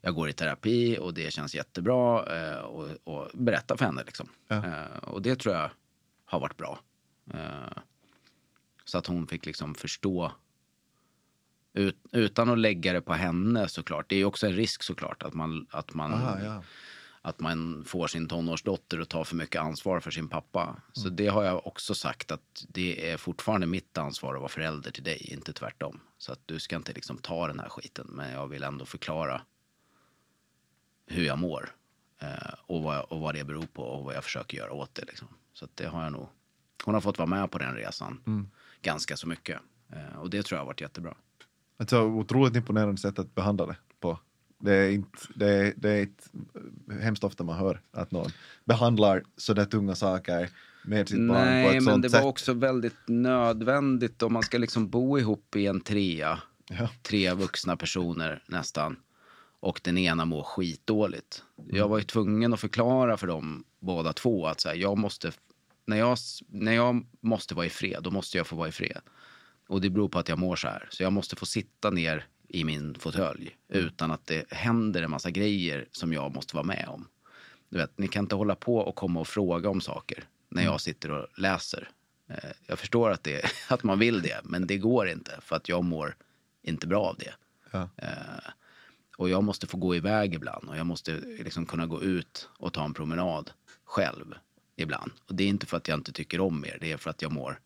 Jag 0.00 0.14
går 0.14 0.28
i 0.28 0.32
terapi 0.32 0.98
och 1.00 1.14
det 1.14 1.32
känns 1.32 1.54
jättebra. 1.54 2.20
Och, 2.62 2.88
och 3.04 3.28
berätta 3.34 3.76
för 3.76 3.84
henne. 3.84 4.02
Liksom. 4.06 4.28
Ja. 4.48 4.62
Och 5.02 5.22
det 5.22 5.36
tror 5.36 5.54
jag 5.54 5.70
har 6.24 6.40
varit 6.40 6.56
bra. 6.56 6.78
Så 8.84 8.98
att 8.98 9.06
hon 9.06 9.26
fick 9.26 9.46
liksom 9.46 9.74
förstå 9.74 10.32
ut, 11.74 11.96
utan 12.12 12.50
att 12.50 12.58
lägga 12.58 12.92
det 12.92 13.00
på 13.00 13.12
henne 13.12 13.68
såklart. 13.68 14.06
Det 14.08 14.16
är 14.16 14.24
också 14.24 14.46
en 14.46 14.52
risk 14.52 14.82
såklart 14.82 15.22
att 15.22 15.34
man, 15.34 15.66
att 15.70 15.94
man 15.94 16.12
Aha, 16.12 16.38
ja. 16.44 16.62
att 17.22 17.40
man 17.40 17.84
får 17.86 18.06
sin 18.06 18.28
tonårsdotter 18.28 18.98
att 18.98 19.08
ta 19.08 19.24
för 19.24 19.36
mycket 19.36 19.60
ansvar 19.60 20.00
för 20.00 20.10
sin 20.10 20.28
pappa. 20.28 20.76
Så 20.92 21.08
det 21.08 21.26
har 21.26 21.44
jag 21.44 21.66
också 21.66 21.94
sagt 21.94 22.30
att 22.30 22.64
det 22.68 23.10
är 23.10 23.16
fortfarande 23.16 23.66
mitt 23.66 23.98
ansvar 23.98 24.34
att 24.34 24.40
vara 24.40 24.48
förälder 24.48 24.90
till 24.90 25.04
dig, 25.04 25.32
inte 25.32 25.52
tvärtom. 25.52 26.00
Så 26.18 26.32
att 26.32 26.40
du 26.46 26.58
ska 26.58 26.76
inte 26.76 26.92
liksom 26.92 27.18
ta 27.18 27.46
den 27.46 27.60
här 27.60 27.68
skiten, 27.68 28.06
men 28.10 28.32
jag 28.32 28.46
vill 28.46 28.62
ändå 28.62 28.84
förklara 28.84 29.42
hur 31.06 31.24
jag 31.24 31.38
mår 31.38 31.74
eh, 32.18 32.54
och, 32.60 32.82
vad, 32.82 33.00
och 33.04 33.20
vad 33.20 33.34
det 33.34 33.44
beror 33.44 33.66
på 33.66 33.82
och 33.82 34.04
vad 34.04 34.14
jag 34.14 34.24
försöker 34.24 34.56
göra 34.56 34.72
åt 34.72 34.94
det. 34.94 35.04
Liksom. 35.04 35.28
Så 35.52 35.68
det 35.74 35.86
har 35.86 36.02
jag 36.02 36.12
nog. 36.12 36.28
Hon 36.84 36.94
har 36.94 37.00
fått 37.00 37.18
vara 37.18 37.26
med 37.26 37.50
på 37.50 37.58
den 37.58 37.74
resan 37.74 38.20
ganska 38.84 39.16
så 39.16 39.28
mycket 39.28 39.60
eh, 39.92 40.18
och 40.18 40.30
det 40.30 40.42
tror 40.42 40.56
jag 40.56 40.60
har 40.60 40.66
varit 40.66 40.80
jättebra. 40.80 41.14
Ett 41.78 41.90
så 41.90 42.02
otroligt 42.02 42.56
imponerande 42.56 43.00
sätt 43.00 43.18
att 43.18 43.34
behandla 43.34 43.66
det 43.66 43.76
på. 44.00 44.18
Det 44.58 44.74
är, 44.74 44.90
inte, 44.90 45.18
det 45.34 45.46
är, 45.46 45.72
det 45.76 45.90
är 45.90 46.02
inte 46.02 46.24
hemskt 47.00 47.24
ofta 47.24 47.44
man 47.44 47.56
hör 47.58 47.80
att 47.92 48.10
någon 48.10 48.30
behandlar 48.64 49.22
sådär 49.36 49.64
tunga 49.64 49.94
saker 49.94 50.50
med 50.84 51.08
sitt 51.08 51.18
barn 51.18 51.28
på 51.28 51.34
Nej, 51.34 51.66
ett 51.66 51.74
men 51.74 51.82
sånt 51.84 52.02
det 52.02 52.10
sätt. 52.10 52.22
var 52.22 52.28
också 52.28 52.52
väldigt 52.52 53.08
nödvändigt 53.08 54.22
om 54.22 54.32
man 54.32 54.42
ska 54.42 54.58
liksom 54.58 54.88
bo 54.88 55.18
ihop 55.18 55.56
i 55.56 55.66
en 55.66 55.80
trea. 55.80 56.38
Ja. 56.68 56.88
Tre 57.02 57.32
vuxna 57.32 57.76
personer 57.76 58.42
nästan. 58.46 58.96
Och 59.60 59.80
den 59.84 59.98
ena 59.98 60.24
mår 60.24 60.42
skitdåligt. 60.42 61.42
Jag 61.70 61.88
var 61.88 61.98
ju 61.98 62.04
tvungen 62.04 62.52
att 62.52 62.60
förklara 62.60 63.16
för 63.16 63.26
dem 63.26 63.64
båda 63.80 64.12
två 64.12 64.46
att 64.46 64.60
så 64.60 64.68
här, 64.68 64.76
jag 64.76 64.98
måste, 64.98 65.32
när, 65.86 65.96
jag, 65.96 66.18
när 66.48 66.72
jag 66.72 67.06
måste 67.20 67.54
vara 67.54 67.66
i 67.66 67.70
fred, 67.70 68.02
då 68.02 68.10
måste 68.10 68.36
jag 68.36 68.46
få 68.46 68.56
vara 68.56 68.68
i 68.68 68.72
fred. 68.72 69.00
Och 69.68 69.80
det 69.80 69.90
beror 69.90 70.08
på 70.08 70.18
att 70.18 70.28
jag 70.28 70.38
mår 70.38 70.56
så 70.56 70.68
här. 70.68 70.88
Så 70.90 71.02
jag 71.02 71.12
måste 71.12 71.36
få 71.36 71.46
sitta 71.46 71.90
ner 71.90 72.26
i 72.48 72.64
min 72.64 72.94
fåtölj 72.94 73.56
utan 73.68 74.10
att 74.10 74.26
det 74.26 74.52
händer 74.52 75.02
en 75.02 75.10
massa 75.10 75.30
grejer 75.30 75.88
som 75.92 76.12
jag 76.12 76.34
måste 76.34 76.56
vara 76.56 76.66
med 76.66 76.86
om. 76.88 77.08
Du 77.68 77.78
vet, 77.78 77.98
ni 77.98 78.08
kan 78.08 78.24
inte 78.24 78.34
hålla 78.34 78.54
på 78.54 78.76
och 78.76 78.94
komma 78.94 79.20
och 79.20 79.28
fråga 79.28 79.68
om 79.68 79.80
saker 79.80 80.24
när 80.48 80.62
jag 80.64 80.80
sitter 80.80 81.10
och 81.10 81.38
läser. 81.38 81.88
Eh, 82.28 82.50
Jag 82.66 82.78
förstår 82.78 83.10
att, 83.10 83.24
det, 83.24 83.44
att 83.68 83.82
man 83.82 83.98
vill 83.98 84.22
det, 84.22 84.40
men 84.44 84.66
det 84.66 84.78
går 84.78 85.08
inte 85.08 85.38
för 85.40 85.56
att 85.56 85.68
jag 85.68 85.84
mår 85.84 86.16
inte 86.62 86.86
bra 86.86 87.04
av 87.04 87.16
det. 87.18 87.34
Ja. 87.70 87.88
Eh, 87.96 88.50
och 89.16 89.28
jag 89.28 89.44
måste 89.44 89.66
få 89.66 89.76
gå 89.76 89.94
iväg 89.96 90.34
ibland 90.34 90.68
och 90.68 90.76
jag 90.76 90.86
måste 90.86 91.12
liksom 91.20 91.66
kunna 91.66 91.86
gå 91.86 92.02
ut 92.02 92.48
och 92.58 92.72
ta 92.72 92.84
en 92.84 92.94
promenad 92.94 93.50
själv 93.84 94.34
ibland. 94.76 95.12
Och 95.28 95.34
det 95.34 95.44
är 95.44 95.48
inte 95.48 95.66
för 95.66 95.76
att 95.76 95.88
jag 95.88 95.98
inte 95.98 96.12
tycker 96.12 96.40
om 96.40 96.64
er, 96.64 96.78
det 96.80 96.92
är 96.92 96.96
för 96.96 97.10
att 97.10 97.22
jag 97.22 97.32
mår 97.32 97.58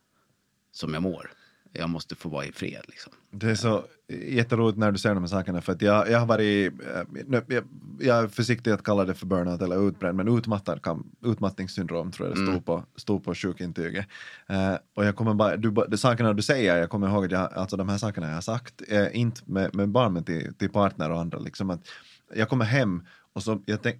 som 0.72 0.94
jag 0.94 1.02
mår. 1.02 1.30
Jag 1.72 1.90
måste 1.90 2.14
få 2.14 2.28
vara 2.28 2.44
i 2.44 2.52
fred 2.52 2.82
liksom. 2.86 3.12
Det 3.30 3.50
är 3.50 3.54
så 3.54 3.84
jätteroligt 4.08 4.78
när 4.78 4.92
du 4.92 4.98
säger 4.98 5.14
de 5.14 5.20
här 5.22 5.28
sakerna 5.28 5.60
för 5.60 5.72
att 5.72 5.82
jag, 5.82 6.10
jag 6.10 6.18
har 6.18 6.26
varit, 6.26 6.72
eh, 6.82 7.02
jag, 7.28 7.64
jag 8.00 8.18
är 8.18 8.28
försiktig 8.28 8.70
att 8.70 8.82
kalla 8.82 9.04
det 9.04 9.14
för 9.14 9.26
burnout 9.26 9.62
eller 9.62 9.88
utbränd 9.88 10.16
men 10.16 10.38
utmattad 10.38 10.82
kan, 10.82 11.10
utmattningssyndrom 11.24 12.12
tror 12.12 12.28
jag 12.28 12.36
det 12.36 12.40
stod, 12.42 12.48
Mm. 12.48 12.62
på, 12.62 12.84
stod 12.96 13.24
på 13.24 13.34
sjukintyget. 13.34 14.06
Eh, 14.46 14.74
och 14.94 15.04
jag 15.04 15.16
kommer 15.16 15.34
bara, 15.34 15.56
du, 15.56 15.70
de 15.70 15.96
sakerna 15.98 16.32
du 16.32 16.42
säger, 16.42 16.76
jag 16.76 16.90
kommer 16.90 17.08
ihåg 17.08 17.24
att 17.24 17.30
jag, 17.32 17.52
alltså 17.52 17.76
de 17.76 17.88
här 17.88 17.98
sakerna 17.98 18.26
jag 18.26 18.34
har 18.34 18.40
sagt, 18.40 18.82
eh, 18.88 19.06
inte 19.20 19.40
med, 19.44 19.74
med 19.74 19.88
barn 19.88 20.12
men 20.12 20.24
till, 20.24 20.54
till 20.54 20.70
partner 20.70 21.10
och 21.10 21.20
andra 21.20 21.38
liksom 21.38 21.70
att 21.70 21.88
jag 22.34 22.48
kommer 22.48 22.64
hem 22.64 23.06
och 23.32 23.42
så 23.42 23.62
jag 23.66 23.82
tänk, 23.82 23.96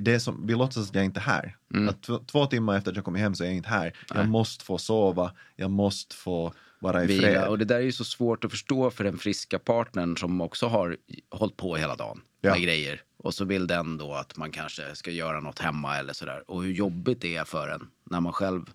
det 0.00 0.20
som, 0.20 0.46
vi 0.46 0.54
låtsas 0.54 0.88
att 0.88 0.94
jag 0.94 1.04
inte 1.04 1.20
är 1.20 1.22
här. 1.22 1.56
Mm. 1.74 1.88
Att 1.88 2.26
två, 2.26 2.46
timmar 2.46 2.76
efter 2.76 2.90
att 2.90 2.96
jag 2.96 3.04
kommer 3.04 3.18
hem 3.18 3.34
så 3.34 3.44
är 3.44 3.48
jag 3.48 3.56
inte 3.56 3.68
här. 3.68 3.92
Jag 4.14 4.28
måste 4.28 4.64
få 4.64 4.78
sova, 4.78 5.32
jag 5.56 5.70
måste 5.70 6.16
få 6.16 6.52
vara 6.78 7.04
i 7.04 7.18
fred. 7.20 7.48
Och 7.48 7.58
det 7.58 7.64
där 7.64 7.76
är 7.76 7.80
ju 7.80 7.92
så 7.92 8.04
svårt 8.04 8.44
att 8.44 8.50
förstå 8.50 8.90
för 8.90 9.04
den 9.04 9.18
friska 9.18 9.58
partnern 9.58 10.16
som 10.16 10.40
också 10.40 10.66
har 10.66 10.96
hållit 11.30 11.56
på 11.56 11.76
hela 11.76 11.96
dagen 11.96 12.20
Ja. 12.40 12.50
med 12.52 12.62
grejer. 12.62 13.02
Och 13.16 13.34
så 13.34 13.44
vill 13.44 13.66
den 13.66 13.98
då 13.98 14.14
att 14.14 14.36
man 14.36 14.50
kanske 14.50 14.94
ska 14.94 15.10
göra 15.10 15.40
något 15.40 15.58
hemma 15.58 15.96
eller 15.98 16.12
sådär. 16.12 16.50
Och 16.50 16.62
hur 16.62 16.72
jobbigt 16.72 17.20
det 17.20 17.36
är 17.36 17.44
för 17.44 17.68
en 17.68 17.88
när 18.10 18.20
man 18.20 18.32
själv 18.32 18.70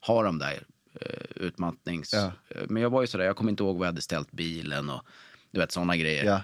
har 0.00 0.24
de 0.24 0.38
där 0.38 0.66
eh, 1.00 1.24
utmattnings... 1.36 2.12
Ja. 2.12 2.32
Eh, 2.48 2.62
Men 2.68 2.82
jag 2.82 2.90
var 2.90 3.00
ju 3.00 3.06
sådär, 3.06 3.24
jag 3.24 3.36
kommer 3.36 3.50
inte 3.50 3.62
ihåg 3.62 3.76
vad 3.78 3.86
jag 3.86 3.92
hade 3.92 4.02
ställt 4.02 4.32
bilen 4.32 4.90
och 4.90 5.02
du 5.50 5.60
vet 5.60 5.72
sådana 5.72 5.96
grejer. 5.96 6.24
Ja. 6.24 6.40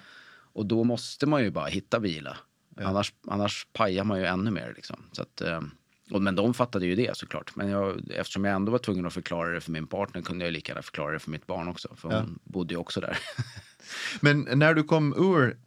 Och 0.53 0.67
då 0.67 0.85
måste 0.85 1.27
man 1.27 1.43
ju 1.43 1.51
bara 1.51 1.67
hitta 1.67 1.99
vila. 1.99 2.37
Annars, 2.85 3.13
annars 3.27 3.67
pajar 3.73 4.05
man 4.05 4.19
ju 4.19 4.25
ännu 4.27 4.51
mer. 4.51 4.73
Liksom. 4.77 5.03
Så 5.13 5.23
att, 5.23 5.41
eh, 5.41 5.61
och, 6.11 6.23
men 6.23 6.35
de 6.35 6.55
fattade 6.55 6.87
ju 6.87 6.95
det 6.95 7.17
såklart. 7.17 7.57
Men 7.57 7.69
jag, 7.69 8.11
eftersom 8.11 8.45
jag 8.45 8.55
ändå 8.55 8.73
var 8.73 8.79
tvungen 8.79 9.07
att 9.07 9.13
förklara 9.13 9.51
det 9.51 9.61
för 9.61 9.71
min 9.73 9.87
partner 9.87 10.23
kunde 10.23 10.45
jag 10.45 10.53
lika 10.53 10.71
gärna 10.73 10.83
förklara 10.83 11.13
det 11.13 11.19
för 11.19 11.31
mitt 11.31 11.47
barn 11.47 11.69
också. 11.69 11.89
För 11.97 12.11
Ja. 12.13 12.19
hon 12.21 12.39
bodde 12.45 12.75
ju 12.75 12.79
också 12.81 13.01
där. 13.01 13.19
Men 14.21 14.41
när 14.55 14.75
du 14.75 14.83
kom 14.85 15.15
ur, 15.35 15.59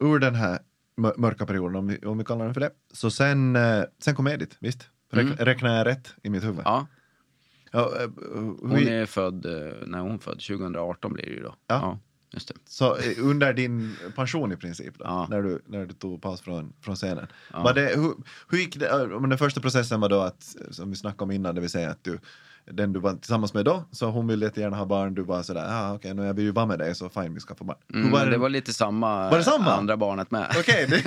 ur 0.00 0.18
den 0.18 0.34
här 0.34 0.58
mör- 0.96 1.14
mörka 1.18 1.46
perioden, 1.46 1.76
om 1.76 1.86
vi, 1.86 1.98
om 1.98 2.18
vi 2.18 2.24
kallar 2.24 2.44
den 2.44 2.54
för 2.54 2.60
det, 2.60 2.70
så 2.92 3.10
sen, 3.10 3.56
eh, 3.56 3.82
sen 3.98 4.14
kom 4.14 4.26
Edith, 4.26 4.56
visst? 4.60 4.88
Räk, 5.10 5.24
Mm. 5.24 5.36
Räknar 5.36 5.76
jag 5.78 5.86
rätt 5.86 6.14
i 6.22 6.30
mitt 6.30 6.44
huvud? 6.44 6.62
ja, 6.64 6.86
Ja, 7.72 7.92
eh, 8.02 8.08
hon 8.60 8.88
är 8.88 9.06
född, 9.06 9.46
när 9.86 9.98
hon 10.00 10.18
född, 10.18 10.40
2018 10.40 11.12
blir 11.12 11.24
det 11.26 11.30
ju 11.32 11.42
då. 11.42 11.54
Ja. 11.66 11.74
det. 11.74 12.07
Så 12.68 12.96
eh, 12.96 13.02
under 13.18 13.52
din 13.52 13.96
pension 14.16 14.52
i 14.52 14.56
princip, 14.56 14.98
då, 14.98 15.04
Ja. 15.04 15.26
när, 15.30 15.42
du, 15.42 15.62
när 15.66 15.86
du 15.86 15.94
tog 15.94 16.22
paus 16.22 16.40
från, 16.40 16.72
från 16.80 16.96
scenen. 16.96 17.26
Ja. 17.52 17.62
Var 17.62 17.74
det, 17.74 17.92
hur, 17.96 18.14
hur 18.48 18.58
gick 18.58 18.76
det, 18.76 18.88
eh, 18.88 19.06
men 19.20 19.30
den 19.30 19.38
första 19.38 19.60
processen 19.60 20.00
var 20.00 20.08
då 20.08 20.20
att, 20.20 20.56
eh, 20.60 20.70
som 20.70 20.90
vi 20.90 20.96
snackade 20.96 21.22
om 21.24 21.30
innan, 21.30 21.54
det 21.54 21.60
vill 21.60 21.70
säga 21.70 21.90
att 21.90 22.04
du, 22.04 22.18
den 22.70 22.92
du 22.92 23.00
var 23.00 23.14
tillsammans 23.14 23.54
med 23.54 23.64
då, 23.64 23.84
så 23.92 24.06
hon 24.10 24.26
ville 24.26 24.44
jättegärna 24.46 24.76
ha 24.76 24.84
barn, 24.86 25.14
du 25.14 25.22
var 25.22 25.42
sådär, 25.42 25.64
ja 25.68 25.88
ah, 25.90 25.94
okej, 25.94 26.14
nu 26.14 26.24
jag 26.24 26.34
vill 26.34 26.44
ju 26.44 26.50
vara 26.52 26.66
med 26.66 26.78
dig, 26.78 26.94
så 26.94 27.08
fine, 27.08 27.34
vi 27.34 27.40
ska 27.40 27.54
få 27.54 27.64
barn. 27.64 27.76
Mm, 27.94 28.10
var 28.10 28.24
det? 28.24 28.30
det 28.30 28.38
var 28.38 28.48
lite 28.48 28.74
samma, 28.74 29.30
Var 29.30 29.38
det 29.38 29.44
samma? 29.44 29.72
andra 29.72 29.96
barnet 29.96 30.30
med. 30.30 30.54
Okej, 30.58 30.86
det- 30.88 31.02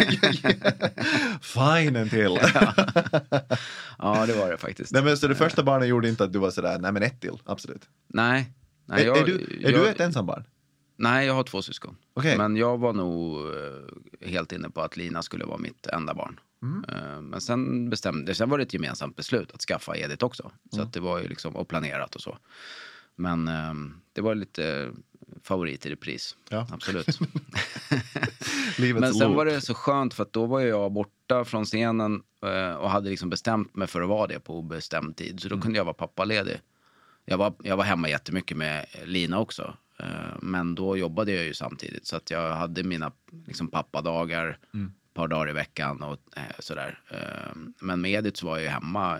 fine 1.41 1.95
en 1.95 2.09
till. 2.09 2.39
ja, 3.97 4.25
det 4.25 4.33
var 4.33 4.51
det 4.51 4.57
faktiskt. 4.57 4.91
Nej 4.93 5.03
men 5.03 5.17
så 5.17 5.27
det 5.27 5.35
första 5.35 5.63
barnet 5.63 5.87
gjorde 5.87 6.09
inte 6.09 6.23
att 6.23 6.33
du 6.33 6.39
var 6.39 6.51
sådär, 6.51 6.79
nej 6.79 6.91
men 6.91 7.03
ett 7.03 7.21
till, 7.21 7.37
absolut. 7.45 7.81
Nej. 8.07 8.53
Nej 8.85 9.01
är, 9.03 9.07
jag, 9.07 9.17
är, 9.17 9.25
du, 9.25 9.33
är 9.63 9.71
jag, 9.71 9.73
du 9.81 9.87
ett 9.87 9.99
ensambarn? 9.99 10.43
Nej, 11.01 11.27
jag 11.27 11.33
har 11.33 11.43
två 11.43 11.61
syskon. 11.61 11.97
Okej. 12.13 12.37
Men 12.37 12.55
jag 12.57 12.77
var 12.77 12.93
nog 12.93 13.39
eh, 13.47 14.27
helt 14.29 14.51
inne 14.51 14.69
på 14.69 14.81
att 14.81 14.97
Lina 14.97 15.21
skulle 15.21 15.45
vara 15.45 15.57
mitt 15.57 15.87
enda 15.87 16.13
barn. 16.13 16.39
Mm. 16.61 16.85
Eh, 16.89 17.21
men 17.21 17.41
sen 17.41 17.89
bestämde, 17.89 18.35
sen 18.35 18.49
var 18.49 18.57
det 18.57 18.63
ett 18.63 18.73
gemensamt 18.73 19.15
beslut 19.15 19.51
att 19.51 19.61
skaffa 19.61 19.97
Edith 19.97 20.25
också. 20.25 20.51
Så 20.71 20.75
Mm. 20.77 20.87
att 20.87 20.93
det 20.93 20.99
var 20.99 21.19
ju 21.19 21.27
liksom, 21.27 21.55
och 21.55 21.67
planerat 21.67 22.15
och 22.15 22.21
så. 22.21 22.37
Men 23.15 23.47
eh, 23.47 23.73
det 24.13 24.21
var 24.21 24.35
lite 24.35 24.91
favorit 25.43 25.85
i 25.85 25.89
repris. 25.89 26.35
Ja. 26.49 26.67
Absolut. 26.71 27.07
Men 28.99 29.13
sen 29.13 29.33
var 29.33 29.45
det 29.45 29.61
så 29.61 29.73
skönt 29.73 30.13
för 30.13 30.23
att 30.23 30.33
då 30.33 30.45
var 30.45 30.59
jag 30.59 30.91
borta 30.91 31.45
från 31.45 31.65
scenen 31.65 32.23
eh, 32.45 32.73
och 32.75 32.89
hade 32.89 33.09
liksom 33.09 33.29
bestämt 33.29 33.75
mig 33.75 33.87
för 33.87 34.01
att 34.01 34.09
vara 34.09 34.27
det 34.27 34.39
på 34.39 34.57
obestämd 34.59 35.15
tid. 35.17 35.39
Så 35.41 35.49
då 35.49 35.55
Mm. 35.55 35.61
kunde 35.63 35.77
jag 35.77 35.85
vara 35.85 35.93
pappaledig. 35.93 36.59
Jag 37.25 37.37
var, 37.37 37.53
jag 37.63 37.77
var 37.77 37.83
hemma 37.83 38.09
jättemycket 38.09 38.57
med 38.57 38.85
Lina 39.05 39.39
också. 39.39 39.73
Eh, 40.01 40.35
Men 40.41 40.75
då 40.75 40.97
jobbade 40.97 41.31
jag 41.31 41.45
ju 41.45 41.53
samtidigt. 41.53 42.07
Så 42.07 42.15
att 42.15 42.31
jag 42.31 42.55
hade 42.55 42.83
mina 42.83 43.11
liksom, 43.47 43.67
pappadagar 43.67 44.57
Mm. 44.73 44.87
ett 45.07 45.13
par 45.13 45.27
dagar 45.27 45.49
i 45.49 45.53
veckan 45.53 46.03
och 46.03 46.17
eh, 46.35 46.43
sådär. 46.59 46.99
Eh, 47.09 47.57
Men 47.79 48.01
med 48.01 48.11
Edith 48.11 48.39
så 48.39 48.45
var 48.45 48.57
jag 48.57 48.63
ju 48.63 48.69
hemma 48.69 49.19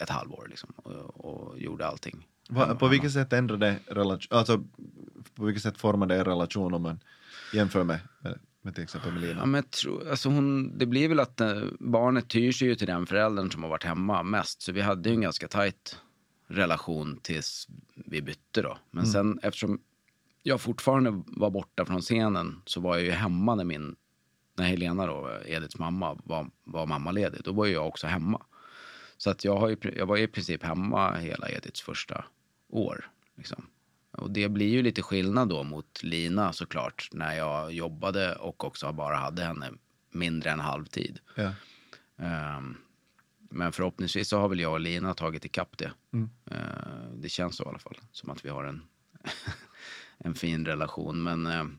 ett 0.00 0.10
halvår 0.10 0.46
liksom, 0.50 0.70
och, 0.76 1.24
och 1.24 1.60
gjorde 1.60 1.86
allting. 1.86 2.26
Va, 2.48 2.74
på 2.74 2.88
vilket 2.88 3.12
sätt 3.12 3.32
ändrade 3.32 3.76
relation, 3.86 4.38
alltså 4.38 4.64
på 5.34 5.44
vilket 5.44 5.62
sätt 5.62 5.78
formade 5.78 6.16
er 6.16 6.24
relation 6.24 6.74
om 6.74 6.82
man 6.82 7.00
jämför 7.52 7.84
med, 7.84 7.98
med, 8.20 8.38
med 8.62 8.74
till 8.74 8.84
exempel 8.84 9.12
med 9.12 9.22
Lina? 9.22 9.40
Ja, 9.40 9.46
men 9.46 9.62
tror, 9.62 10.10
alltså 10.10 10.28
hon, 10.28 10.78
det 10.78 10.86
blir 10.86 11.08
väl 11.08 11.20
att 11.20 11.40
barnet 11.80 12.28
tyr 12.28 12.52
sig 12.52 12.68
ju 12.68 12.74
till 12.74 12.86
den 12.86 13.06
föräldern 13.06 13.50
som 13.50 13.62
har 13.62 13.70
varit 13.70 13.84
hemma 13.84 14.22
mest. 14.22 14.62
Så 14.62 14.72
vi 14.72 14.80
hade 14.80 15.08
ju 15.08 15.14
en 15.14 15.20
ganska 15.20 15.48
tajt 15.48 15.96
relation 16.46 17.20
tills 17.22 17.68
vi 17.94 18.22
bytte 18.22 18.62
då. 18.62 18.78
Men 18.90 19.06
sen 19.06 19.38
eftersom 19.42 19.80
jag 20.42 20.60
fortfarande 20.60 21.22
var 21.26 21.50
borta 21.50 21.84
från 21.84 22.00
scenen 22.00 22.62
så 22.64 22.80
var 22.80 22.96
jag 22.96 23.04
ju 23.04 23.10
hemma 23.10 23.54
när 23.54 23.64
min, 23.64 23.96
när 24.54 24.64
Helena 24.64 25.06
då, 25.06 25.30
Ediths 25.46 25.78
mamma, 25.78 26.18
var, 26.24 26.50
var 26.64 26.86
mammaledig. 26.86 27.40
Då 27.44 27.52
var 27.52 27.66
jag 27.66 27.86
också 27.86 28.06
hemma. 28.06 28.42
Så 29.16 29.30
att 29.30 29.44
jag, 29.44 29.56
har 29.56 29.68
ju, 29.68 29.76
jag 29.96 30.06
var 30.06 30.16
i 30.16 30.26
princip 30.26 30.62
hemma 30.62 31.14
hela 31.16 31.50
Ediths 31.50 31.80
första 31.80 32.24
år. 32.68 33.10
Liksom. 33.36 33.66
Och 34.10 34.30
det 34.30 34.48
blir 34.48 34.68
ju 34.68 34.82
lite 34.82 35.02
skillnad 35.02 35.48
då 35.48 35.62
mot 35.62 36.02
Lina 36.02 36.52
såklart, 36.52 37.08
när 37.12 37.34
jag 37.34 37.72
jobbade 37.72 38.34
och 38.34 38.64
också 38.64 38.92
bara 38.92 39.16
hade 39.16 39.42
henne 39.42 39.70
mindre 40.10 40.50
än 40.50 40.60
halvtid. 40.60 41.18
Ja. 41.34 41.52
Ehm, 42.18 42.76
men 43.50 43.72
förhoppningsvis 43.72 44.28
så 44.28 44.38
har 44.38 44.48
väl 44.48 44.60
jag 44.60 44.72
och 44.72 44.80
Lina 44.80 45.14
tagit 45.14 45.44
ikapp 45.44 45.78
det. 45.78 45.92
Mm. 46.12 46.30
Ehm, 46.50 47.20
det 47.20 47.28
känns 47.28 47.56
så 47.56 47.64
i 47.64 47.66
alla 47.66 47.78
fall, 47.78 47.98
som 48.12 48.30
att 48.30 48.44
vi 48.44 48.48
har 48.48 48.64
en, 48.64 48.82
en 50.18 50.34
fin 50.34 50.66
relation. 50.66 51.22
Men 51.22 51.46
ehm, 51.46 51.78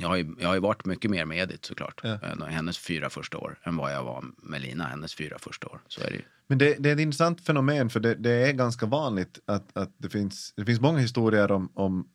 jag, 0.00 0.08
har 0.08 0.16
ju, 0.16 0.34
jag 0.40 0.48
har 0.48 0.54
ju 0.54 0.60
varit 0.60 0.84
mycket 0.84 1.10
mer 1.10 1.24
med 1.24 1.38
Edith 1.38 1.68
såklart, 1.68 2.00
Ja. 2.04 2.18
eh, 2.22 2.46
hennes 2.46 2.78
fyra 2.78 3.10
första 3.10 3.38
år, 3.38 3.58
än 3.62 3.76
vad 3.76 3.92
jag 3.94 4.04
var 4.04 4.24
med 4.36 4.60
Lina, 4.60 4.84
hennes 4.84 5.14
fyra 5.14 5.38
första 5.38 5.66
år. 5.66 5.80
Så 5.88 6.00
är 6.00 6.10
det 6.10 6.16
ju. 6.16 6.22
Men 6.46 6.58
det, 6.58 6.76
det 6.78 6.88
är 6.88 6.94
ett 6.94 7.00
intressant 7.00 7.40
fenomen 7.40 7.90
för 7.90 8.00
det, 8.00 8.14
det 8.14 8.30
är 8.30 8.52
ganska 8.52 8.86
vanligt 8.86 9.38
att, 9.44 9.76
att 9.76 9.92
det, 9.98 10.08
finns, 10.08 10.52
det 10.56 10.64
finns 10.64 10.80
många 10.80 10.98
historier 10.98 11.52
om, 11.52 11.70
om, 11.74 12.08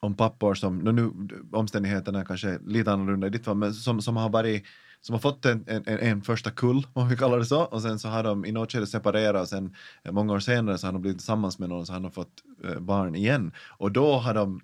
om 0.00 0.14
pappor 0.14 0.54
som, 0.54 0.78
nu, 0.78 1.12
omständigheterna 1.52 2.20
är 2.20 2.24
kanske 2.24 2.58
lite 2.66 2.92
annorlunda 2.92 3.26
i 3.26 3.30
ditt 3.30 3.44
fall, 3.44 3.56
men 3.56 3.74
som, 3.74 4.02
som 4.02 4.16
har 4.16 4.28
varit 4.28 4.64
som 5.00 5.12
har 5.14 5.20
fått 5.20 5.46
en, 5.46 5.64
en, 5.66 5.82
en 5.86 6.22
första 6.22 6.50
kull, 6.50 6.86
om 6.92 7.08
vi 7.08 7.16
kallar 7.16 7.38
det 7.38 7.44
så, 7.44 7.62
och 7.62 7.82
sen 7.82 7.98
så 7.98 8.08
har 8.08 8.22
de 8.22 8.44
i 8.44 8.52
något 8.52 8.72
skede 8.72 8.86
separerat 8.86 9.42
och 9.42 9.48
sen 9.48 9.74
eh, 10.04 10.12
många 10.12 10.32
år 10.32 10.40
senare 10.40 10.78
så 10.78 10.86
har 10.86 10.92
de 10.92 11.02
blivit 11.02 11.18
tillsammans 11.18 11.58
med 11.58 11.68
någon 11.68 11.86
så 11.86 11.92
har 11.92 12.00
de 12.00 12.10
fått 12.12 12.42
eh, 12.64 12.80
barn 12.80 13.14
igen. 13.14 13.52
Och 13.68 13.92
då 13.92 14.12
har 14.18 14.34
de 14.34 14.60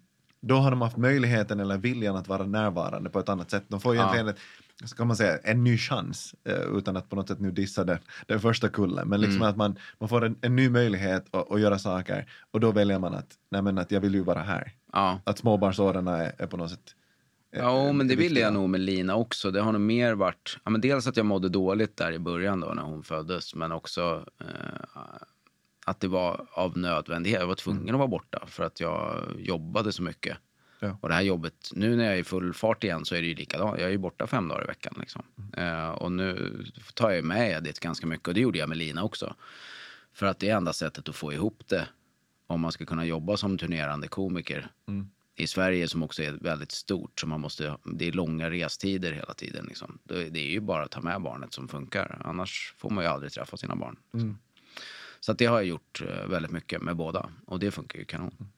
då 0.46 0.56
har 0.56 0.70
de 0.70 0.80
haft 0.80 0.96
möjligheten 0.96 1.60
eller 1.60 1.78
viljan 1.78 2.16
att 2.16 2.28
vara 2.28 2.46
närvarande 2.46 3.10
på 3.10 3.18
ett 3.18 3.28
annat 3.28 3.50
sätt. 3.50 3.64
De 3.68 3.80
får 3.80 3.94
Ja. 3.96 4.00
egentligen 4.02 4.28
ett, 4.28 4.36
så 4.84 4.96
kan 4.96 5.06
man 5.06 5.16
säga, 5.16 5.38
en 5.44 5.64
ny 5.64 5.78
chans 5.78 6.34
eh, 6.48 6.54
utan 6.54 6.96
att 6.96 7.08
på 7.10 7.16
något 7.16 7.28
sätt 7.28 7.40
nu 7.40 7.50
dissa 7.50 7.84
den, 7.84 7.98
den 8.26 8.40
första 8.40 8.68
kullen. 8.68 9.08
Men 9.08 9.20
liksom 9.20 9.36
Mm. 9.36 9.48
att 9.50 9.56
man, 9.56 9.78
man 9.98 10.08
får 10.08 10.24
en, 10.24 10.36
en 10.40 10.56
ny 10.56 10.68
möjlighet 10.68 11.34
att, 11.34 11.50
att 11.52 11.60
göra 11.60 11.78
saker 11.78 12.26
och 12.50 12.60
då 12.60 12.70
väljer 12.72 12.98
man 12.98 13.14
att, 13.14 13.26
nej 13.50 13.62
men 13.62 13.78
att 13.78 13.90
jag 13.90 14.00
vill 14.00 14.14
ju 14.14 14.20
vara 14.24 14.42
här. 14.42 14.72
Ja. 14.92 15.20
Att 15.24 15.38
småbarnsåren 15.38 16.08
är, 16.08 16.32
är 16.38 16.46
på 16.46 16.56
något 16.56 16.70
sätt 16.70 16.94
Ja, 17.56 17.92
men 17.92 18.08
det 18.08 18.16
ville 18.16 18.40
jag 18.40 18.52
nog 18.52 18.70
med 18.70 18.80
Lina 18.80 19.16
också. 19.16 19.50
Det 19.50 19.60
har 19.60 19.72
nog 19.72 19.80
mer 19.80 20.14
varit, 20.14 20.58
ja, 20.64 20.70
men 20.70 20.80
dels 20.80 21.06
att 21.06 21.16
jag 21.16 21.26
mådde 21.26 21.48
dåligt 21.48 21.96
där 21.96 22.12
i 22.12 22.18
början 22.18 22.60
då 22.60 22.66
när 22.66 22.82
hon 22.82 23.02
föddes, 23.02 23.54
men 23.54 23.72
också 23.72 24.26
eh, 24.40 24.46
att 25.84 26.00
det 26.00 26.08
var 26.08 26.46
av 26.52 26.78
nödvändighet. 26.78 27.40
Jag 27.40 27.46
var 27.46 27.54
tvungen 27.54 27.94
att 27.94 27.98
vara 27.98 28.08
borta 28.08 28.46
för 28.46 28.64
att 28.64 28.80
jag 28.80 29.24
jobbade 29.38 29.92
så 29.92 30.02
mycket. 30.02 30.36
Ja. 30.80 30.98
Och 31.00 31.08
det 31.08 31.14
här 31.14 31.22
jobbet, 31.22 31.70
nu 31.72 31.96
när 31.96 32.04
jag 32.04 32.14
är 32.14 32.18
i 32.18 32.24
full 32.24 32.54
fart 32.54 32.84
igen 32.84 33.04
så 33.04 33.14
är 33.14 33.20
det 33.20 33.26
ju 33.26 33.34
likadant. 33.34 33.78
Jag 33.78 33.86
är 33.86 33.92
ju 33.92 33.98
borta 33.98 34.26
fem 34.26 34.48
dagar 34.48 34.64
i 34.64 34.66
veckan 34.66 34.94
liksom. 35.00 35.22
Eh, 35.56 35.88
och 35.88 36.12
nu 36.12 36.58
tar 36.94 37.10
jag 37.10 37.24
med 37.24 37.50
Edith 37.50 37.80
ganska 37.80 38.06
mycket 38.06 38.28
och 38.28 38.34
det 38.34 38.40
gjorde 38.40 38.58
jag 38.58 38.68
med 38.68 38.78
Lina 38.78 39.02
också. 39.04 39.34
För 40.12 40.26
att 40.26 40.38
det 40.38 40.48
är 40.48 40.56
enda 40.56 40.72
sättet 40.72 41.08
att 41.08 41.16
få 41.16 41.32
ihop 41.32 41.62
det 41.66 41.88
om 42.46 42.60
man 42.60 42.72
ska 42.72 42.84
kunna 42.84 43.04
jobba 43.04 43.36
som 43.36 43.58
turnerande 43.58 44.08
komiker 44.08 44.70
Mm. 44.88 45.10
I 45.36 45.46
Sverige 45.46 45.88
som 45.88 46.02
också 46.02 46.22
är 46.22 46.32
väldigt 46.32 46.72
stort. 46.72 47.20
Så 47.20 47.26
man 47.26 47.40
måste, 47.40 47.76
det 47.84 48.08
är 48.08 48.12
långa 48.12 48.50
restider 48.50 49.12
hela 49.12 49.34
tiden. 49.34 49.64
Liksom. 49.68 49.98
Det, 50.04 50.38
är 50.38 50.50
ju 50.50 50.60
bara 50.60 50.84
att 50.84 50.90
ta 50.90 51.00
med 51.00 51.22
barnet 51.22 51.52
som 51.52 51.68
funkar. 51.68 52.22
Annars 52.24 52.74
får 52.78 52.90
man 52.90 53.04
ju 53.04 53.10
aldrig 53.10 53.32
träffa 53.32 53.56
sina 53.56 53.76
barn. 53.76 53.96
Liksom. 54.12 54.20
Mm. 54.20 54.38
Så 55.20 55.32
att 55.32 55.38
det 55.38 55.46
har 55.46 55.56
jag 55.56 55.64
gjort 55.64 56.02
eh, 56.08 56.28
väldigt 56.28 56.52
mycket 56.52 56.82
med 56.82 56.96
båda. 56.96 57.30
Och 57.46 57.58
det 57.58 57.70
funkar 57.70 57.98
ju 57.98 58.04
kanon. 58.04 58.52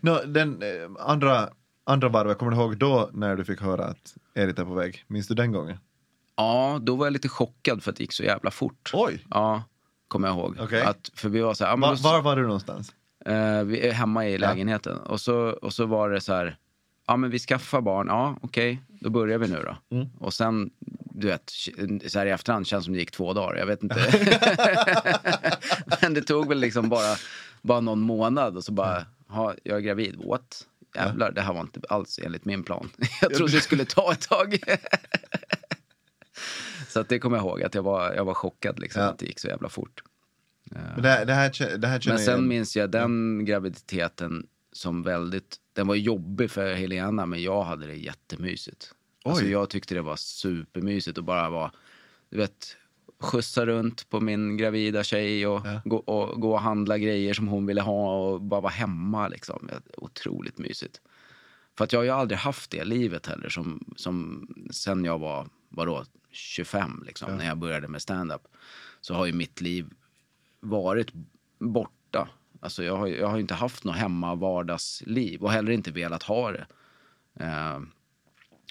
Nå, 0.00 0.22
den 0.26 0.62
eh, 0.62 0.90
andra, 0.98 1.48
andra 1.84 2.08
varvet, 2.08 2.38
kommer 2.38 2.52
du 2.52 2.58
ihåg 2.58 2.78
då 2.78 3.10
när 3.12 3.36
du 3.36 3.44
fick 3.44 3.60
höra 3.60 3.84
att 3.84 4.16
Edith 4.34 4.60
är 4.60 4.64
på 4.64 4.74
väg? 4.74 5.04
Minns 5.06 5.28
du 5.28 5.34
den 5.34 5.52
gången? 5.52 5.78
Ja, 6.36 6.78
då 6.82 6.96
var 6.96 7.06
jag 7.06 7.12
lite 7.12 7.28
chockad 7.28 7.82
för 7.82 7.90
att 7.90 7.96
det 7.96 8.02
gick 8.02 8.12
så 8.12 8.22
jävla 8.22 8.50
fort. 8.50 8.90
Oj! 8.92 9.24
Ja, 9.30 9.62
kommer 10.08 10.28
jag 10.28 10.36
ihåg. 10.36 10.56
Okej. 10.60 10.82
Att, 10.82 11.10
för 11.14 11.28
vi 11.28 11.40
var 11.40 11.54
så 11.54 11.64
här, 11.64 11.76
Var, 11.76 11.96
var 11.96 12.22
var 12.22 12.36
du 12.36 12.42
någonstans? 12.42 12.94
Eh, 13.26 13.92
hemma 13.92 14.26
i 14.26 14.38
lägenheten. 14.38 14.98
Och, 14.98 15.20
så, 15.20 15.36
och 15.36 15.72
så 15.72 15.86
var 15.86 16.10
det 16.10 16.20
så 16.20 16.32
här, 16.32 16.56
ja 17.06 17.16
men 17.16 17.30
vi 17.30 17.38
skaffar 17.38 17.80
barn, 17.80 18.06
ja 18.08 18.36
okej, 18.42 18.82
då 19.00 19.10
börjar 19.10 19.38
vi 19.38 19.48
nu 19.48 19.62
då. 19.64 19.96
Mm. 19.96 20.08
Och 20.18 20.34
sen, 20.34 20.70
du 21.04 21.26
vet, 21.26 21.52
så 22.06 22.18
här 22.18 22.26
i 22.26 22.30
efterhand 22.30 22.66
känns 22.66 22.82
det 22.82 22.84
som 22.84 22.94
det 22.94 23.00
gick 23.00 23.10
två 23.10 23.32
dagar, 23.32 23.56
jag 23.56 23.66
vet 23.66 23.82
inte. 23.82 24.00
men 26.02 26.14
det 26.14 26.22
tog 26.22 26.48
väl 26.48 26.58
liksom 26.58 26.88
bara, 26.88 27.16
bara 27.62 27.80
någon 27.80 28.00
månad 28.00 28.56
och 28.56 28.64
så 28.64 28.72
bara, 28.72 29.06
ha, 29.28 29.54
jag 29.62 29.76
är 29.76 29.80
gravid, 29.80 30.16
what? 30.24 30.66
Jävlar, 30.94 31.32
det 31.32 31.40
här 31.40 31.52
var 31.52 31.60
inte 31.60 31.80
alls 31.88 32.20
enligt 32.22 32.44
min 32.44 32.62
plan. 32.62 32.90
jag 33.20 33.34
trodde 33.34 33.52
det 33.52 33.60
skulle 33.60 33.84
ta 33.84 34.12
ett 34.12 34.28
tag. 34.28 34.58
så 36.88 37.00
att 37.00 37.08
det 37.08 37.18
kommer 37.18 37.36
jag 37.36 37.46
ihåg, 37.46 37.62
att 37.62 37.74
jag 37.74 37.82
var, 37.82 38.14
jag 38.14 38.24
var 38.24 38.34
chockad 38.34 38.78
liksom, 38.78 39.02
Ja. 39.02 39.08
att 39.08 39.18
det 39.18 39.26
gick 39.26 39.40
så 39.40 39.48
jävla 39.48 39.68
fort. 39.68 40.02
Men 40.70 41.02
det, 41.02 41.24
det, 41.24 41.32
här, 41.34 41.78
det 41.78 41.86
här 41.86 42.00
Men 42.06 42.12
jag 42.14 42.20
sen 42.20 42.34
igen. 42.34 42.48
minns 42.48 42.76
jag 42.76 42.90
den 42.90 43.44
graviditeten 43.44 44.46
som 44.72 45.02
väldigt, 45.02 45.56
den 45.72 45.86
var 45.86 45.94
jobbig 45.94 46.50
för 46.50 46.74
Helena 46.74 47.26
men 47.26 47.42
jag 47.42 47.62
hade 47.64 47.86
det 47.86 47.94
jättemysigt. 47.94 48.92
Alltså 49.24 49.44
jag 49.44 49.70
tyckte 49.70 49.94
det 49.94 50.02
var 50.02 50.16
supermysigt 50.16 51.18
att 51.18 51.24
bara 51.24 51.50
vara, 51.50 51.72
du 52.30 52.36
vet, 52.36 52.76
skjutsa 53.20 53.66
runt 53.66 54.08
på 54.10 54.20
min 54.20 54.56
gravida 54.56 55.04
tjej 55.04 55.46
och, 55.46 55.66
Ja. 55.66 55.80
gå, 55.84 55.96
och 55.96 56.40
gå 56.40 56.52
och 56.52 56.60
handla 56.60 56.98
grejer 56.98 57.34
som 57.34 57.48
hon 57.48 57.66
ville 57.66 57.80
ha 57.80 58.16
och 58.18 58.40
bara 58.42 58.60
vara 58.60 58.72
hemma 58.72 59.28
liksom. 59.28 59.70
Otroligt 59.96 60.58
mysigt. 60.58 61.00
För 61.78 61.84
att 61.84 61.92
jag 61.92 62.00
har 62.00 62.04
ju 62.04 62.10
aldrig 62.10 62.38
haft 62.38 62.70
det 62.70 62.84
livet 62.84 63.26
heller 63.26 63.48
som, 63.48 63.94
som 63.96 64.48
sen 64.70 65.04
jag 65.04 65.18
var, 65.18 65.48
vadå, 65.68 66.04
25 66.30 67.02
liksom, 67.06 67.28
Ja. 67.30 67.36
när 67.36 67.46
jag 67.46 67.58
började 67.58 67.88
med 67.88 68.02
stand-up. 68.02 68.42
Så 69.00 69.14
har 69.14 69.26
ju 69.26 69.32
mitt 69.32 69.60
liv 69.60 69.86
varit 70.66 71.12
borta. 71.58 72.28
Alltså 72.60 72.84
jag 72.84 72.96
har, 72.96 73.06
jag 73.06 73.28
har 73.28 73.38
inte 73.38 73.54
haft 73.54 73.84
något 73.84 73.96
hemma 73.96 74.34
vardagsliv 74.34 75.42
och 75.42 75.52
heller 75.52 75.72
inte 75.72 75.90
velat 75.90 76.22
ha 76.22 76.52
det. 76.52 76.66
Eh, 77.40 77.80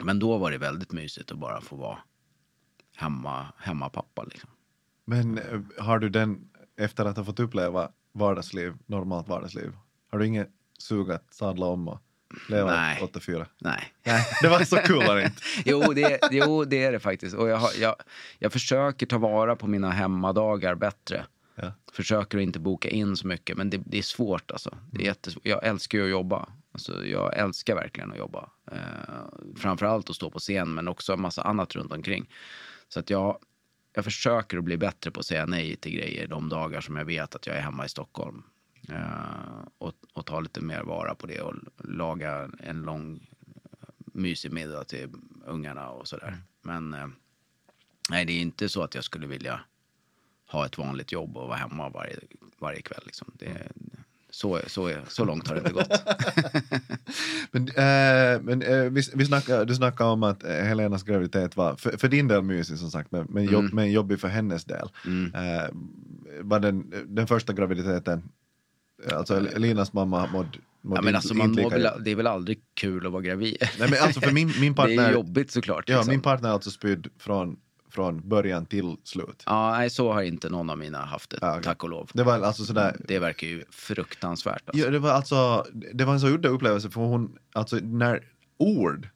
men 0.03 0.19
då 0.19 0.37
var 0.37 0.51
det 0.51 0.57
väldigt 0.57 0.91
mysigt 0.91 1.31
att 1.31 1.37
bara 1.37 1.61
få 1.61 1.75
vara 1.75 1.97
hemma, 2.95 3.47
hemmapappa 3.57 4.23
liksom. 4.23 4.49
Men 5.05 5.37
eh, 5.37 5.61
har 5.79 5.99
du 5.99 6.09
den, 6.09 6.49
efter 6.77 7.05
att 7.05 7.17
ha 7.17 7.23
fått 7.23 7.39
uppleva 7.39 7.91
vardagsliv, 8.11 8.73
normalt 8.85 9.27
vardagsliv, 9.27 9.71
har 10.11 10.19
du 10.19 10.25
inget 10.27 10.49
sug 10.79 11.11
att 11.11 11.33
sadla 11.33 11.65
om 11.65 11.87
och 11.87 12.01
leva 12.49 12.71
Nej. 12.71 12.99
84? 13.03 13.47
Nej. 13.57 13.93
Nej, 14.03 14.25
det 14.41 14.47
var 14.47 14.63
så 14.63 14.75
kul 14.75 15.07
var 15.07 15.15
det 15.15 15.23
inte? 15.23 15.41
jo, 15.65 15.93
det, 15.93 16.19
jo, 16.31 16.65
det 16.65 16.83
är 16.83 16.91
det 16.91 16.99
faktiskt. 16.99 17.35
Och 17.35 17.49
jag, 17.49 17.57
har, 17.57 17.69
jag, 17.79 17.95
jag 18.39 18.51
försöker 18.53 19.05
ta 19.05 19.17
vara 19.17 19.55
på 19.55 19.67
mina 19.67 19.91
hemmadagar 19.91 20.75
bättre. 20.75 21.25
Ja. 21.55 21.73
Försöker 21.91 22.37
att 22.37 22.41
inte 22.41 22.59
boka 22.59 22.89
in 22.89 23.17
så 23.17 23.27
mycket, 23.27 23.57
men 23.57 23.69
det, 23.69 23.81
det 23.85 23.97
är 23.97 24.01
svårt 24.01 24.51
alltså. 24.51 24.77
Det 24.91 25.01
är 25.01 25.05
jättesvårt. 25.05 25.45
Jag 25.45 25.65
älskar 25.65 25.97
ju 25.97 26.03
att 26.03 26.09
jobba. 26.09 26.49
Alltså, 26.71 27.05
jag 27.05 27.37
älskar 27.37 27.75
verkligen 27.75 28.11
att 28.11 28.17
jobba. 28.17 28.49
Eh, 28.71 28.77
framförallt 29.55 30.09
att 30.09 30.15
stå 30.15 30.29
på 30.29 30.39
scen, 30.39 30.73
men 30.73 30.87
också 30.87 31.13
en 31.13 31.21
massa 31.21 31.41
annat 31.41 31.75
runt 31.75 31.91
omkring. 31.91 32.29
Så 32.87 32.99
att 32.99 33.09
jag, 33.09 33.39
jag 33.93 34.03
försöker 34.03 34.57
att 34.57 34.63
bli 34.63 34.77
bättre 34.77 35.11
på 35.11 35.19
att 35.19 35.25
säga 35.25 35.45
nej 35.45 35.75
till 35.75 35.91
grejer 35.91 36.27
de 36.27 36.49
dagar 36.49 36.81
som 36.81 36.95
jag 36.95 37.05
vet 37.05 37.35
att 37.35 37.47
jag 37.47 37.55
är 37.55 37.61
hemma 37.61 37.85
i 37.85 37.89
Stockholm. 37.89 38.43
Eh, 38.89 39.67
och, 39.77 39.93
och 40.13 40.25
ta 40.25 40.39
lite 40.39 40.61
mer 40.61 40.83
vara 40.83 41.15
på 41.15 41.27
det 41.27 41.41
och 41.41 41.55
laga 41.77 42.49
en 42.59 42.81
lång 42.81 43.29
mysig 43.97 44.53
middag 44.53 44.83
till 44.83 45.09
ungarna 45.45 45.89
och 45.89 46.07
sådär. 46.07 46.27
Mm. 46.27 46.39
Men 46.61 47.01
eh, 47.01 47.07
nej, 48.09 48.25
det 48.25 48.33
är 48.33 48.41
inte 48.41 48.69
så 48.69 48.83
att 48.83 48.95
jag 48.95 49.03
skulle 49.03 49.27
vilja 49.27 49.59
ha 50.51 50.65
ett 50.65 50.77
vanligt 50.77 51.11
jobb 51.11 51.37
och 51.37 51.47
vara 51.47 51.57
hemma 51.57 51.89
varje, 51.89 52.15
varje 52.59 52.81
kväll. 52.81 53.01
Liksom. 53.05 53.27
Det, 53.33 53.45
Mm. 53.45 53.59
så, 54.29 54.59
så, 54.67 54.91
så 55.07 55.25
långt 55.25 55.47
har 55.47 55.55
det 55.55 55.59
inte 55.61 55.73
gått. 55.73 55.91
Men, 57.51 57.67
eh, 57.67 58.41
men 58.41 58.61
eh, 58.61 58.83
vi, 58.91 59.01
vi 59.13 59.25
snackade, 59.25 59.65
du 59.65 59.75
snackade 59.75 60.09
om 60.09 60.23
att 60.23 60.43
eh, 60.43 60.49
Helenas 60.55 61.03
graviditet 61.03 61.57
var 61.57 61.75
för, 61.75 61.97
för 61.97 62.07
din 62.07 62.27
del 62.27 62.41
mysig 62.41 62.77
som 62.77 62.91
sagt, 62.91 63.11
men, 63.11 63.27
men, 63.29 63.43
jobb, 63.45 63.63
Mm. 63.63 63.75
men 63.75 63.91
jobbig 63.91 64.19
för 64.19 64.27
hennes 64.27 64.65
del. 64.65 64.89
Mm. 65.05 65.35
Eh, 65.35 65.69
var 66.41 66.59
den, 66.59 66.93
den 67.07 67.27
första 67.27 67.53
graviditeten, 67.53 68.23
alltså 69.13 69.39
Linas 69.55 69.93
mamma 69.93 70.27
mådde 70.27 70.49
Ja, 70.95 71.01
men 71.01 71.15
alltså, 71.15 71.33
man 71.33 71.53
lika- 71.53 71.69
väl, 71.69 72.03
det 72.03 72.11
är 72.11 72.15
väl 72.15 72.27
aldrig 72.27 72.59
kul 72.73 73.05
att 73.05 73.11
vara 73.11 73.21
gravid? 73.21 73.57
Nej 73.79 73.89
men 73.89 73.99
alltså 74.01 74.21
för 74.21 74.31
min, 74.31 74.47
min 74.47 74.55
det 74.75 74.81
är 74.81 74.85
partner, 74.85 75.13
jobbigt 75.13 75.51
såklart. 75.51 75.89
ja, 75.89 75.95
liksom. 75.97 76.11
min 76.11 76.21
partner 76.21 76.49
är 76.49 76.53
alltså 76.53 76.71
spydd 76.71 77.07
från, 77.19 77.57
från 77.95 78.29
början 78.29 78.65
till 78.65 78.95
slut. 79.03 79.43
Ja, 79.45 79.71
nej, 79.71 79.89
så 79.89 80.13
har 80.13 80.21
inte 80.21 80.49
någon 80.49 80.69
av 80.69 80.77
mina 80.77 80.97
haft 81.05 81.29
det, 81.29 81.37
Ja, 81.41 81.51
okej. 81.51 81.63
tack 81.63 81.83
och 81.83 81.89
lov. 81.89 82.09
Det 82.13 82.23
var 82.23 82.39
alltså 82.39 82.65
sådär, 82.65 82.95
Det 83.07 83.19
verkar 83.19 83.47
ju 83.47 83.63
fruktansvärt. 83.69 84.61
Alltså. 84.65 84.85
Ja, 84.85 84.91
det 84.91 84.99
var 84.99 85.09
alltså, 85.11 85.65
det 85.93 86.05
var 86.05 86.13
en 86.13 86.19
så 86.19 86.27
udda 86.27 86.49
upplevelse 86.49 86.89
för 86.89 87.01
hon, 87.01 87.37
alltså 87.53 87.75
när 87.75 88.23
ord 88.57 89.09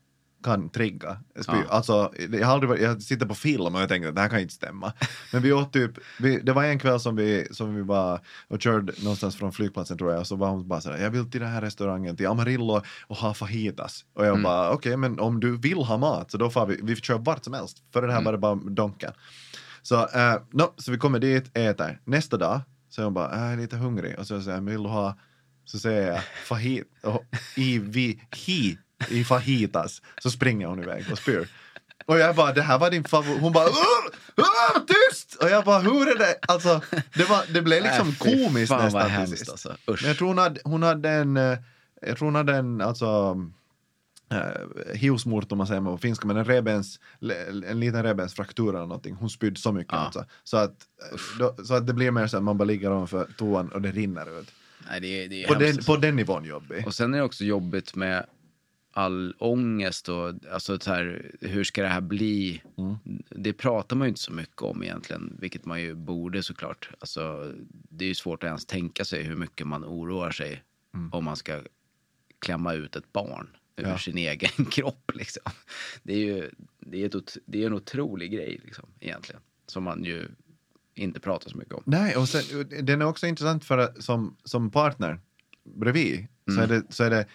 kan 0.43 0.69
trigga 0.69 1.17
spy. 1.41 1.51
Ja. 1.57 1.63
Alltså, 1.69 2.11
jag, 2.31 2.47
har 2.47 2.53
aldrig, 2.53 2.69
varit- 2.69 2.81
jag 2.81 3.01
sitter 3.01 3.25
på 3.25 3.35
film 3.35 3.75
och 3.75 3.81
jag 3.81 3.89
tänker 3.89 4.09
att 4.09 4.15
det 4.15 4.21
här 4.21 4.29
kan 4.29 4.39
inte 4.39 4.53
stämma. 4.53 4.93
Men 5.33 5.41
vi 5.41 5.53
åt 5.53 5.73
typ, 5.73 5.91
vi, 6.19 6.39
det 6.39 6.53
var 6.53 6.63
en 6.63 6.79
kväll 6.79 6.99
som 6.99 7.15
vi, 7.15 7.47
som 7.51 7.75
vi 7.75 7.81
var 7.81 8.21
och 8.47 8.61
körde 8.61 8.93
någonstans 9.03 9.35
från 9.35 9.51
flygplatsen 9.51 9.97
tror 9.97 10.11
jag, 10.11 10.19
och 10.19 10.27
så 10.27 10.35
var 10.35 10.49
hon 10.49 10.67
bara 10.67 10.81
sådär, 10.81 10.97
jag 10.97 11.09
vill 11.09 11.31
till 11.31 11.41
den 11.41 11.49
här 11.49 11.61
restaurangen, 11.61 12.15
till 12.17 12.27
Amarillo 12.27 12.81
och 13.07 13.15
ha 13.17 13.33
fajitas. 13.33 14.05
Och 14.13 14.25
jag 14.25 14.35
bara, 14.43 14.71
okej 14.71 14.97
men 14.97 15.19
om 15.19 15.39
du 15.39 15.57
vill 15.57 15.77
ha 15.77 15.97
mat 15.97 16.31
så 16.31 16.37
då 16.37 16.49
får 16.49 16.65
vi, 16.65 16.79
vi 16.83 16.95
kör 16.95 17.17
vart 17.17 17.43
som 17.43 17.53
helst. 17.53 17.77
För 17.93 18.01
det 18.01 18.13
här 18.13 18.19
var 18.25 18.31
det 18.31 18.37
bara 18.37 18.55
donken. 18.55 19.11
Så, 19.81 19.95
eh, 19.95 20.35
no, 20.51 20.73
så 20.77 20.91
vi 20.91 20.97
kommer 20.97 21.19
dit, 21.19 21.57
äter. 21.57 21.99
Nästa 22.05 22.37
dag 22.37 22.61
så 22.89 23.01
är 23.01 23.05
hon 23.05 23.13
bara, 23.13 23.39
jag 23.39 23.53
är 23.53 23.57
lite 23.57 23.75
hungrig. 23.77 24.19
Och 24.19 24.27
så 24.27 24.41
säger 24.41 24.57
jag, 24.57 24.63
vill 24.65 24.83
du 24.83 24.89
ha, 24.89 25.17
så 25.65 25.79
säger 25.79 26.11
jag, 26.11 26.21
fajit, 26.47 26.87
och 27.03 27.23
i, 27.55 27.79
vi, 27.79 28.21
hi, 28.45 28.77
i 29.09 29.23
fajitas. 29.23 30.01
Så 30.21 30.31
springer 30.31 30.67
hon 30.67 30.83
iväg 30.83 31.05
och 31.11 31.17
spyr. 31.17 31.47
Och 32.05 32.19
jag 32.19 32.35
bara, 32.35 32.53
det 32.53 32.61
här 32.61 32.79
var 32.79 32.91
din 32.91 33.03
favorit. 33.03 33.41
Hon 33.41 33.53
bara, 33.53 33.65
"Åh! 33.69 34.11
Åh, 34.37 34.81
tyst! 34.87 35.35
Och 35.35 35.49
jag 35.49 35.65
bara, 35.65 35.79
hur 35.79 36.07
är 36.07 36.17
det? 36.17 36.35
Alltså, 36.47 36.81
det, 37.13 37.29
var, 37.29 37.53
det 37.53 37.61
blev 37.61 37.83
liksom 37.83 38.07
Äh, 38.09 38.15
komiskt 38.17 38.69
fan 38.69 38.91
vad 38.91 39.03
till 39.03 39.11
hemskt, 39.11 39.37
sist. 39.39 39.51
alltså. 39.51 39.75
Men 39.87 39.97
jag 40.07 40.17
tror 40.17 40.27
hon 40.27 40.37
hade, 40.37 40.61
hon 40.63 40.83
hade 40.83 41.09
en, 41.09 41.37
eh, 41.37 41.57
jag 42.01 42.17
tror 42.17 42.27
hon 42.27 42.35
hade 42.35 42.55
en, 42.55 42.81
alltså, 42.81 43.33
uh, 44.33 44.93
hiusmurt 44.95 45.51
om 45.51 45.57
man 45.57 45.67
säger 45.67 45.81
på 45.81 45.97
finska, 45.97 46.27
men 46.27 46.37
en, 46.37 46.45
rebens, 46.45 46.99
en 47.67 47.79
liten 47.79 48.03
rebensfraktur 48.03 48.69
eller 48.69 48.79
någonting. 48.79 49.15
Hon 49.15 49.29
spydde 49.29 49.59
så 49.59 49.71
mycket 49.71 49.93
Ja. 49.93 49.99
alltså. 49.99 50.25
Så 50.43 50.57
att, 50.57 50.75
då, 51.39 51.55
så 51.65 51.73
att 51.73 51.87
det 51.87 51.93
blir 51.93 52.11
mer 52.11 52.27
så 52.27 52.37
att 52.37 52.43
man 52.43 52.57
bara 52.57 52.65
ligger 52.65 52.91
ovanför 52.91 53.27
toan 53.37 53.69
och 53.69 53.81
det 53.81 53.91
rinner 53.91 54.39
ut. 54.39 54.51
Nej, 54.89 54.99
det 55.01 55.07
är, 55.23 55.27
det 55.29 55.43
är 55.43 55.47
På 55.47 55.53
den, 55.53 55.77
på 55.77 55.97
den 55.97 56.15
nivån 56.15 56.45
jobbig. 56.45 56.87
Och 56.87 56.93
sen 56.95 57.13
är 57.13 57.17
det 57.17 57.23
också 57.23 57.43
jobbigt 57.43 57.95
med 57.95 58.25
all 58.91 59.35
ångest 59.39 60.09
och 60.09 60.33
alltså 60.51 60.79
så 60.79 60.91
här, 60.93 61.31
hur 61.41 61.63
ska 61.63 61.81
det 61.81 61.87
här 61.87 62.01
bli? 62.01 62.61
Mm. 62.77 62.95
Det 63.29 63.53
pratar 63.53 63.95
man 63.95 64.05
ju 64.05 64.09
inte 64.09 64.21
så 64.21 64.33
mycket 64.33 64.61
om 64.61 64.83
egentligen, 64.83 65.37
vilket 65.39 65.65
man 65.65 65.81
ju 65.81 65.95
borde 65.95 66.43
såklart. 66.43 66.89
Alltså, 66.99 67.53
det 67.69 68.05
är 68.05 68.09
ju 68.09 68.15
svårt 68.15 68.43
att 68.43 68.47
ens 68.47 68.65
tänka 68.65 69.05
sig 69.05 69.23
hur 69.23 69.35
mycket 69.35 69.67
man 69.67 69.85
oroar 69.85 70.31
sig 70.31 70.63
om 71.11 71.23
man 71.25 71.35
ska 71.35 71.61
klämma 72.39 72.73
ut 72.73 72.95
ett 72.95 73.13
barn 73.13 73.47
ur 73.75 73.83
Ja. 73.87 73.97
sin 73.97 74.17
egen 74.17 74.65
kropp. 74.71 75.11
Liksom. 75.15 75.43
Det 76.03 76.13
är 76.13 76.17
ju 76.25 76.49
det 76.79 77.03
är 77.03 77.17
ett, 77.17 77.37
det 77.45 77.63
är 77.63 77.67
en 77.67 77.73
otrolig 77.73 78.31
grej 78.31 78.61
liksom, 78.65 78.89
egentligen, 78.99 79.41
som 79.67 79.83
man 79.83 80.03
ju 80.03 80.27
inte 80.95 81.19
pratar 81.19 81.49
så 81.49 81.57
mycket 81.57 81.73
om. 81.73 81.83
Nej, 81.85 82.15
och 82.15 82.29
sen, 82.29 82.69
den 82.85 83.01
är 83.01 83.05
också 83.05 83.27
intressant 83.27 83.65
för 83.65 83.77
att 83.77 84.03
som, 84.03 84.37
som 84.43 84.71
partner 84.71 85.19
bredvid 85.63 86.27
så, 86.55 86.61
är 86.61 86.67
det, 86.67 86.83
så 86.89 87.03
är 87.03 87.09
det 87.09 87.25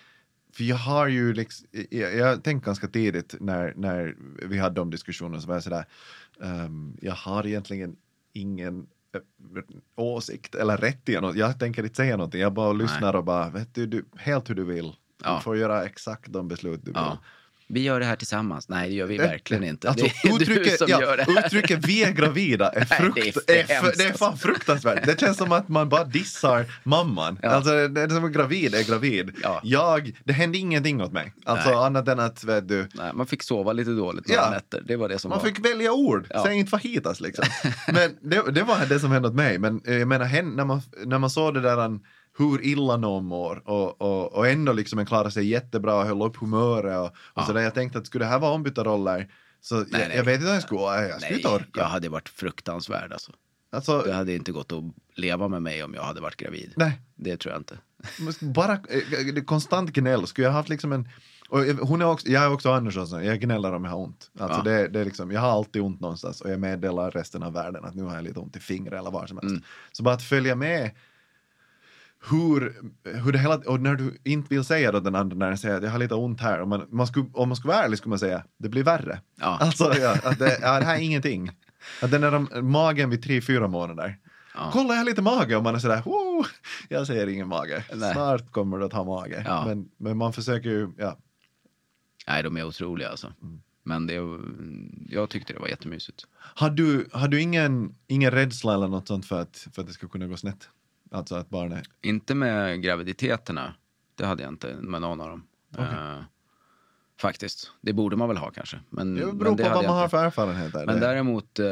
för 0.55 0.65
jag 0.65 0.77
har 0.77 1.09
ju 1.09 1.33
liksom, 1.33 1.67
jag, 1.91 2.17
jag 2.17 2.45
tänkte 2.45 2.67
ganska 2.67 2.89
tidigt 2.89 3.35
när, 3.41 3.75
när 3.77 4.17
vi 4.43 4.59
hade 4.59 4.75
de 4.75 4.91
diskussionerna 4.91 5.41
så 5.41 5.49
var 5.49 5.55
jag 5.55 5.63
sådär, 5.63 5.85
ehm, 6.43 6.97
jag 7.01 7.15
har 7.15 7.47
egentligen 7.47 7.97
ingen 8.33 8.87
eh, 9.15 9.21
åsikt 9.97 10.55
eller 10.55 10.77
rätt 10.77 11.09
i 11.09 11.21
något. 11.21 11.37
Jag 11.37 11.59
tänker 11.59 11.83
inte 11.83 11.97
säga 11.97 12.17
någonting, 12.17 12.41
jag 12.41 12.53
bara 12.53 12.73
lyssnar 12.73 13.17
och 13.17 13.25
bara, 13.25 13.51
vet 13.51 13.75
du, 13.75 13.87
du 13.87 14.05
helt 14.17 14.51
hur 14.51 14.55
du 14.55 14.65
vill. 14.65 14.93
Ja. 15.25 15.37
Du 15.37 15.43
får 15.43 15.57
göra 15.57 15.85
exakt 15.85 16.33
de 16.33 16.49
beslut 16.49 16.81
du 16.85 16.91
vill. 16.91 17.01
Ja. 17.01 17.19
Vi 17.75 17.81
gör 17.81 18.01
det 18.01 18.07
här 18.07 18.17
tillsammans. 18.17 18.69
Nej, 18.69 18.89
det 18.89 18.95
gör 18.95 19.07
vi 19.07 19.19
verkligen 19.19 19.65
inte. 19.65 19.89
Alltså, 19.89 20.07
det 20.23 20.29
är 20.29 20.39
du 20.39 20.45
uttrycket, 20.45 20.79
som 20.79 20.87
ja, 20.91 21.01
gör 21.01 21.17
det 21.17 21.23
här. 21.23 21.47
uttrycket 21.47 21.87
vi 21.87 22.05
är 22.05 22.13
gravida 22.13 22.69
är, 22.73 22.87
Nej, 22.91 23.01
frukt, 23.01 23.39
det 23.47 23.71
är 23.71 23.85
är, 23.85 23.97
det 23.97 24.05
är 24.05 24.13
fan 24.13 24.39
fruktansvärt. 24.39 25.07
Det 25.07 25.21
känns 25.21 25.37
som 25.37 25.53
att 25.53 25.69
man 25.69 25.89
bara 25.89 26.05
dissar 26.05 26.67
mamman. 26.83 27.39
Ja. 27.43 27.49
Alltså, 27.49 27.71
som 28.09 28.25
är 28.25 28.29
gravid 28.29 28.75
är 28.75 28.85
gravid. 28.85 29.33
Ja. 29.43 29.61
Jag, 29.63 30.17
det 30.25 30.33
hände 30.33 30.59
ingenting 30.59 31.03
åt 31.03 31.13
mig. 31.13 31.33
Alltså 31.45 31.69
Nej. 31.69 31.79
annat 31.79 32.09
än 32.09 32.21
att, 32.21 32.45
vet 32.45 32.69
du, 32.69 32.89
Nej, 32.95 33.13
man 33.15 33.27
fick 33.27 33.43
sova 33.43 33.73
lite 33.73 33.91
dåligt 33.91 34.29
några 34.29 34.41
Ja. 34.43 34.51
nätter. 34.51 34.83
Det 34.87 34.97
var 34.97 35.09
det 35.09 35.19
som 35.19 35.29
man 35.29 35.39
var. 35.39 35.47
fick 35.47 35.65
välja 35.65 35.93
ord. 35.93 36.27
Ja. 36.31 36.43
Säg 36.45 36.57
inte 36.57 36.71
fajitas 36.71 37.21
liksom. 37.21 37.45
Men 37.93 38.17
det, 38.23 38.53
det 38.53 38.63
var 38.63 38.87
det 38.89 39.01
som 39.01 39.11
hände 39.11 39.29
åt 39.29 39.35
mig. 39.35 39.59
Men 39.59 39.81
eh, 39.87 39.95
jag 39.95 40.09
menar, 40.09 40.43
när, 40.43 40.65
man, 40.65 40.83
när 41.05 41.19
man 41.19 41.31
såg 41.31 41.55
det 41.55 41.61
där 41.61 41.79
an, 41.79 42.01
hur 42.39 42.65
illa 42.65 42.97
någon 42.97 43.25
mår 43.25 43.63
och, 43.69 44.01
och, 44.01 44.33
och 44.33 44.49
ändå 44.49 44.73
liksom 44.73 44.99
en 44.99 45.07
klarade 45.07 45.31
sig 45.31 45.47
jättebra 45.47 45.95
och 45.95 46.05
höll 46.07 46.23
upp 46.23 46.37
humöret 46.37 46.99
och, 46.99 47.07
och 47.07 47.13
Ja. 47.35 47.47
sådär. 47.47 47.61
Jag 47.61 47.75
tänkte 47.75 47.99
att 47.99 48.07
skulle 48.07 48.25
det 48.25 48.29
här 48.29 48.39
vara 48.39 48.53
ombytta 48.53 48.85
roller 48.85 49.29
så 49.61 49.75
jag, 49.75 49.87
nej. 49.93 50.13
jag 50.17 50.25
vet 50.25 50.35
inte 50.35 50.47
hur 50.47 50.55
jag 50.55 50.63
skulle, 50.63 50.81
jag 50.81 51.11
skulle 51.21 51.31
Nej, 51.31 51.37
inte 51.37 51.49
orka. 51.49 51.81
jag 51.81 51.85
hade 51.85 52.09
varit 52.09 52.29
fruktansvärd 52.29 53.13
alltså. 53.13 53.33
Alltså, 53.73 54.03
Det 54.03 54.13
hade 54.13 54.35
inte 54.35 54.53
gått 54.53 54.73
att 54.73 54.85
leva 55.15 55.49
med 55.49 55.63
mig 55.63 55.83
om 55.85 55.95
jag 55.95 56.03
hade 56.03 56.21
varit 56.21 56.37
gravid. 56.37 56.73
nej, 56.77 57.01
Det 57.15 57.37
tror 57.37 57.53
jag 57.53 57.61
inte. 57.61 57.79
bara 58.41 58.73
eh, 58.73 58.79
är 59.39 59.45
konstant 59.45 59.93
gnäll. 59.93 60.27
Skulle 60.27 60.47
jag 60.47 60.53
haft 60.53 60.69
liksom 60.69 60.93
en... 60.93 61.09
Och 61.49 61.61
hon 61.65 62.03
är 62.03 62.07
också, 62.07 62.29
jag 62.29 62.43
är 62.45 62.53
också 62.53 62.71
Andersson, 62.73 63.25
jag 63.25 63.41
gnäller 63.41 63.73
om 63.75 63.85
jag 63.85 63.91
har 63.91 63.99
ont. 63.99 64.31
Alltså 64.39 64.59
Ja. 64.59 64.63
det, 64.63 64.89
det 64.89 65.01
är 65.01 65.05
liksom, 65.05 65.31
jag 65.31 65.41
har 65.41 65.49
alltid 65.51 65.83
ont 65.83 66.01
någonstans 66.01 66.41
och 66.41 66.51
jag 66.51 66.61
meddelar 66.61 67.11
resten 67.11 67.43
av 67.43 67.53
världen 67.53 67.85
att 67.85 67.95
nu 67.95 68.03
har 68.03 68.15
jag 68.15 68.25
lite 68.25 68.41
ont 68.41 68.57
i 68.57 68.61
fingret 68.61 68.99
eller 69.01 69.11
var 69.11 69.27
som 69.27 69.37
helst. 69.39 69.51
Mm. 69.53 69.63
Så 69.93 70.03
bara 70.03 70.15
att 70.15 70.23
följa 70.23 70.55
med 70.55 70.91
hur, 72.31 72.77
hur 73.05 73.33
det 73.33 73.39
hela, 73.39 73.55
och 73.57 73.81
när 73.81 73.95
du 73.95 74.19
inte 74.25 74.55
vill 74.55 74.65
säga 74.65 74.93
då 74.93 75.01
den 75.01 75.15
andra 75.15 75.37
när 75.37 75.49
den 75.49 75.59
säger 75.59 75.77
att 75.77 75.83
jag 75.83 75.91
har 75.91 75.99
lite 75.99 76.15
ont 76.15 76.41
här, 76.41 76.61
och 76.61 76.69
man, 76.69 76.87
man 76.91 77.07
skulle, 77.07 77.27
om 77.33 77.49
man 77.49 77.57
skulle 77.57 77.73
vara 77.75 77.85
ärlig 77.85 77.99
skulle 77.99 78.11
man 78.11 78.19
säga 78.19 78.45
det 78.59 78.69
blir 78.69 78.85
värre. 78.85 79.21
Ja. 79.41 79.59
Alltså 79.61 79.95
ja, 79.95 80.17
att 80.25 80.39
det, 80.39 80.59
ja, 80.63 80.79
det 80.79 80.85
här 80.85 80.97
är 80.97 81.01
ingenting. 81.01 81.51
Att 82.03 82.11
den 82.11 82.21
där 82.21 82.63
magen 82.63 83.11
vid 83.11 83.23
tre, 83.23 83.41
fyra 83.41 83.69
månader. 83.69 84.19
Ja. 84.55 84.71
Kolla 84.73 84.89
jag 84.89 84.97
har 84.97 85.05
lite 85.05 85.23
mage 85.23 85.57
och 85.57 85.63
man 85.63 85.75
är 85.75 85.79
sådär, 85.79 86.03
Woo! 86.05 86.45
jag 86.89 87.07
ser 87.07 87.27
ingen 87.27 87.49
mage. 87.49 87.85
Nej. 87.95 88.13
Snart 88.13 88.53
kommer 88.53 88.79
du 88.79 88.85
att 88.85 88.93
ha 88.93 89.05
mage. 89.05 89.43
Ja. 89.47 89.65
Men, 89.67 89.89
men 89.97 90.17
man 90.17 90.33
försöker 90.33 90.69
ju, 90.69 90.91
ja. 90.99 91.19
Nej, 92.27 92.43
de 92.43 92.57
är 92.57 92.65
otroliga 92.65 93.09
alltså. 93.09 93.33
Mm. 93.43 93.61
Men 93.83 94.07
det, 94.07 94.15
jag 95.09 95.31
tyckte 95.31 95.53
det 95.53 95.59
var 95.59 95.69
jättemysigt. 95.69 96.27
Har 96.35 96.71
du, 96.71 97.09
har 97.13 97.29
du 97.29 97.41
ingen, 97.41 97.95
ingen 98.07 98.31
rädsla 98.31 98.75
eller 98.75 98.89
något 98.89 99.09
sånt 99.09 99.27
för 99.27 99.41
att, 99.41 99.69
för 99.73 99.83
att 99.83 99.89
det 99.89 99.95
ska 99.95 100.09
kunna 100.09 100.27
gå 100.27 100.37
snett? 100.37 100.69
Alltså 101.11 101.35
att 101.35 101.51
barnet... 101.51 101.85
Inte 102.03 102.35
med 102.35 102.83
graviditeterna. 102.83 103.75
Det 104.15 104.27
hade 104.27 104.43
jag 104.43 104.53
inte 104.53 104.75
med 104.77 105.01
någon 105.01 105.21
av 105.21 105.29
dem. 105.29 105.47
Okej. 105.73 105.85
Eh, 105.85 106.21
faktiskt. 107.21 107.73
Det 107.81 107.93
borde 107.93 108.17
man 108.17 108.29
väl 108.29 108.37
ha 108.37 108.51
kanske. 108.51 108.81
Men, 108.91 109.15
Det 109.15 109.27
men 109.27 109.39
beror 109.39 109.57
det 109.57 109.65
på 109.65 109.75
vad 109.75 109.85
man 109.85 109.97
har 109.97 110.09
för 110.09 110.25
erfarenheter. 110.25 110.87
Men 110.87 110.95
Det- 110.95 111.01
däremot 111.07 111.59
eh, 111.59 111.67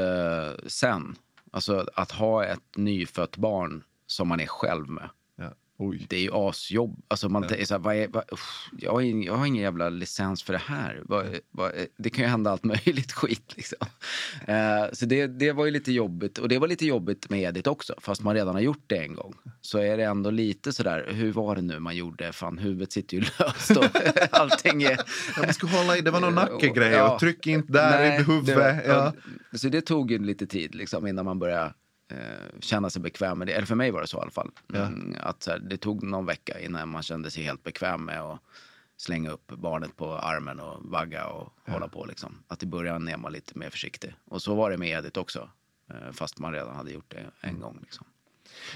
sen, 0.66 1.16
alltså 1.50 1.86
att 1.94 2.10
ha 2.10 2.44
ett 2.44 2.76
nyfött 2.76 3.36
barn 3.36 3.84
som 4.06 4.28
man 4.28 4.40
är 4.40 4.46
själv 4.46 4.88
med. 4.88 5.08
Ja. 5.82 5.88
Oj. 5.88 6.06
Det 6.08 6.16
är 6.16 6.20
ju 6.20 6.30
asjobb. 6.32 7.02
Alltså 7.08 7.28
man 7.28 7.44
är 7.44 7.64
så 7.64 7.74
här, 7.74 7.78
vad 7.78 7.96
är, 7.96 8.08
vad, 8.08 8.24
usch, 8.32 8.70
jag, 8.78 8.92
har 8.92 9.00
ingen, 9.00 9.22
jag 9.22 9.34
har 9.34 9.46
ingen 9.46 9.62
jävla 9.62 9.88
licens 9.88 10.42
för 10.42 10.52
det 10.52 10.62
här. 10.66 11.02
Vad, 11.04 11.26
vad, 11.50 11.72
det 11.98 12.10
kan 12.10 12.24
ju 12.24 12.30
hända 12.30 12.50
allt 12.50 12.64
möjligt 12.64 13.12
skit 13.12 13.52
liksom. 13.56 13.78
Eh, 14.46 14.84
så 14.92 15.06
det, 15.06 15.26
det 15.26 15.52
var 15.52 15.64
ju 15.64 15.70
lite 15.70 15.92
jobbigt. 15.92 16.38
Och 16.38 16.48
det 16.48 16.58
var 16.58 16.68
lite 16.68 16.86
jobbigt 16.86 17.30
med 17.30 17.40
Edith 17.42 17.68
också. 17.68 17.94
Fast 17.98 18.22
man 18.22 18.34
redan 18.34 18.54
har 18.54 18.62
gjort 18.62 18.84
det 18.86 18.96
en 18.96 19.14
gång. 19.14 19.34
Så 19.60 19.78
är 19.78 19.96
det 19.96 20.04
ändå 20.04 20.30
lite 20.30 20.72
sådär, 20.72 21.08
hur 21.12 21.32
var 21.32 21.56
det 21.56 21.62
nu 21.62 21.78
man 21.78 21.96
gjorde? 21.96 22.32
Fan, 22.32 22.58
huvudet 22.58 22.92
sitter 22.92 23.16
ju 23.16 23.20
löst 23.38 23.76
och 23.76 23.84
allting 24.30 24.82
är... 24.82 24.90
Ja, 25.36 25.42
man 25.44 25.54
skulle 25.54 25.72
hålla 25.72 25.96
i, 25.96 26.00
det 26.00 26.10
var 26.10 26.20
någon 26.20 26.34
nackegrej 26.34 26.90
Ja. 26.92 27.14
och 27.14 27.20
tryck 27.20 27.46
inte 27.46 27.72
där 27.72 27.98
Nej, 27.98 28.20
i 28.20 28.22
huvudet. 28.22 28.82
ja. 28.86 29.12
Så 29.54 29.68
det 29.68 29.80
tog 29.80 30.10
ju 30.10 30.18
lite 30.18 30.46
tid 30.46 30.74
liksom, 30.74 31.06
innan 31.06 31.24
man 31.24 31.38
började 31.38 31.72
eh, 32.12 32.60
känna 32.60 32.90
sig 32.90 33.02
bekväm 33.02 33.38
med 33.38 33.46
det. 33.46 33.52
Eller 33.52 33.66
för 33.66 33.74
mig 33.74 33.90
var 33.90 34.00
det 34.00 34.06
så 34.06 34.18
i 34.18 34.20
alla 34.20 34.30
fall. 34.30 34.50
Mm, 34.74 35.16
att, 35.20 35.46
här, 35.46 35.58
det 35.58 35.76
tog 35.76 36.02
någon 36.02 36.26
vecka 36.26 36.60
innan 36.60 36.88
man 36.88 37.02
kände 37.02 37.30
sig 37.30 37.42
helt 37.42 37.62
bekväm 37.62 38.04
med 38.04 38.20
att 38.22 38.40
slänga 38.96 39.30
upp 39.30 39.52
barnet 39.52 39.96
på 39.96 40.14
armen 40.18 40.60
och 40.60 40.78
vagga 40.84 41.26
och 41.26 41.52
hålla 41.66 41.88
på. 41.88 42.04
Liksom. 42.04 42.38
Att 42.48 42.62
i 42.62 42.66
början 42.66 43.08
är 43.08 43.16
man 43.16 43.32
lite 43.32 43.58
mer 43.58 43.70
försiktig. 43.70 44.14
Och 44.24 44.42
så 44.42 44.54
var 44.54 44.70
det 44.70 44.76
med 44.78 44.88
Edith 44.88 45.18
också. 45.18 45.48
Eh, 45.90 46.12
fast 46.12 46.38
man 46.38 46.52
redan 46.52 46.76
hade 46.76 46.90
gjort 46.92 47.10
det 47.10 47.24
en 47.40 47.60
gång. 47.60 47.78
Liksom. 47.80 48.06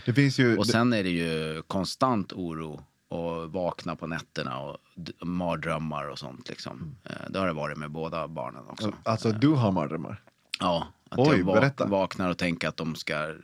Det 0.05 0.14
finns 0.14 0.39
ju... 0.39 0.57
Och 0.59 0.66
sen 0.66 0.93
är 0.93 1.03
det 1.03 1.11
ju 1.11 1.62
konstant 1.62 2.32
oro 2.32 2.84
och 3.09 3.53
vakna 3.53 3.97
på 3.97 4.07
nätterna 4.07 4.61
och 4.61 4.76
mardrömmar 5.22 6.09
och 6.09 6.18
sånt. 6.18 6.49
Liksom. 6.49 6.97
Eh, 7.05 7.30
Det 7.30 7.39
har 7.39 7.47
det 7.47 7.53
varit 7.53 7.78
med 7.78 7.91
båda 7.91 8.28
barnen 8.28 8.62
också. 8.68 8.93
Alltså, 9.03 9.32
du 9.32 9.49
har 9.49 9.72
mardrömmar. 9.72 10.22
Ja, 10.61 10.88
att 11.09 11.18
Oj, 11.18 11.38
jag 11.38 11.44
vak- 11.46 11.54
berätta. 11.61 11.86
vaknar 11.86 12.30
och 12.30 12.38
tänker 12.38 12.68
att 12.68 12.76
de 12.76 12.94
ska 12.94 13.28
eh, 13.28 13.34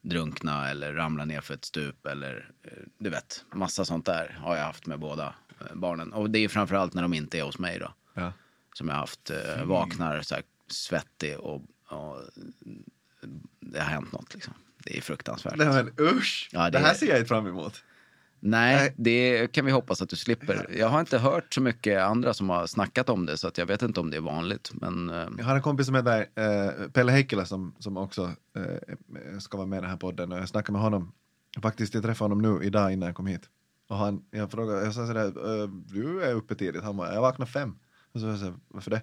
drunkna 0.00 0.70
eller 0.70 0.92
ramla 0.92 1.24
ner 1.24 1.40
för 1.40 1.54
ett 1.54 1.64
stup 1.64 2.06
eller 2.06 2.50
eh, 2.62 2.70
du 2.98 3.10
vet, 3.10 3.44
massa 3.54 3.84
sånt 3.84 4.06
där 4.06 4.38
har 4.42 4.56
jag 4.56 4.64
haft 4.64 4.86
med 4.86 4.98
båda 4.98 5.34
eh, 5.60 5.66
barnen. 5.74 6.12
Och 6.12 6.30
det 6.30 6.38
är 6.38 6.48
framförallt 6.48 6.94
när 6.94 7.02
de 7.02 7.14
inte 7.14 7.38
är 7.38 7.42
hos 7.42 7.58
mig 7.58 7.78
då. 7.78 7.92
Ja. 8.14 8.32
Som 8.74 8.88
jag 8.88 8.94
haft, 8.94 9.30
eh, 9.30 9.64
vaknar 9.64 10.22
så 10.22 10.34
här 10.34 10.44
svettig 10.66 11.38
och, 11.38 11.62
och 11.88 12.20
det 13.60 13.78
har 13.80 13.86
hänt 13.90 14.12
något 14.12 14.34
liksom. 14.34 14.54
Det 14.84 14.96
är 14.96 15.00
fruktansvärt. 15.00 15.56
Nej 15.56 15.66
men 15.66 15.94
usch! 16.00 16.48
Ja, 16.52 16.64
det... 16.64 16.70
det- 16.70 16.78
här 16.78 16.94
ser 16.94 17.16
jag 17.18 17.28
fram 17.28 17.46
emot. 17.46 17.84
Nej, 18.44 18.94
det 18.96 19.52
kan 19.52 19.64
vi 19.64 19.72
hoppas 19.72 20.02
att 20.02 20.08
du 20.08 20.16
slipper. 20.16 20.66
Jag 20.78 20.88
har 20.88 21.00
inte 21.00 21.18
hört 21.18 21.54
så 21.54 21.60
mycket 21.60 22.02
andra 22.02 22.34
som 22.34 22.50
har 22.50 22.66
snackat 22.66 23.08
om 23.08 23.26
det 23.26 23.36
så 23.36 23.48
att 23.48 23.58
jag 23.58 23.66
vet 23.66 23.82
inte 23.82 24.00
om 24.00 24.10
det 24.10 24.16
är 24.16 24.20
vanligt. 24.20 24.70
Men 24.72 25.10
eh, 25.10 25.28
Jag 25.38 25.44
har 25.44 25.56
en 25.56 25.62
kompis 25.62 25.86
som 25.86 25.94
heter 25.94 26.26
eh, 26.34 26.88
Pelle 26.88 27.12
Heikkilä 27.12 27.44
som, 27.44 27.74
som 27.78 27.96
också 27.96 28.30
eh, 28.56 29.38
ska 29.38 29.56
vara 29.56 29.66
med 29.66 29.78
i 29.78 29.80
den 29.80 29.90
här 29.90 29.96
podden 29.96 30.32
och 30.32 30.38
jag 30.38 30.48
snackade 30.48 30.72
med 30.72 30.82
honom. 30.82 31.12
Faktiskt, 31.62 31.94
jag 31.94 32.02
träffade 32.02 32.34
honom 32.34 32.58
nu 32.58 32.66
idag 32.66 32.92
innan 32.92 33.06
jag 33.06 33.16
kom 33.16 33.26
hit. 33.26 33.48
Och 33.88 33.96
han, 33.96 34.24
jag 34.30 34.50
frågade, 34.50 34.84
jag 34.84 34.94
sa 34.94 35.06
sådär, 35.06 35.32
du 35.94 36.22
är 36.22 36.34
uppe 36.34 36.54
tidigt. 36.54 36.82
Han 36.82 36.96
bara, 36.96 37.14
jag 37.14 37.20
vaknar 37.20 37.46
fem. 37.46 37.78
Och 38.12 38.20
så 38.20 38.36
sa 38.36 38.44
jag 38.44 38.60
varför 38.68 38.90
det? 38.90 39.02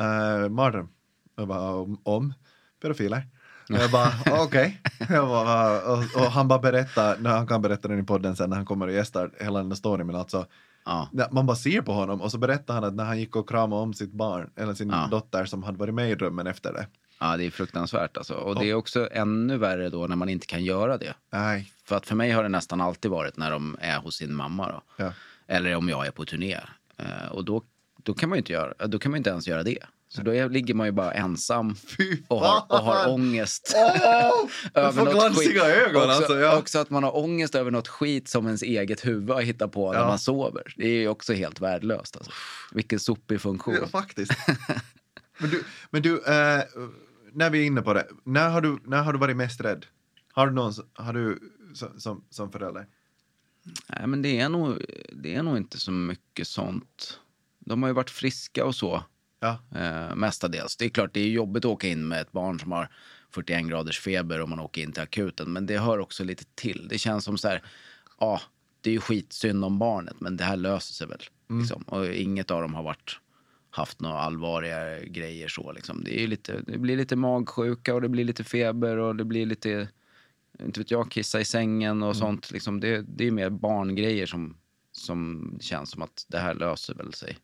Uh, 0.00 0.48
mardröm. 0.48 0.88
Jag 1.36 1.48
bara, 1.48 1.74
om? 1.74 2.00
om 2.02 2.34
pedofiler. 2.82 3.28
Och 3.74 3.80
jag 3.82 3.90
bara, 3.90 4.12
okej. 4.44 4.80
Jag 5.08 5.28
bara, 5.28 5.82
och, 5.92 5.98
och 5.98 6.32
han 6.32 6.48
bara 6.48 6.58
berättar, 6.58 7.16
när 7.18 7.30
han 7.30 7.46
kan 7.46 7.62
berätta 7.62 7.88
den 7.88 7.98
i 7.98 8.02
podden 8.02 8.36
sen 8.36 8.50
när 8.50 8.56
han 8.56 8.66
kommer 8.66 8.86
och 8.86 8.92
gästar 8.92 9.30
hela 9.40 9.58
den 9.58 9.68
där 9.68 9.76
storyn, 9.76 10.06
men 10.06 10.16
alltså 10.16 10.46
Ja, 10.84 11.08
man 11.30 11.46
bara 11.46 11.56
ser 11.56 11.82
på 11.82 11.92
honom 11.92 12.20
och 12.20 12.30
så 12.30 12.38
berättar 12.38 12.74
han 12.74 12.84
att 12.84 12.94
när 12.94 13.04
han 13.04 13.18
gick 13.18 13.36
och 13.36 13.48
kramade 13.48 13.82
om 13.82 13.94
sitt 13.94 14.12
barn, 14.12 14.50
eller 14.56 14.74
sin 14.74 14.90
Ja. 14.90 15.08
dotter 15.10 15.44
som 15.44 15.62
hade 15.62 15.78
varit 15.78 15.94
med 15.94 16.10
i 16.10 16.14
drömmen 16.14 16.46
efter 16.46 16.72
det. 16.72 16.86
ja, 17.20 17.36
det 17.36 17.44
är 17.46 17.50
fruktansvärt 17.50 18.16
alltså. 18.16 18.34
Och 18.34 18.58
det 18.60 18.70
är 18.70 18.74
också 18.74 19.08
ännu 19.12 19.56
värre 19.58 19.88
då 19.88 20.06
när 20.06 20.16
man 20.16 20.28
inte 20.28 20.46
kan 20.46 20.64
göra 20.64 20.98
det. 20.98 21.14
Nej, 21.32 21.72
För 21.84 21.96
att 21.96 22.06
för 22.06 22.14
mig 22.14 22.30
har 22.30 22.42
det 22.42 22.48
nästan 22.48 22.80
alltid 22.80 23.10
varit 23.10 23.36
när 23.36 23.50
de 23.50 23.76
är 23.80 23.98
hos 23.98 24.16
sin 24.16 24.34
mamma 24.34 24.68
då. 24.68 24.82
ja. 24.96 25.12
Eller 25.46 25.74
om 25.76 25.88
jag 25.88 26.06
är 26.06 26.10
på 26.10 26.24
turné. 26.24 26.58
Eh, 26.96 27.28
och 27.30 27.44
då, 27.44 27.62
då, 28.02 28.14
kan 28.14 28.28
man 28.28 28.36
ju 28.36 28.40
inte 28.40 28.52
göra, 28.52 28.86
då 28.86 28.98
kan 28.98 29.10
man 29.10 29.18
inte 29.18 29.30
ens 29.30 29.48
göra 29.48 29.62
det. 29.62 29.78
Så 30.14 30.22
då 30.22 30.48
ligger 30.48 30.74
man 30.74 30.86
ju 30.86 30.92
bara 30.92 31.12
ensam 31.12 31.74
och 32.28 32.40
har, 32.40 32.64
och 32.68 32.78
har 32.78 33.08
ångest. 33.12 33.74
Över 34.74 34.92
får 34.92 35.04
något 35.04 35.14
glansiga 35.14 35.64
ögon 35.66 36.02
också, 36.02 36.10
alltså. 36.16 36.38
Ja. 36.38 36.58
också 36.58 36.78
att 36.78 36.90
man 36.90 37.02
har 37.04 37.16
ångest 37.16 37.54
över 37.54 37.70
något 37.70 37.88
skit 37.88 38.28
som 38.28 38.46
ens 38.46 38.62
eget 38.62 39.06
huvud 39.06 39.30
har 39.30 39.42
hittat 39.42 39.72
på 39.72 39.92
när 39.92 39.98
Ja. 40.00 40.06
man 40.06 40.18
sover. 40.18 40.74
Det 40.76 40.86
är 40.86 41.00
ju 41.00 41.08
också 41.08 41.32
helt 41.32 41.60
värdelöst. 41.60 42.16
Alltså. 42.16 42.32
Vilken 42.72 43.00
sopig 43.00 43.40
funktion. 43.40 43.74
ja, 43.80 43.86
faktiskt. 43.86 44.32
men 45.38 45.50
du, 45.50 45.64
men 45.90 46.02
du 46.02 46.14
eh, 46.14 46.62
när 47.32 47.50
vi 47.50 47.62
är 47.62 47.66
inne 47.66 47.82
på 47.82 47.94
det, 47.94 48.06
när 48.24 48.48
har 48.50 48.60
du, 48.60 48.78
när 48.84 49.02
har 49.02 49.12
du 49.12 49.18
varit 49.18 49.36
mest 49.36 49.60
rädd? 49.60 49.86
Har 50.32 50.46
du 50.46 50.52
någon, 50.52 50.72
har 50.94 51.12
du 51.12 51.38
som, 51.74 52.00
som, 52.00 52.24
som 52.30 52.52
förälder? 52.52 52.86
Nej, 53.88 54.06
men 54.06 54.22
det 54.22 54.40
är, 54.40 54.48
nog, 54.48 54.84
det 55.12 55.34
är 55.34 55.42
nog 55.42 55.56
inte 55.56 55.78
så 55.80 55.90
mycket 55.90 56.48
sånt. 56.48 57.18
De 57.58 57.82
har 57.82 57.90
ju 57.90 57.94
varit 57.94 58.10
friska 58.10 58.64
och 58.64 58.74
så. 58.74 59.04
Ja, 59.42 59.58
Eh, 59.74 60.14
mestadels. 60.14 60.76
Det 60.76 60.84
är 60.84 60.88
klart, 60.88 61.14
det 61.14 61.20
är 61.20 61.28
jobbigt 61.28 61.64
att 61.64 61.70
åka 61.70 61.88
in 61.88 62.08
med 62.08 62.20
ett 62.20 62.32
barn 62.32 62.60
som 62.60 62.72
har 62.72 62.88
41 63.34 63.68
graders 63.68 64.00
feber 64.00 64.40
om 64.40 64.50
man 64.50 64.60
åker 64.60 64.82
in 64.82 64.92
till 64.92 65.02
akuten. 65.02 65.52
Men 65.52 65.66
det 65.66 65.78
hör 65.78 65.98
också 65.98 66.24
lite 66.24 66.44
till. 66.54 66.88
Det 66.88 66.98
känns 66.98 67.24
som 67.24 67.38
så 67.38 67.48
här, 67.48 67.62
ja, 68.20 68.40
det 68.80 68.90
är 68.90 68.94
ju 68.94 69.00
skitsynd 69.00 69.64
om 69.64 69.78
barnet, 69.78 70.20
men 70.20 70.36
det 70.36 70.44
här 70.44 70.56
löser 70.56 70.94
sig 70.94 71.06
väl. 71.06 71.22
Liksom. 71.60 71.82
Och 71.82 72.06
inget 72.06 72.50
av 72.50 72.62
dem 72.62 72.74
har 72.74 72.82
varit, 72.82 73.20
haft 73.70 74.00
några 74.00 74.18
allvarliga 74.18 75.04
grejer 75.04 75.48
så. 75.48 75.72
Liksom. 75.72 76.04
Det, 76.04 76.20
är 76.20 76.26
lite, 76.26 76.60
det 76.66 76.78
blir 76.78 76.96
lite 76.96 77.16
magsjuka 77.16 77.94
och 77.94 78.02
det 78.02 78.08
blir 78.08 78.24
lite 78.24 78.44
feber 78.44 78.96
och 78.96 79.16
det 79.16 79.24
blir 79.24 79.46
lite, 79.46 79.88
inte 80.60 80.80
vet 80.80 80.90
jag, 80.90 81.10
kissa 81.10 81.40
i 81.40 81.44
sängen 81.44 82.02
och 82.02 82.16
sånt. 82.16 82.50
Liksom. 82.50 82.80
Det, 82.80 83.02
det 83.02 83.26
är 83.26 83.30
mer 83.30 83.50
barngrejer 83.50 84.26
som, 84.26 84.56
som 84.92 85.50
känns 85.60 85.90
som 85.90 86.02
att 86.02 86.26
det 86.28 86.38
här 86.38 86.54
löser 86.54 86.94
väl 86.94 87.14
sig. 87.14 87.38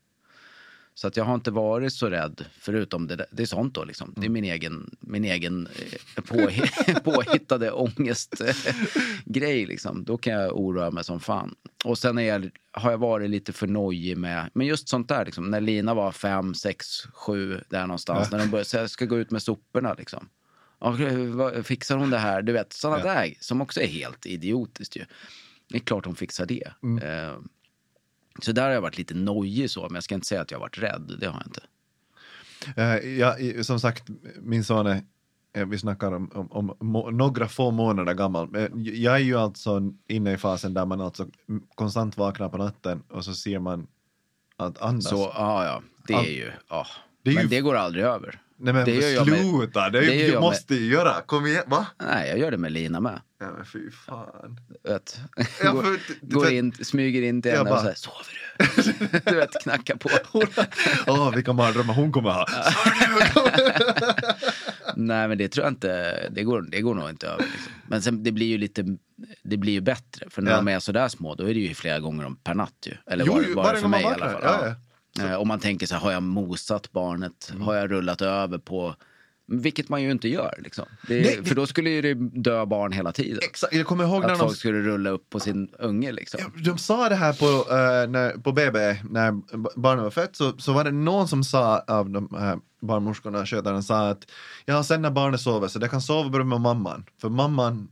Så 0.99 1.07
att 1.07 1.17
jag 1.17 1.23
har 1.25 1.35
inte 1.35 1.51
varit 1.51 1.93
så 1.93 2.09
rädd, 2.09 2.45
förutom 2.59 3.07
det. 3.07 3.25
Det 3.31 3.41
är 3.43 3.47
sånt 3.47 3.73
då 3.75 3.83
liksom. 3.83 4.13
Det 4.17 4.25
är 4.25 4.29
min 4.29 4.43
egen, 4.43 4.95
min 4.99 5.23
egen 5.25 5.67
eh, 5.67 6.21
påhi- 6.23 6.99
påhittade 7.03 7.71
ångestgrej 7.71 9.65
liksom. 9.65 10.03
Då 10.03 10.17
kan 10.17 10.33
jag 10.33 10.59
oroa 10.59 10.91
mig 10.91 11.03
som 11.03 11.19
fan. 11.19 11.55
Och 11.85 11.97
sen 11.97 12.17
är 12.17 12.21
jag, 12.23 12.49
har 12.71 12.91
jag 12.91 12.97
varit 12.97 13.29
lite 13.29 13.53
för 13.53 13.67
nojig 13.67 14.17
med, 14.17 14.49
men 14.53 14.67
just 14.67 14.89
sånt 14.89 15.07
där 15.07 15.25
liksom. 15.25 15.51
När 15.51 15.61
Lina 15.61 15.93
var 15.93 16.11
fem, 16.11 16.53
sex, 16.53 16.87
sju, 17.13 17.61
där 17.69 17.81
någonstans. 17.87 18.31
När 18.31 18.39
de 18.39 18.49
började, 18.49 18.69
så 18.69 18.77
jag 18.77 18.89
ska 18.89 19.05
gå 19.05 19.17
ut 19.19 19.31
med 19.31 19.41
soporna 19.43 19.93
liksom. 19.93 20.29
Ja, 20.79 20.97
fixar 21.63 21.97
hon 21.97 22.09
det 22.09 22.17
här? 22.17 22.41
Du 22.41 22.51
vet, 22.51 22.73
sådana 22.73 22.99
Ja. 22.99 23.13
där 23.13 23.33
som 23.39 23.61
också 23.61 23.81
är 23.81 23.87
helt 23.87 24.25
idiotiskt 24.25 24.95
ju. 24.97 25.05
Det 25.69 25.75
är 25.75 25.79
klart 25.81 26.05
hon 26.05 26.15
fixar 26.15 26.45
det. 26.45 26.63
Eh, 27.03 27.37
så 28.41 28.51
där 28.51 28.63
har 28.63 28.69
jag 28.69 28.81
varit 28.81 28.97
lite 28.97 29.13
nojig 29.13 29.69
så, 29.69 29.81
men 29.81 29.93
jag 29.93 30.03
ska 30.03 30.15
inte 30.15 30.27
säga 30.27 30.41
att 30.41 30.51
jag 30.51 30.57
har 30.57 30.65
varit 30.65 30.77
rädd. 30.77 31.15
Det 31.19 31.25
har 31.27 31.33
jag 31.33 31.47
inte. 31.47 31.61
Eh, 32.81 33.17
ja, 33.17 33.63
som 33.63 33.79
sagt, 33.79 34.03
min 34.41 34.63
son 34.63 34.87
är, 34.87 35.03
eh, 35.53 35.65
vi 35.65 35.77
snackar 35.77 36.11
om, 36.11 36.31
om, 36.33 36.51
om 36.51 36.77
må, 36.79 37.11
några 37.11 37.47
få 37.47 37.71
månader 37.71 38.13
gammal. 38.13 38.49
Men 38.49 38.71
jag 38.75 39.15
är 39.15 39.19
ju 39.19 39.35
alltså 39.35 39.93
inne 40.07 40.33
i 40.33 40.37
fasen 40.37 40.73
där 40.73 40.85
man 40.85 41.01
alltså 41.01 41.27
konstant 41.75 42.17
vaknar 42.17 42.49
på 42.49 42.57
natten 42.57 43.03
och 43.09 43.25
så 43.25 43.33
ser 43.33 43.59
man 43.59 43.87
att 44.57 44.81
andas. 44.81 45.09
Så, 45.09 45.31
ja, 45.35 45.65
ja, 45.65 45.81
det 46.07 46.13
All- 46.13 46.25
är 46.25 46.29
ju... 46.29 46.51
Ja. 46.69 46.87
Det 47.23 47.33
men 47.33 47.43
ju- 47.43 47.49
det 47.49 47.61
går 47.61 47.75
aldrig 47.75 48.05
över. 48.05 48.41
Nej 48.61 48.73
men 48.73 48.85
det 48.85 49.11
jag 49.11 49.27
med- 49.29 49.39
sluta, 49.39 49.89
det, 49.89 49.97
är 49.97 50.01
det 50.01 50.13
ju, 50.15 50.25
gör 50.27 50.33
du 50.33 50.39
måste 50.39 50.75
ju 50.75 50.91
göra. 50.93 51.21
Kom 51.25 51.45
igen, 51.45 51.63
va? 51.67 51.85
Nej, 52.07 52.29
jag 52.29 52.39
gör 52.39 52.51
det 52.51 52.57
med 52.57 52.71
Lina 52.71 52.99
med. 52.99 53.21
Ja 53.39 53.51
men 53.57 53.65
fy 53.65 53.91
fan. 53.91 54.59
Vet. 54.83 55.19
Ja, 55.63 55.71
går, 55.71 55.81
för- 55.83 56.25
går 56.25 56.45
för- 56.45 56.53
in, 56.53 56.73
smyger 56.73 57.21
in 57.21 57.41
till 57.41 57.51
henne 57.51 57.61
och 57.61 57.67
bara- 57.67 57.81
säger 57.81 57.95
sover 57.95 58.25
du? 59.15 59.19
du 59.31 59.35
vet, 59.37 59.63
knackar 59.63 59.95
på. 59.95 60.09
Åh, 61.11 61.35
vilka 61.35 61.53
mardrömmar 61.53 61.93
hon 61.93 62.11
kommer 62.11 62.29
ha. 62.29 62.45
Nej, 64.95 65.27
men 65.27 65.37
det 65.37 65.47
tror 65.49 65.65
jag 65.65 65.71
inte. 65.71 66.19
Det 66.31 66.43
går, 66.43 66.61
det 66.61 66.81
går 66.81 66.95
nog 66.95 67.09
inte 67.09 67.27
över. 67.27 67.43
Liksom. 67.43 67.71
Men 67.87 68.01
sen, 68.01 68.23
det 68.23 68.31
blir 68.31 68.47
ju 68.47 68.57
lite... 68.57 68.83
Det 69.43 69.57
blir 69.57 69.73
ju 69.73 69.81
bättre. 69.81 70.25
För 70.29 70.41
när 70.41 70.51
Ja. 70.51 70.57
de 70.57 70.67
är 70.67 70.79
sådär 70.79 71.07
små, 71.07 71.35
då 71.35 71.43
är 71.49 71.53
det 71.53 71.59
ju 71.59 71.73
flera 71.73 71.99
gånger 71.99 72.25
om 72.25 72.35
per 72.35 72.53
natt 72.53 72.73
ju. 72.85 72.93
Eller 73.11 73.25
Jo, 73.25 73.33
var, 73.33 73.41
var 73.41 73.63
varje 73.63 73.75
det 73.75 73.81
för 73.81 73.87
mig 73.87 74.01
i 74.01 74.05
alla 74.05 74.29
fall. 74.29 74.41
Ja, 74.43 74.75
Eh, 75.19 75.35
Om 75.35 75.47
man 75.47 75.59
tänker 75.59 75.87
så 75.87 75.95
här, 75.95 76.01
har 76.01 76.11
jag 76.11 76.23
mosat 76.23 76.91
barnet? 76.91 77.49
Mm. 77.49 77.61
Har 77.61 77.75
jag 77.75 77.91
rullat 77.91 78.21
över 78.21 78.57
på... 78.57 78.95
Vilket 79.51 79.89
man 79.89 80.03
ju 80.03 80.11
inte 80.11 80.29
gör. 80.29 80.55
Liksom. 80.57 80.85
Det, 81.07 81.21
Nej, 81.21 81.45
För 81.45 81.55
då 81.55 81.67
skulle 81.67 81.89
ju 81.89 82.01
det 82.01 82.13
dö 82.41 82.65
barn 82.65 82.91
hela 82.91 83.11
tiden. 83.11 83.39
Exakt, 83.41 83.73
jag 83.73 83.85
kommer 83.85 84.03
ihåg 84.03 84.21
när 84.21 84.29
Att 84.29 84.39
de 84.39 84.45
folk 84.47 84.57
skulle 84.57 84.79
rulla 84.81 85.09
upp 85.09 85.29
på 85.29 85.39
sin 85.39 85.69
unge 85.79 86.11
liksom. 86.11 86.39
Ja, 86.43 86.61
De 86.71 86.77
sa 86.77 87.09
det 87.09 87.15
här 87.15 87.33
på, 87.33 87.45
eh, 87.73 88.09
när, 88.09 88.37
på 88.37 88.51
BB 88.51 88.97
när 89.09 89.33
barnet 89.79 90.03
var 90.03 90.11
fött 90.11 90.35
så, 90.35 90.57
så 90.57 90.73
var 90.73 90.83
det 90.83 90.91
någon 90.91 91.27
som 91.27 91.43
sa 91.43 91.79
av 91.79 92.09
de 92.09 92.35
här 92.39 92.59
barnmorskorna, 92.81 93.45
skötarna 93.45 93.81
sa 93.81 94.09
att 94.09 94.31
ja 94.65 94.83
sen 94.83 95.01
när 95.01 95.11
barnet 95.11 95.41
sover 95.41 95.67
så 95.67 95.79
det 95.79 95.87
kan 95.87 96.01
sova 96.01 96.29
bredvid 96.29 96.47
med 96.47 96.61
mamman 96.61 97.05
för 97.21 97.29
mamman 97.29 97.87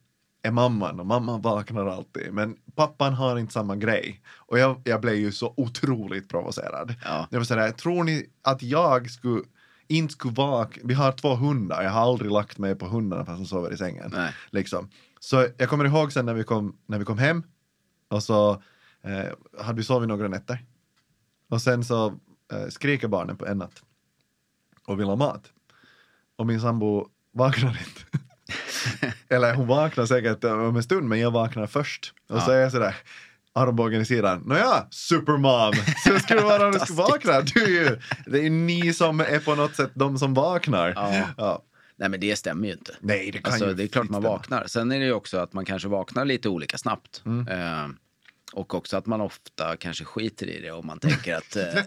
är 0.47 0.51
mamman 0.51 0.99
och 0.99 1.05
mamman 1.05 1.41
vaknar 1.41 1.85
alltid 1.85 2.33
men 2.33 2.57
pappan 2.75 3.13
har 3.13 3.37
inte 3.37 3.53
samma 3.53 3.75
grej 3.75 4.21
och 4.35 4.59
jag, 4.59 4.81
jag 4.83 5.01
blev 5.01 5.15
ju 5.15 5.31
så 5.31 5.53
otroligt 5.57 6.29
provocerad. 6.29 6.95
Ja. 7.03 7.27
Jag 7.31 7.39
var 7.39 7.45
sådär, 7.45 7.71
tror 7.71 8.03
ni 8.03 8.29
att 8.41 8.63
jag 8.63 9.09
skulle 9.09 9.43
inte 9.87 10.13
skulle 10.13 10.33
vakna, 10.33 10.81
vi 10.85 10.93
har 10.93 11.11
två 11.11 11.35
hundar, 11.35 11.83
jag 11.83 11.91
har 11.91 12.01
aldrig 12.01 12.31
lagt 12.31 12.57
mig 12.57 12.75
på 12.75 12.87
hundarna 12.87 13.25
fast 13.25 13.37
de 13.37 13.45
sover 13.45 13.73
i 13.73 13.77
sängen. 13.77 14.11
Nej. 14.13 14.33
Liksom. 14.49 14.89
Så 15.19 15.47
jag 15.57 15.69
kommer 15.69 15.85
ihåg 15.85 16.13
sen 16.13 16.25
när 16.25 16.33
vi 16.33 16.43
kom, 16.43 16.77
när 16.85 16.99
vi 16.99 17.05
kom 17.05 17.17
hem 17.17 17.43
och 18.07 18.23
så 18.23 18.51
eh, 19.01 19.61
hade 19.63 19.77
vi 19.77 19.83
sovit 19.83 20.09
några 20.09 20.27
nätter. 20.27 20.65
Och 21.49 21.61
sen 21.61 21.83
så 21.83 22.07
eh, 22.53 22.67
skriker 22.69 23.07
barnen 23.07 23.37
på 23.37 23.45
en 23.45 23.57
natt 23.57 23.83
och 24.87 24.99
vill 24.99 25.07
ha 25.07 25.15
mat. 25.15 25.51
Och 26.35 26.47
min 26.47 26.61
sambo 26.61 27.09
vaknar 27.31 27.69
inte. 27.69 28.26
Eller 29.29 29.53
hon 29.53 29.67
vaknar 29.67 30.05
säkert 30.05 30.43
om 30.43 30.75
en 30.75 30.83
stund 30.83 31.07
men 31.09 31.19
jag 31.19 31.31
vaknar 31.31 31.67
först. 31.67 32.13
Och 32.29 32.41
så 32.41 32.51
Ja. 32.51 32.55
är 32.55 32.59
jag 32.59 32.71
sådär 32.71 32.95
armbågen 33.53 34.01
i 34.01 34.05
sidan. 34.05 34.43
Nåja, 34.45 34.87
supermom! 34.91 35.73
Så 36.03 36.19
skulle 36.19 36.39
det 36.39 36.45
vara 36.45 36.65
om 36.67 36.71
du 36.71 36.79
skulle 36.79 36.97
vakna. 36.97 37.41
Du 37.41 37.63
är 37.63 37.67
ju, 37.89 37.99
det 38.25 38.45
är 38.45 38.49
ni 38.49 38.93
som 38.93 39.19
är 39.19 39.39
på 39.39 39.55
något 39.55 39.75
sätt 39.75 39.91
de 39.93 40.17
som 40.19 40.33
vaknar. 40.33 40.93
Ja. 40.95 41.23
Ja. 41.37 41.63
Nej 41.99 42.09
men 42.09 42.19
det 42.19 42.35
stämmer 42.35 42.67
ju 42.67 42.73
inte. 42.73 42.95
Nej, 42.99 43.31
det 43.31 43.37
kan 43.41 43.53
Alltså, 43.53 43.67
ju 43.67 43.73
det 43.73 43.83
är 43.83 43.87
klart 43.87 44.09
man 44.09 44.23
vaknar. 44.23 44.63
Sen 44.67 44.91
är 44.91 44.99
det 44.99 45.05
ju 45.05 45.13
också 45.13 45.37
att 45.37 45.53
man 45.53 45.65
kanske 45.65 45.87
vaknar 45.87 46.25
lite 46.25 46.49
olika 46.49 46.77
snabbt. 46.77 47.21
Mm. 47.25 47.47
Eh, 47.47 47.87
och 48.53 48.75
också 48.75 48.97
att 48.97 49.05
man 49.05 49.21
ofta 49.21 49.75
kanske 49.77 50.05
skiter 50.05 50.47
i 50.47 50.61
det 50.61 50.71
om 50.71 50.87
man 50.87 50.99
tänker 50.99 51.35
att 51.35 51.55
eh, 51.55 51.83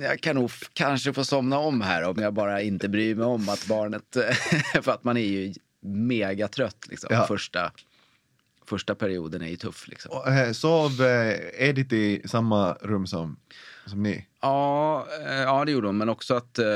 jag 0.02 0.20
kan 0.20 0.36
nog 0.36 0.50
kanske 0.72 1.12
få 1.12 1.24
somna 1.24 1.58
om 1.58 1.80
här 1.80 2.02
om 2.04 2.22
jag 2.22 2.34
bara 2.34 2.62
inte 2.62 2.88
bryr 2.88 3.14
mig 3.14 3.26
om 3.26 3.48
att 3.48 3.66
barnet... 3.66 4.16
för 4.84 4.92
att 4.92 5.04
man 5.04 5.16
är 5.16 5.20
ju 5.26 5.54
megatrött. 5.84 6.86
Liksom. 6.88 7.08
Ja. 7.12 7.26
Första, 7.26 7.72
första 8.66 8.94
perioden 8.94 9.42
är 9.42 9.48
ju 9.48 9.56
tuff. 9.56 9.88
Liksom. 9.88 10.12
Och, 10.12 10.28
eh, 10.28 10.52
Sov 10.52 11.02
eh, 11.02 11.68
Edith 11.68 11.94
i 11.94 12.22
samma 12.24 12.72
rum 12.72 13.06
som, 13.06 13.36
som 13.86 14.02
ni? 14.02 14.26
Ja, 14.40 15.06
eh, 15.26 15.34
ja, 15.34 15.64
det 15.64 15.72
gjorde 15.72 15.86
hon. 15.88 15.96
Men 15.96 16.08
också 16.08 16.34
att 16.34 16.58
eh, 16.58 16.66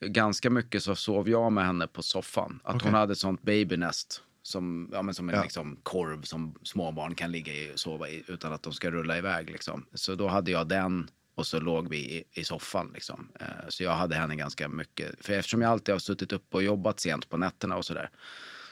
ganska 0.00 0.50
mycket 0.50 0.82
så 0.82 0.94
sov 0.94 1.28
jag 1.28 1.52
med 1.52 1.66
henne 1.66 1.86
på 1.86 2.02
soffan. 2.02 2.60
Att 2.64 2.74
Okej. 2.74 2.86
hon 2.90 2.94
hade 2.94 3.12
ett 3.12 3.18
sånt 3.18 3.42
babynest. 3.42 4.20
Som, 4.42 4.90
ja, 4.92 5.02
men 5.02 5.14
som 5.14 5.28
en 5.28 5.34
Ja. 5.34 5.42
liksom, 5.42 5.76
korv 5.82 6.22
som 6.22 6.54
småbarn 6.62 7.14
kan 7.14 7.32
ligga 7.32 7.52
i 7.52 7.72
och 7.74 7.78
sova 7.78 8.08
i 8.08 8.24
utan 8.26 8.52
att 8.52 8.62
de 8.62 8.72
ska 8.72 8.90
rulla 8.90 9.18
iväg. 9.18 9.50
Liksom. 9.50 9.86
Så 9.94 10.14
då 10.14 10.28
hade 10.28 10.50
jag 10.50 10.68
den 10.68 11.10
och 11.34 11.46
så 11.46 11.60
låg 11.60 11.88
vi 11.88 11.96
i, 11.96 12.24
i 12.32 12.44
soffan. 12.44 12.90
Liksom. 12.94 13.28
Eh, 13.40 13.46
så 13.68 13.84
jag 13.84 13.94
hade 13.94 14.16
henne 14.16 14.36
ganska 14.36 14.68
mycket. 14.68 15.26
För 15.26 15.32
eftersom 15.32 15.62
jag 15.62 15.70
alltid 15.70 15.94
har 15.94 16.00
suttit 16.00 16.32
upp 16.32 16.54
och 16.54 16.62
jobbat 16.62 17.00
sent 17.00 17.28
på 17.28 17.36
nätterna 17.36 17.76
och 17.76 17.84
sådär. 17.84 18.10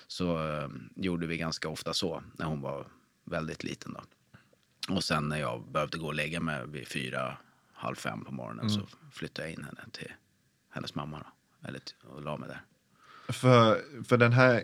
Så 0.06 0.48
eh, 0.48 0.68
gjorde 0.96 1.26
vi 1.26 1.36
ganska 1.36 1.68
ofta 1.68 1.94
så 1.94 2.22
när 2.34 2.46
hon 2.46 2.60
var 2.60 2.86
väldigt 3.24 3.64
liten. 3.64 3.92
Då. 3.92 4.02
Och 4.94 5.04
sen 5.04 5.28
när 5.28 5.40
jag 5.40 5.72
behövde 5.72 5.98
gå 5.98 6.06
och 6.06 6.14
lägga 6.14 6.40
mig 6.40 6.66
vid 6.66 6.88
fyra, 6.88 7.36
halv 7.72 7.94
fem 7.96 8.24
på 8.24 8.32
morgonen 8.32 8.70
så 8.70 8.80
flyttade 9.12 9.48
jag 9.48 9.58
in 9.58 9.64
henne 9.64 9.84
till 9.92 10.12
hennes 10.70 10.94
mamma. 10.94 11.18
Då. 11.18 11.68
Eller 11.68 11.78
t- 11.78 11.94
och 12.04 12.22
la 12.22 12.36
mig 12.36 12.48
där. 12.48 12.62
För, 13.32 13.80
för 14.04 14.16
den 14.16 14.32
här, 14.32 14.54
eh, 14.54 14.60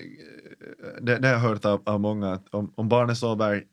det, 1.01 1.19
det 1.19 1.29
har 1.29 1.35
jag 1.35 1.41
hört 1.41 1.65
av, 1.65 1.83
av 1.87 2.01
många, 2.01 2.33
att 2.33 2.55
om, 2.55 2.73
om 2.77 2.89
barnet 2.89 3.19
sover 3.19 3.67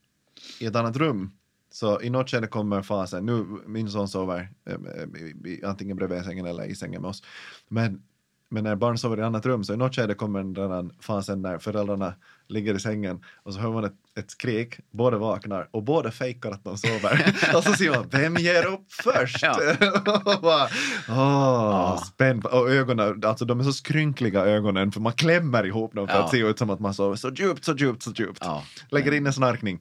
i 0.59 0.65
ett 0.65 0.75
annat 0.75 0.95
rum, 0.97 1.31
så 1.75 2.01
i 2.01 2.09
något 2.09 2.29
skede 2.29 2.47
kommer 2.47 2.81
fasen, 2.81 3.25
nu 3.25 3.45
min 3.65 3.89
son 3.89 4.07
sover 4.07 4.49
eh, 4.65 4.73
eh 4.73 5.69
antingen 5.69 5.97
bredvid 5.97 6.23
sängen 6.23 6.45
eller 6.45 6.63
i 6.63 6.75
sängen 6.75 7.01
med 7.01 7.09
oss, 7.09 7.23
men, 7.67 8.01
men 8.49 8.63
när 8.63 8.75
barn 8.75 8.97
sover 8.97 9.19
i 9.19 9.21
annat 9.21 9.45
rum 9.45 9.63
så 9.63 9.73
i 9.73 9.77
något 9.77 9.95
skede 9.95 10.13
kommer 10.13 10.43
den 10.43 10.91
fasen 10.99 11.41
när 11.41 11.57
föräldrarna 11.57 12.13
ligger 12.47 12.75
i 12.75 12.79
sängen 12.79 13.23
och 13.43 13.53
så 13.53 13.59
hör 13.59 13.71
man 13.71 13.83
ett, 13.83 13.93
ett 14.19 14.31
skrik, 14.31 14.79
båda 14.91 15.17
vaknar 15.17 15.67
och 15.71 15.83
båda 15.83 16.11
fejkar 16.11 16.51
att 16.51 16.63
de 16.63 16.77
sover. 16.77 17.35
och 17.55 17.63
så 17.63 17.73
säger 17.73 17.91
man, 17.91 18.09
vem 18.09 18.35
ger 18.37 18.65
upp 18.65 18.85
först? 18.91 19.37
Ja. 19.41 19.59
Och 20.35 20.41
bara, 20.41 20.67
Åh, 21.09 22.03
spänd 22.03 22.45
och 22.45 22.69
ögonen, 22.71 23.23
alltså 23.25 23.45
de 23.45 23.59
är 23.59 23.63
så 23.63 23.73
skrynkliga 23.73 24.45
ögonen 24.45 24.91
för 24.91 24.99
man 25.01 25.13
klämmer 25.13 25.65
ihop 25.65 25.93
dem 25.93 26.07
för 26.07 26.15
Ja. 26.15 26.23
att 26.23 26.31
se 26.31 26.37
ut 26.37 26.59
som 26.59 26.69
att 26.69 26.79
man 26.79 26.93
sover 26.93 27.15
så 27.15 27.29
djupt, 27.29 27.63
så 27.65 27.75
djupt, 27.75 28.03
så 28.03 28.11
djupt. 28.11 28.39
Ja. 28.41 28.63
Lägger 28.89 29.11
in 29.11 29.25
en 29.27 29.33
snarkning. 29.33 29.79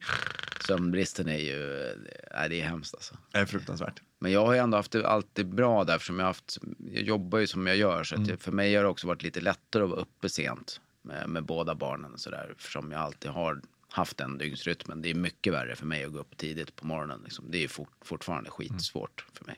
Sömnbristen 0.67 1.29
är 1.29 1.37
ju, 1.37 1.93
nej, 2.35 2.49
det 2.49 2.61
är 2.61 2.65
hemskt 2.65 2.93
alltså. 2.95 3.15
Det 3.31 3.37
är 3.37 3.45
fruktansvärt. 3.45 4.01
Men 4.19 4.31
jag 4.31 4.45
har 4.45 4.53
ju 4.53 4.59
ändå 4.59 4.77
haft 4.77 4.91
det 4.91 5.07
alltid 5.07 5.55
bra 5.55 5.83
där 5.83 5.95
eftersom 5.95 6.19
jag, 6.19 6.25
haft, 6.25 6.57
jag 6.93 7.03
jobbar 7.03 7.39
ju 7.39 7.47
som 7.47 7.67
jag 7.67 7.77
gör. 7.77 8.03
Så 8.03 8.15
jag, 8.27 8.39
för 8.39 8.51
mig 8.51 8.75
har 8.75 8.83
det 8.83 8.89
också 8.89 9.07
varit 9.07 9.23
lite 9.23 9.41
lättare 9.41 9.83
att 9.83 9.89
vara 9.89 10.01
uppe 10.01 10.29
sent 10.29 10.81
med, 11.05 11.29
med 11.29 11.45
båda 11.45 11.75
barnen 11.75 12.13
och 12.13 12.19
sådär. 12.19 12.53
Eftersom 12.57 12.91
jag 12.91 13.01
alltid 13.01 13.31
har 13.31 13.61
haft 13.89 14.17
den 14.17 14.37
dygnsrytmen. 14.37 15.01
Det 15.01 15.09
är 15.09 15.15
mycket 15.15 15.53
värre 15.53 15.75
för 15.75 15.85
mig 15.85 16.05
att 16.05 16.11
gå 16.11 16.19
upp 16.19 16.37
tidigt 16.37 16.75
på 16.75 16.87
morgonen. 16.87 17.21
Liksom. 17.23 17.45
Det 17.49 17.63
är 17.63 17.67
fort, 17.67 17.89
fortfarande 18.01 18.49
skitsvårt 18.49 19.25
för 19.33 19.45
mig. 19.45 19.55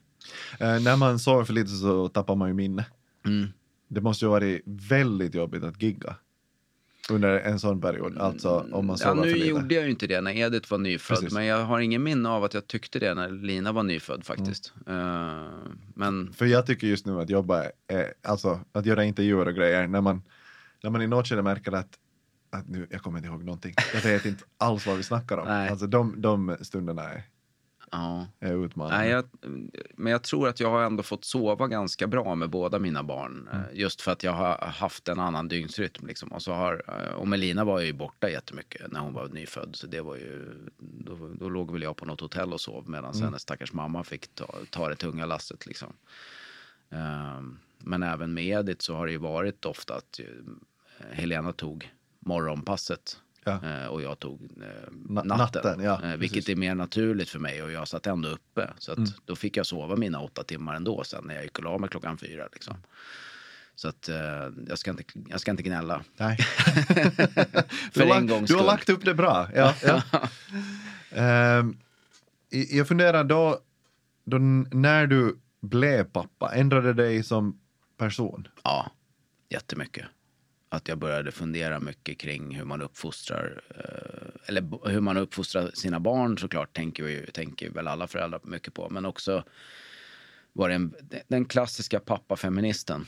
Eh, 0.59 0.83
när 0.83 0.95
man 0.97 1.19
sover 1.19 1.43
för 1.43 1.53
lite 1.53 1.69
så 1.69 2.09
tappar 2.09 2.35
man 2.35 2.47
ju 2.47 2.53
minne. 2.53 2.85
Mm. 3.25 3.47
Det 3.87 4.01
måste 4.01 4.25
ju 4.25 4.29
ha 4.29 4.33
varit 4.33 4.61
väldigt 4.65 5.35
jobbigt 5.35 5.63
att 5.63 5.81
gigga 5.81 6.15
under 7.09 7.39
en 7.39 7.59
sån 7.59 7.81
period, 7.81 8.17
alltså 8.17 8.67
om 8.71 8.85
man 8.85 8.97
Ja, 8.99 9.05
sover 9.05 9.15
nu 9.25 9.31
för 9.31 9.37
lite. 9.37 9.47
gjorde 9.47 9.75
jag 9.75 9.83
ju 9.83 9.89
inte 9.89 10.07
det 10.07 10.21
när 10.21 10.31
Edith 10.37 10.71
var 10.71 10.77
nyfödd. 10.77 11.17
Precis. 11.17 11.33
Men 11.33 11.45
jag 11.45 11.65
har 11.65 11.79
ingen 11.79 12.03
minne 12.03 12.29
av 12.29 12.43
att 12.43 12.53
jag 12.53 12.67
tyckte 12.67 12.99
det 12.99 13.13
när 13.13 13.29
Lina 13.29 13.71
var 13.71 13.83
nyfödd 13.83 14.25
faktiskt. 14.25 14.73
Eh, 14.87 15.43
men 15.95 16.33
För 16.33 16.45
jag 16.45 16.65
tycker 16.65 16.87
just 16.87 17.05
nu 17.05 17.21
att 17.21 17.29
jobba, 17.29 17.63
är, 17.87 18.13
alltså 18.21 18.59
att 18.71 18.85
göra 18.85 19.03
intervjuer 19.05 19.47
och 19.47 19.55
grejer, 19.55 19.87
när 19.87 20.01
man, 20.01 20.21
när 20.83 20.89
man 20.89 21.01
i 21.01 21.07
något 21.07 21.27
skede 21.27 21.41
märker 21.41 21.71
att, 21.71 21.99
att 22.49 22.67
nu, 22.69 22.87
jag 22.89 23.01
kommer 23.01 23.17
inte 23.17 23.29
ihåg 23.29 23.43
någonting, 23.43 23.73
jag 23.93 24.01
vet 24.01 24.25
inte 24.25 24.43
alls 24.57 24.87
vad 24.87 24.97
vi 24.97 25.03
snackar 25.03 25.37
om. 25.37 25.47
Nej. 25.47 25.69
Alltså 25.69 25.87
de, 25.87 26.21
de 26.21 26.57
stunderna 26.61 27.03
är, 27.03 27.23
ja. 27.91 28.27
är 28.39 28.65
utmanande. 28.65 28.97
Nej, 28.97 29.09
jag, 29.09 29.25
men 29.95 30.11
jag 30.11 30.23
tror 30.23 30.47
att 30.47 30.59
jag 30.59 30.69
har 30.69 30.81
ändå 30.83 31.03
fått 31.03 31.25
sova 31.25 31.67
ganska 31.67 32.07
bra 32.07 32.35
med 32.35 32.49
båda 32.49 32.79
mina 32.79 33.03
barn. 33.03 33.49
Mm. 33.51 33.63
eh, 33.63 33.69
Just 33.73 34.01
för 34.01 34.11
att 34.11 34.23
jag 34.23 34.31
har 34.31 34.57
haft 34.67 35.07
en 35.07 35.19
annan 35.19 35.47
dygnsrytm. 35.47 36.07
Liksom. 36.07 36.31
Och, 36.31 36.41
så 36.41 36.53
har, 36.53 36.83
eh, 36.87 37.13
och 37.13 37.27
Melina 37.27 37.63
var 37.63 37.79
ju 37.79 37.93
borta 37.93 38.29
jättemycket 38.29 38.91
när 38.91 38.99
hon 38.99 39.13
var 39.13 39.27
nyfödd. 39.27 39.75
Så 39.75 39.87
det 39.87 40.01
var 40.01 40.15
ju, 40.15 40.55
då, 40.79 41.29
då 41.39 41.49
låg 41.49 41.71
väl 41.71 41.81
jag 41.81 41.97
på 41.97 42.05
något 42.05 42.21
hotell 42.21 42.53
och 42.53 42.61
sov 42.61 42.89
medan 42.89 43.11
Mm. 43.11 43.23
hennes 43.25 43.41
stackars 43.41 43.73
mamma 43.73 44.03
fick 44.03 44.35
ta, 44.35 44.47
ta 44.69 44.89
det 44.89 44.95
tunga 44.95 45.25
lastet. 45.25 45.65
Liksom. 45.65 45.93
Ehm, 46.89 47.59
men 47.79 48.03
även 48.03 48.33
med 48.33 48.45
Edith 48.45 48.79
så 48.85 48.95
har 48.95 49.05
det 49.05 49.11
ju 49.11 49.17
varit 49.17 49.65
ofta 49.65 49.95
att 49.95 50.19
eh, 50.19 50.25
Helena 51.11 51.53
tog 51.53 51.91
morgonpasset. 52.19 53.17
Ja. 53.43 53.59
eh, 53.65 53.85
Och 53.87 54.01
jag 54.01 54.19
tog 54.19 54.41
eh, 54.43 54.91
Na- 54.91 55.23
natten. 55.23 55.37
natten, 55.37 55.83
ja, 55.83 56.01
vilket 56.17 56.35
precis. 56.37 56.49
är 56.49 56.55
mer 56.55 56.75
naturligt 56.75 57.29
för 57.29 57.39
mig 57.39 57.63
och 57.63 57.71
jag 57.71 57.87
satt 57.87 58.07
ändå 58.07 58.29
uppe. 58.29 58.69
Så 58.79 58.91
att 58.91 58.97
Mm. 58.97 59.09
då 59.25 59.35
fick 59.35 59.57
jag 59.57 59.65
sova 59.65 59.95
mina 59.95 60.19
åtta 60.21 60.43
timmar 60.43 60.75
ändå 60.75 61.03
sen 61.03 61.23
när 61.27 61.35
jag 61.35 61.43
gick 61.43 61.57
och 61.57 61.63
la 61.63 61.77
mig 61.77 61.89
klockan 61.89 62.17
fyra. 62.17 62.47
Liksom. 62.53 62.75
Så 63.75 63.87
att 63.87 64.09
jag, 64.67 64.77
ska 64.77 64.91
inte, 64.91 65.03
jag 65.29 65.39
ska 65.41 65.51
inte 65.51 65.63
gnälla. 65.63 66.03
Nej. 66.17 66.37
För 67.91 67.99
du, 67.99 68.03
har, 68.05 68.15
en 68.17 68.27
gångs 68.27 68.47
du 68.47 68.53
har 68.53 68.59
skull. 68.61 68.65
lagt 68.65 68.89
upp 68.89 69.05
det 69.05 69.13
bra. 69.13 69.49
Ja, 69.55 69.75
ja. 69.83 70.01
I- 72.49 72.77
jag 72.77 72.87
funderar 72.87 73.23
då, 73.23 73.59
då, 74.25 74.37
när 74.71 75.07
du 75.07 75.39
blev 75.61 76.03
pappa, 76.03 76.51
ändrade 76.55 76.93
det 76.93 77.03
dig 77.03 77.23
som 77.23 77.59
person? 77.97 78.47
Ja, 78.63 78.91
jättemycket. 79.49 80.05
Att 80.69 80.87
jag 80.87 80.97
började 80.97 81.31
fundera 81.31 81.79
mycket 81.79 82.17
kring 82.17 82.55
hur 82.55 82.65
man 82.65 82.81
uppfostrar, 82.81 83.61
eh, 83.69 84.49
eller 84.49 84.89
hur 84.89 85.01
man 85.01 85.17
uppfostrar 85.17 85.71
sina 85.73 85.99
barn 85.99 86.37
såklart, 86.37 86.73
tänker, 86.75 87.03
vi, 87.03 87.25
tänker 87.33 87.69
väl 87.69 87.87
alla 87.87 88.07
föräldrar 88.07 88.41
mycket 88.43 88.73
på. 88.73 88.89
Men 88.89 89.05
också 89.05 89.43
var 90.53 90.69
en, 90.69 90.93
den 91.27 91.45
klassiska 91.45 91.99
pappafeministen. 91.99 93.05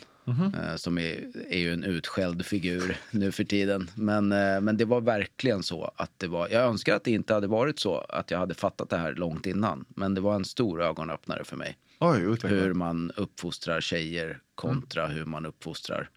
eh, 0.53 0.75
som 0.75 0.97
är, 0.97 1.31
är 1.49 1.59
ju 1.59 1.73
en 1.73 1.83
utskälld 1.83 2.45
figur 2.45 2.97
nu 3.11 3.31
för 3.31 3.43
tiden. 3.43 3.89
Men, 3.95 4.31
eh, 4.31 4.61
men 4.61 4.77
det 4.77 4.85
var 4.85 5.01
verkligen 5.01 5.63
så 5.63 5.91
att 5.95 6.11
det 6.17 6.27
var, 6.27 6.49
jag 6.49 6.63
önskar 6.63 6.95
att 6.95 7.03
det 7.03 7.11
inte 7.11 7.33
hade 7.33 7.47
varit 7.47 7.79
så 7.79 7.97
att 7.97 8.31
jag 8.31 8.39
hade 8.39 8.53
fattat 8.53 8.89
det 8.89 8.97
här 8.97 9.13
långt 9.13 9.45
innan. 9.45 9.85
Men 9.89 10.13
det 10.13 10.21
var 10.21 10.35
en 10.35 10.45
stor 10.45 10.81
ögonöppnare 10.81 11.43
för 11.43 11.55
mig 11.55 11.77
Oj, 11.99 12.37
hur 12.43 12.73
man 12.73 13.11
uppfostrar 13.11 13.81
tjejer 13.81 14.39
kontra 14.55 15.07
hur 15.07 15.25
man 15.25 15.45
uppfostrar 15.45 16.09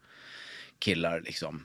killar. 0.78 1.20
Liksom. 1.20 1.64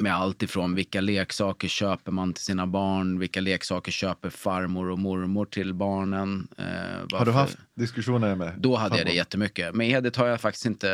Med 0.00 0.14
allt 0.14 0.42
ifrån 0.42 0.74
vilka 0.74 1.00
leksaker 1.00 1.68
köper 1.68 2.12
man 2.12 2.32
till 2.32 2.44
sina 2.44 2.66
barn, 2.66 3.18
vilka 3.18 3.40
leksaker 3.40 3.92
köper 3.92 4.30
farmor 4.30 4.90
och 4.90 4.98
mormor 4.98 5.44
till 5.44 5.74
barnen. 5.74 6.48
Eh, 6.58 7.18
Har 7.18 7.24
du 7.24 7.32
haft 7.32 7.58
diskussioner 7.74 8.34
med 8.34 8.54
Då 8.58 8.76
hade 8.76 8.96
jag 8.96 9.06
det 9.06 9.10
farmor? 9.10 9.16
jättemycket. 9.16 9.74
Med 9.74 9.90
Edith 9.90 10.18
har 10.18 10.26
jag 10.26 10.40
faktiskt 10.40 10.66
inte 10.66 10.92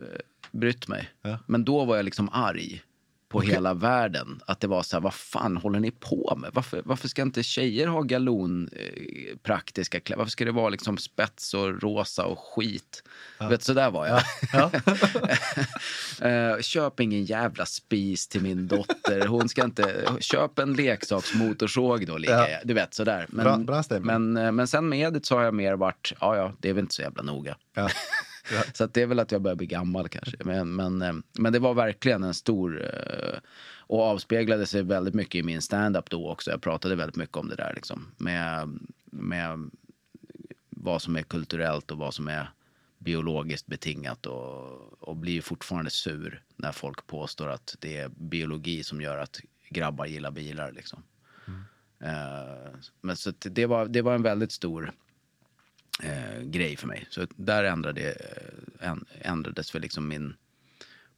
eh, 0.00 0.06
brytt 0.52 0.88
mig. 0.88 1.10
Ja. 1.22 1.38
Men 1.46 1.64
då 1.64 1.84
var 1.84 1.96
jag 1.96 2.04
liksom 2.04 2.28
arg 2.32 2.82
på 3.30 3.40
hela 3.40 3.74
världen. 3.74 4.40
Att 4.46 4.60
det 4.60 4.66
var 4.66 4.82
så 4.82 4.96
här, 4.96 5.00
vad 5.00 5.14
fan 5.14 5.56
håller 5.56 5.80
ni 5.80 5.90
på 5.90 6.34
med? 6.40 6.50
Varför, 6.54 6.82
varför 6.84 7.08
ska 7.08 7.22
inte 7.22 7.42
tjejer 7.42 7.86
ha 7.86 8.02
galon 8.02 8.68
eh, 8.72 9.36
praktiska 9.42 10.00
kläder? 10.00 10.18
Varför 10.18 10.30
ska 10.30 10.44
det 10.44 10.52
vara 10.52 10.68
liksom 10.68 10.98
spets 10.98 11.54
och 11.54 11.82
rosa 11.82 12.24
och 12.24 12.38
skit? 12.38 13.02
Vet, 13.48 13.62
så 13.62 13.72
där 13.74 13.90
var 13.90 14.06
jag. 14.06 14.22
Ja. 14.52 14.70
Eh, 16.22 16.60
köp 16.60 17.00
ingen 17.00 17.24
jävla 17.24 17.66
spis 17.66 18.28
till 18.28 18.42
min 18.42 18.68
dotter. 18.68 19.26
Hon 19.26 19.48
ska 19.48 19.64
inte... 19.64 20.04
Köp 20.20 20.58
en 20.58 20.72
leksaksmotorsåg 20.72 22.06
då, 22.06 22.18
lika 22.18 22.32
Ja. 22.32 22.48
ja. 22.48 22.58
Du 22.64 22.74
vet. 22.74 22.98
Men, 23.06 23.26
Bra- 23.30 23.56
bra 23.56 23.82
stämning. 23.82 24.06
men, 24.06 24.36
eh, 24.46 24.52
men 24.52 24.68
sen 24.68 24.88
med 24.88 24.98
Edith 25.00 25.28
så 25.28 25.36
har 25.36 25.42
jag 25.44 25.54
mer 25.54 25.74
varit, 25.76 26.12
ja 26.20 26.36
ja, 26.36 26.52
det 26.58 26.68
är 26.68 26.72
väl 26.72 26.80
inte 26.82 26.94
så 26.94 27.02
jävla 27.02 27.22
noga. 27.22 27.56
Så 28.72 28.84
att 28.84 28.94
det 28.94 29.02
är 29.02 29.06
väl 29.06 29.18
att 29.18 29.32
jag 29.32 29.42
börjar 29.42 29.56
bli 29.56 29.66
gammal 29.66 30.08
kanske. 30.08 30.36
Men, 30.44 30.74
men, 30.74 31.02
eh, 31.02 31.12
men 31.38 31.52
det 31.52 31.58
var 31.58 31.74
verkligen 31.74 32.22
en 32.22 32.34
stor... 32.34 32.82
eh, 32.84 33.38
Och 33.90 34.02
avspeglade 34.02 34.66
sig 34.66 34.82
väldigt 34.82 35.14
mycket 35.14 35.34
i 35.34 35.42
min 35.42 35.62
stand-up 35.62 36.10
då 36.10 36.30
också. 36.30 36.50
Jag 36.50 36.62
pratade 36.62 36.96
väldigt 36.96 37.16
mycket 37.16 37.36
om 37.36 37.48
det 37.48 37.56
där 37.56 37.72
liksom. 37.74 38.06
Med, 38.16 38.78
med 39.04 39.70
vad 40.70 41.02
som 41.02 41.16
är 41.16 41.22
kulturellt 41.22 41.90
och 41.90 41.98
vad 41.98 42.14
som 42.14 42.28
är 42.28 42.50
biologiskt 42.98 43.66
betingat 43.66 44.26
och, 44.26 45.02
och 45.02 45.16
blir 45.16 45.32
ju 45.32 45.42
fortfarande 45.42 45.90
sur 45.90 46.42
när 46.56 46.72
folk 46.72 47.06
påstår 47.06 47.48
att 47.48 47.76
det 47.80 47.96
är 47.96 48.08
biologi 48.08 48.84
som 48.84 49.00
gör 49.00 49.18
att 49.18 49.40
grabbar 49.68 50.06
gillar 50.06 50.30
bilar. 50.30 50.72
Liksom. 50.72 51.02
Eh, 52.00 52.70
men 53.00 53.16
så 53.16 53.32
det, 53.38 53.66
var, 53.66 53.86
det 53.86 54.02
var 54.02 54.14
en 54.14 54.22
väldigt 54.22 54.52
stor 54.52 54.92
eh, 56.02 56.42
grej 56.42 56.76
för 56.76 56.86
mig. 56.86 57.06
Så 57.10 57.26
där 57.36 57.64
ändrade, 57.64 58.12
eh, 58.12 58.90
änd- 58.90 59.06
ändrades 59.20 59.74
väl 59.74 59.82
liksom 59.82 60.08
min 60.08 60.34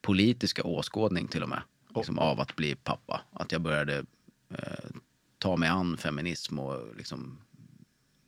politiska 0.01 0.63
åskådning 0.63 1.29
till 1.29 1.43
och 1.43 1.49
med. 1.49 1.63
Liksom 1.97 2.19
av 2.19 2.41
att 2.41 2.57
bli 2.57 2.75
pappa. 2.75 3.21
Att 3.33 3.53
jag 3.53 3.61
började 3.61 4.05
eh, 4.51 4.91
ta 5.39 5.57
mig 5.57 5.69
an 5.69 5.97
feminism 5.97 6.59
och 6.59 6.97
liksom 6.97 7.39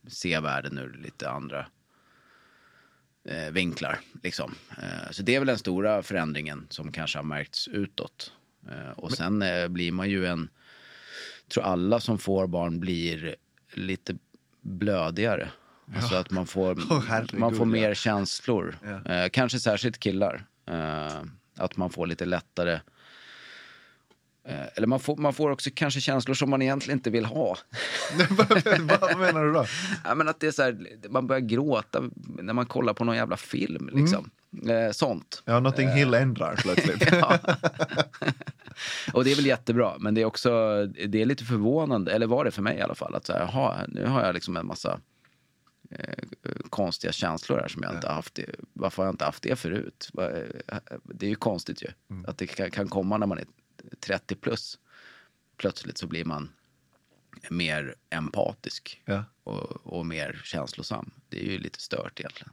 se 0.08 0.40
världen 0.40 0.78
ur 0.78 1.00
lite 1.02 1.30
andra 1.30 1.66
eh, 3.28 3.50
vinklar. 3.52 4.00
Liksom. 4.22 4.54
Eh, 4.78 5.10
så 5.10 5.22
det 5.22 5.34
är 5.34 5.40
väl 5.40 5.46
den 5.46 5.58
stora 5.58 6.02
förändringen 6.02 6.66
som 6.70 6.92
kanske 6.92 7.18
har 7.18 7.24
märkts 7.24 7.68
utåt. 7.68 8.32
Eh, 8.70 8.90
och 8.90 9.12
sen 9.12 9.42
eh, 9.42 9.68
blir 9.68 9.92
man 9.92 10.10
ju 10.10 10.26
en... 10.26 10.48
tror 11.48 11.64
alla 11.64 12.00
som 12.00 12.18
får 12.18 12.46
barn 12.46 12.80
blir 12.80 13.36
lite 13.72 14.16
blödigare. 14.60 15.48
Alltså 15.96 16.14
att 16.14 16.30
man 16.30 16.46
får, 16.46 17.02
herregud, 17.08 17.40
man 17.40 17.56
får 17.56 17.66
ja. 17.66 17.72
mer 17.72 17.94
känslor. 17.94 18.78
Ja. 18.84 19.12
Eh, 19.12 19.28
kanske 19.28 19.58
särskilt 19.58 19.98
killar. 19.98 20.44
Eh, 20.66 21.22
att 21.56 21.76
man 21.76 21.90
får 21.90 22.06
lite 22.06 22.24
lättare... 22.24 22.80
Eh, 24.48 24.66
eller 24.74 24.86
man 24.86 25.00
får, 25.00 25.16
man 25.16 25.34
får 25.34 25.50
också 25.50 25.70
kanske 25.74 26.00
känslor 26.00 26.34
som 26.34 26.50
man 26.50 26.62
egentligen 26.62 26.98
inte 26.98 27.10
vill 27.10 27.24
ha. 27.24 27.56
Vad 29.00 29.18
menar 29.18 29.44
du 29.44 29.52
då? 29.52 29.66
Ja, 30.04 30.14
men 30.14 30.28
att 30.28 30.40
det 30.40 30.46
är 30.46 30.50
så 30.50 30.62
här, 30.62 30.88
man 31.08 31.26
börjar 31.26 31.40
gråta 31.40 32.02
när 32.38 32.52
man 32.52 32.66
kollar 32.66 32.92
på 32.94 33.04
någon 33.04 33.16
jävla 33.16 33.36
film. 33.36 33.90
Liksom. 33.92 34.30
Eh, 34.68 34.92
sånt. 34.92 35.42
Ja, 35.44 35.60
Notting 35.60 35.88
Hill 35.88 36.14
ändrar 36.14 36.56
plötsligt. 36.56 37.12
Ja. 37.12 37.38
och 39.12 39.24
det 39.24 39.32
är 39.32 39.36
väl 39.36 39.46
jättebra, 39.46 39.94
men 39.98 40.14
det 40.14 40.20
är 40.20 40.24
också 40.24 40.50
det 40.86 41.22
är 41.22 41.26
lite 41.26 41.44
förvånande, 41.44 42.12
eller 42.12 42.26
var 42.26 42.44
det 42.44 42.50
för 42.50 42.62
mig 42.62 42.78
i 42.78 42.80
alla 42.80 42.94
fall, 42.94 43.14
att 43.14 43.26
så 43.26 43.32
här, 43.32 43.40
jaha, 43.40 43.86
nu 43.88 44.06
har 44.06 44.24
jag 44.24 44.34
liksom 44.34 44.56
en 44.56 44.66
massa 44.66 44.92
eh, 44.92 44.98
konstiga 46.70 47.12
känslor 47.12 47.58
här 47.58 47.68
som 47.68 47.82
jag 47.82 47.94
inte 47.94 48.08
haft. 48.08 48.34
Det. 48.34 48.46
Varför 48.72 49.02
har 49.02 49.06
jag 49.06 49.12
inte 49.12 49.24
haft 49.24 49.42
det 49.42 49.56
förut? 49.56 50.10
Eh, 50.18 50.76
Det 51.04 51.26
är 51.26 51.30
ju 51.30 51.34
konstigt 51.34 51.82
ju, 51.82 51.88
att 52.26 52.38
det 52.38 52.46
kan, 52.46 52.88
komma 52.88 53.18
när 53.18 53.26
man 53.26 53.38
är 53.38 53.46
30 54.00 54.34
plus. 54.34 54.78
Plötsligt 55.56 55.98
så 55.98 56.06
blir 56.06 56.24
man 56.24 56.50
mer 57.50 57.94
empatisk 58.10 59.02
Ja. 59.04 59.24
och, 59.44 59.86
och 59.86 60.06
mer 60.06 60.40
känslosam. 60.44 61.10
Det 61.28 61.46
är 61.46 61.52
ju 61.52 61.58
lite 61.58 61.80
stört 61.80 62.20
egentligen. 62.20 62.52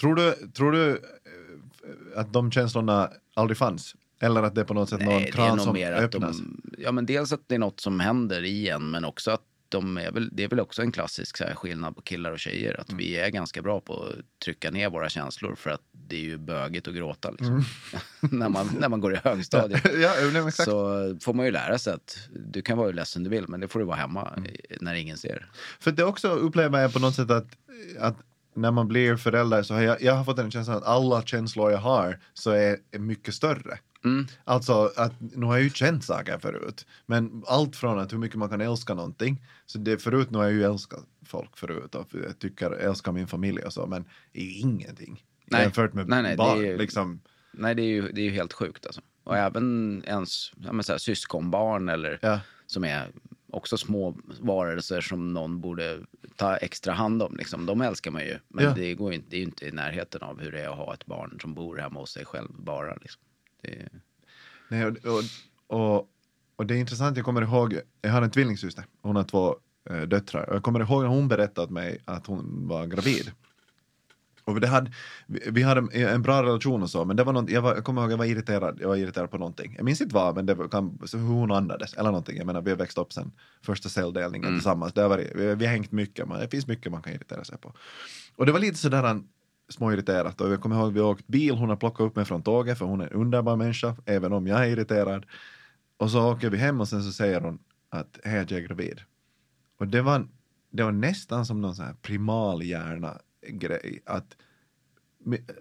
Tror 0.00 0.14
du, 0.14 0.48
tror 0.54 0.72
du 0.72 0.90
eh, 0.92 2.18
att 2.20 2.32
de 2.32 2.50
känslorna 2.52 3.12
aldrig 3.34 3.58
fanns? 3.58 3.96
Eller 4.20 4.42
att 4.42 4.54
det 4.54 4.60
är 4.60 4.64
på 4.64 4.74
något 4.74 4.90
sätt 4.90 5.00
någon 5.00 5.14
Nej, 5.14 5.28
är 5.28 5.32
kran 5.32 5.60
som 5.60 5.76
öppnas? 5.76 6.38
de, 6.38 6.62
ja, 6.78 6.92
men 6.92 7.06
dels 7.06 7.32
att 7.32 7.48
det 7.48 7.54
är 7.54 7.58
något 7.58 7.80
som 7.80 8.00
händer 8.00 8.44
i 8.44 8.68
en, 8.68 8.90
men 8.90 9.04
också 9.04 9.30
att 9.30 9.42
de 9.68 9.96
är 9.96 10.12
väl, 10.12 10.28
det 10.32 10.44
är 10.44 10.48
väl 10.48 10.60
också 10.60 10.82
en 10.82 10.92
klassisk 10.92 11.36
så 11.36 11.44
här, 11.44 11.54
skillnad 11.54 11.96
på 11.96 12.02
killar 12.02 12.32
och 12.32 12.38
tjejer. 12.38 12.70
Mm. 12.70 12.80
Att 12.80 12.92
vi 12.92 13.16
är 13.16 13.28
ganska 13.28 13.62
bra 13.62 13.80
på 13.80 14.02
att 14.02 14.40
trycka 14.44 14.70
ner 14.70 14.90
våra 14.90 15.08
känslor 15.08 15.54
för 15.54 15.70
att 15.70 15.80
det 15.92 16.16
är 16.16 16.20
ju 16.20 16.38
bögigt 16.38 16.88
att 16.88 16.94
gråta 16.94 17.30
liksom. 17.30 17.46
Mm. 17.48 17.64
när, 18.38 18.48
man, 18.48 18.70
när 18.80 18.88
man 18.88 19.00
går 19.00 19.14
i 19.14 19.18
högstadiet. 19.24 19.82
ja, 20.00 20.12
nej. 20.32 20.52
Så 20.52 21.16
får 21.22 21.34
man 21.34 21.46
ju 21.46 21.52
lära 21.52 21.78
sig 21.78 21.92
att 21.92 22.28
du 22.30 22.62
kan 22.62 22.78
vara 22.78 22.86
hur 22.86 22.94
ledsen 22.94 23.24
du 23.24 23.30
vill, 23.30 23.48
men 23.48 23.60
det 23.60 23.68
får 23.68 23.78
du 23.78 23.84
vara 23.84 23.96
hemma 23.96 24.34
Mm. 24.36 24.50
när 24.80 24.94
ingen 24.94 25.16
ser. 25.16 25.50
För 25.80 25.92
det 25.92 26.04
också 26.04 26.28
upplever 26.28 26.80
jag 26.82 26.92
på 26.92 26.98
något 26.98 27.14
sätt 27.14 27.30
att, 27.30 27.46
att 27.98 28.16
när 28.54 28.70
man 28.70 28.88
blir 28.88 29.16
förälder 29.16 29.62
så 29.62 29.74
har 29.74 29.82
jag, 29.82 30.02
jag 30.02 30.14
har 30.14 30.24
fått 30.24 30.38
en 30.38 30.50
känsla 30.50 30.74
att 30.74 30.84
alla 30.84 31.22
känslor 31.22 31.70
jag 31.70 31.78
har 31.78 32.18
så 32.34 32.50
är, 32.50 32.78
är 32.90 32.98
mycket 32.98 33.34
större. 33.34 33.78
Mm. 34.04 34.26
Alltså 34.44 34.92
att 34.96 35.12
nu 35.20 35.46
har 35.46 35.54
jag 35.56 35.62
ju 35.64 35.70
känt 35.70 36.04
saker 36.04 36.38
förut, 36.38 36.86
men 37.06 37.42
allt 37.46 37.76
från 37.76 37.98
att 37.98 38.12
hur 38.12 38.18
mycket 38.18 38.38
man 38.38 38.48
kan 38.48 38.60
älska 38.60 38.94
någonting, 38.94 39.42
så 39.66 39.78
det 39.78 39.98
förut 40.02 40.30
nu 40.30 40.38
har 40.38 40.44
jag 40.44 40.52
ju 40.54 40.64
älskat 40.64 41.04
folk 41.26 41.56
förut 41.56 41.94
och 41.94 42.08
jag 42.12 42.38
tycker 42.38 42.70
älskar 42.70 43.12
min 43.12 43.26
familj 43.26 43.62
och 43.62 43.72
så, 43.72 43.86
men 43.86 44.04
det 44.32 44.40
är 44.40 44.44
ju 44.44 44.52
ingenting 44.58 45.24
Nej. 45.44 45.62
jämfört 45.62 45.92
med 45.94 46.08
Nej, 46.08 46.22
nej, 46.22 46.30
det 46.30 46.36
barn. 46.36 46.58
är 46.58 46.62
ju- 46.62 46.78
Liksom, 46.78 47.20
Nej, 47.52 47.74
det 47.74 47.82
är 47.82 47.86
ju, 47.86 48.12
det 48.12 48.20
är 48.20 48.24
ju 48.24 48.30
helt 48.30 48.52
sjukt 48.52 48.86
alltså. 48.86 49.00
Och 49.24 49.36
även 49.36 50.02
ens 50.06 50.52
ja, 50.56 50.82
så 50.82 50.92
här, 50.92 50.98
syskonbarn 50.98 51.88
eller 51.88 52.18
ja. 52.22 52.40
som 52.66 52.84
är 52.84 53.08
också 53.52 53.76
små 53.76 54.18
varelser 54.40 55.00
som 55.00 55.32
någon 55.32 55.60
borde 55.60 56.00
ta 56.36 56.56
extra 56.56 56.92
hand 56.92 57.22
om. 57.22 57.36
Liksom. 57.36 57.66
De 57.66 57.80
älskar 57.80 58.10
man 58.10 58.22
ju, 58.22 58.38
men 58.48 58.64
Ja. 58.64 58.70
det, 58.76 58.94
går 58.94 59.10
ju 59.12 59.16
inte, 59.16 59.30
det 59.30 59.36
är 59.36 59.38
ju 59.38 59.44
inte 59.44 59.66
i 59.66 59.70
närheten 59.70 60.22
av 60.22 60.40
hur 60.40 60.52
det 60.52 60.60
är 60.60 60.68
att 60.68 60.76
ha 60.76 60.94
ett 60.94 61.06
barn 61.06 61.38
som 61.40 61.54
bor 61.54 61.76
hemma 61.76 62.00
hos 62.00 62.12
sig 62.12 62.24
själv 62.24 62.48
bara. 62.58 62.94
Liksom. 62.94 63.22
Det, 63.62 63.88
Nej, 64.68 64.86
och, 64.86 64.96
och, 65.04 65.22
och, 65.66 66.08
och 66.56 66.66
det 66.66 66.74
är 66.74 66.78
intressant, 66.78 67.16
jag 67.16 67.26
kommer 67.26 67.42
ihåg, 67.42 67.80
jag 68.00 68.10
har 68.10 68.22
en 68.22 68.30
tvillingsyster, 68.30 68.84
hon 69.02 69.16
har 69.16 69.24
två 69.24 69.56
eh, 69.90 70.02
döttrar, 70.02 70.48
och 70.48 70.54
jag 70.54 70.62
kommer 70.62 70.80
ihåg 70.80 71.02
när 71.02 71.08
hon 71.08 71.28
berättade 71.28 71.64
åt 71.64 71.70
mig 71.70 71.98
att 72.04 72.26
hon 72.26 72.68
var 72.68 72.86
gravid. 72.86 73.32
Och 74.44 74.60
det 74.60 74.66
hade, 74.66 74.92
vi, 75.26 75.62
hade 75.62 75.80
en, 75.92 76.22
bra 76.22 76.42
relation 76.42 76.82
och 76.82 76.90
så, 76.90 77.04
men 77.04 77.16
det 77.16 77.24
var 77.24 77.32
något, 77.32 77.50
jag, 77.50 77.62
var, 77.62 77.74
jag 77.74 77.84
kommer 77.84 78.02
ihåg 78.02 78.12
jag 78.12 78.16
var 78.16 78.24
irriterad, 78.24 78.78
jag 78.80 78.88
var 78.88 78.96
irriterad 78.96 79.30
på 79.30 79.38
någonting. 79.38 79.74
Jag 79.76 79.84
minns 79.84 80.00
inte 80.00 80.14
vad, 80.14 80.34
men 80.34 80.46
det 80.46 80.54
var 80.54 80.68
kan, 80.68 80.98
hur 81.12 81.18
hon 81.18 81.50
andades 81.50 81.94
eller 81.94 82.10
någonting. 82.10 82.36
Jag 82.36 82.46
menar, 82.46 82.62
vi 82.62 82.70
har 82.70 82.76
växt 82.76 82.98
upp 82.98 83.12
sen 83.12 83.32
första 83.62 83.88
celldelningen 83.88 84.54
tillsammans. 84.54 84.92
Det 84.92 85.00
har 85.00 85.08
varit, 85.08 85.32
vi, 85.34 85.54
vi 85.54 85.66
har 85.66 85.72
hängt 85.72 85.92
mycket, 85.92 86.28
men 86.28 86.40
det 86.40 86.48
finns 86.48 86.66
mycket 86.66 86.92
man 86.92 87.02
kan 87.02 87.12
irritera 87.12 87.44
sig 87.44 87.58
på. 87.58 87.72
Och 88.36 88.46
det 88.46 88.52
var 88.52 88.60
lite 88.60 88.78
sådär 88.78 89.20
småirriterat 89.68 90.40
och 90.40 90.52
jag 90.52 90.60
kommer 90.60 90.76
ihåg 90.76 90.92
vi 90.92 91.00
åkt 91.00 91.26
bil, 91.26 91.54
hon 91.54 91.68
har 91.68 91.76
plockat 91.76 92.00
upp 92.00 92.16
mig 92.16 92.24
från 92.24 92.42
tåget 92.42 92.78
för 92.78 92.84
hon 92.84 93.00
är 93.00 93.06
en 93.06 93.12
underbar 93.12 93.56
människa, 93.56 93.96
även 94.06 94.32
om 94.32 94.46
jag 94.46 94.64
är 94.64 94.66
irriterad. 94.66 95.26
Och 95.96 96.10
så 96.10 96.32
åker 96.32 96.50
vi 96.50 96.56
hem 96.56 96.80
och 96.80 96.88
sen 96.88 97.02
så 97.02 97.12
säger 97.12 97.40
hon 97.40 97.58
att 97.90 98.18
hej, 98.24 98.46
jag 98.48 98.52
är 98.52 98.60
gravid. 98.60 99.00
Och 99.78 99.88
det 99.88 100.02
var, 100.02 100.28
det 100.70 100.82
var 100.82 100.92
nästan 100.92 101.46
som 101.46 101.60
någon 101.60 101.74
sån 101.74 101.84
här 101.84 101.94
primalhjärna 102.02 103.18
grej 103.48 104.02
att 104.04 104.36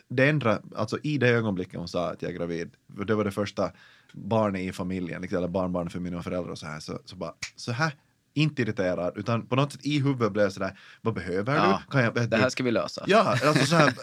det 0.08 0.30
ändrade, 0.30 0.62
alltså 0.76 0.98
i 1.04 1.18
det 1.18 1.30
ögonblicket 1.30 1.76
hon 1.76 1.88
sa 1.88 2.12
att 2.12 2.22
jag 2.22 2.32
är 2.32 2.36
gravid, 2.36 2.72
för 2.98 3.06
det 3.06 3.16
var 3.16 3.24
det 3.24 3.32
första 3.32 3.72
barnet 4.14 4.62
i 4.62 4.72
familjen, 4.72 5.22
liksom, 5.22 5.38
eller 5.38 5.48
barnbarnet 5.48 5.94
för 5.94 6.00
mina 6.00 6.24
föräldrar 6.24 6.52
och 6.52 6.58
så 6.58 6.66
här, 6.66 6.80
så, 6.80 7.00
så 7.06 7.16
bara, 7.16 7.34
så 7.56 7.72
här, 7.72 7.94
inte 8.38 8.62
irriterad, 8.62 9.14
utan 9.18 9.46
på 9.48 9.56
något 9.56 9.72
sätt 9.72 9.86
i 9.86 10.00
huvudet 10.00 10.32
blev 10.34 10.46
det 10.46 10.52
sådär, 10.52 10.80
vad 11.02 11.14
behöver 11.14 11.56
Ja, 11.56 11.82
du? 11.86 11.92
Kan 11.92 12.04
jag, 12.04 12.30
det 12.30 12.38
här 12.38 12.50
ska 12.50 12.64
vi 12.64 12.72
lösa. 12.72 13.04
Ja, 13.08 13.36
alltså 13.48 13.66
så 13.66 13.76
här, 13.76 13.94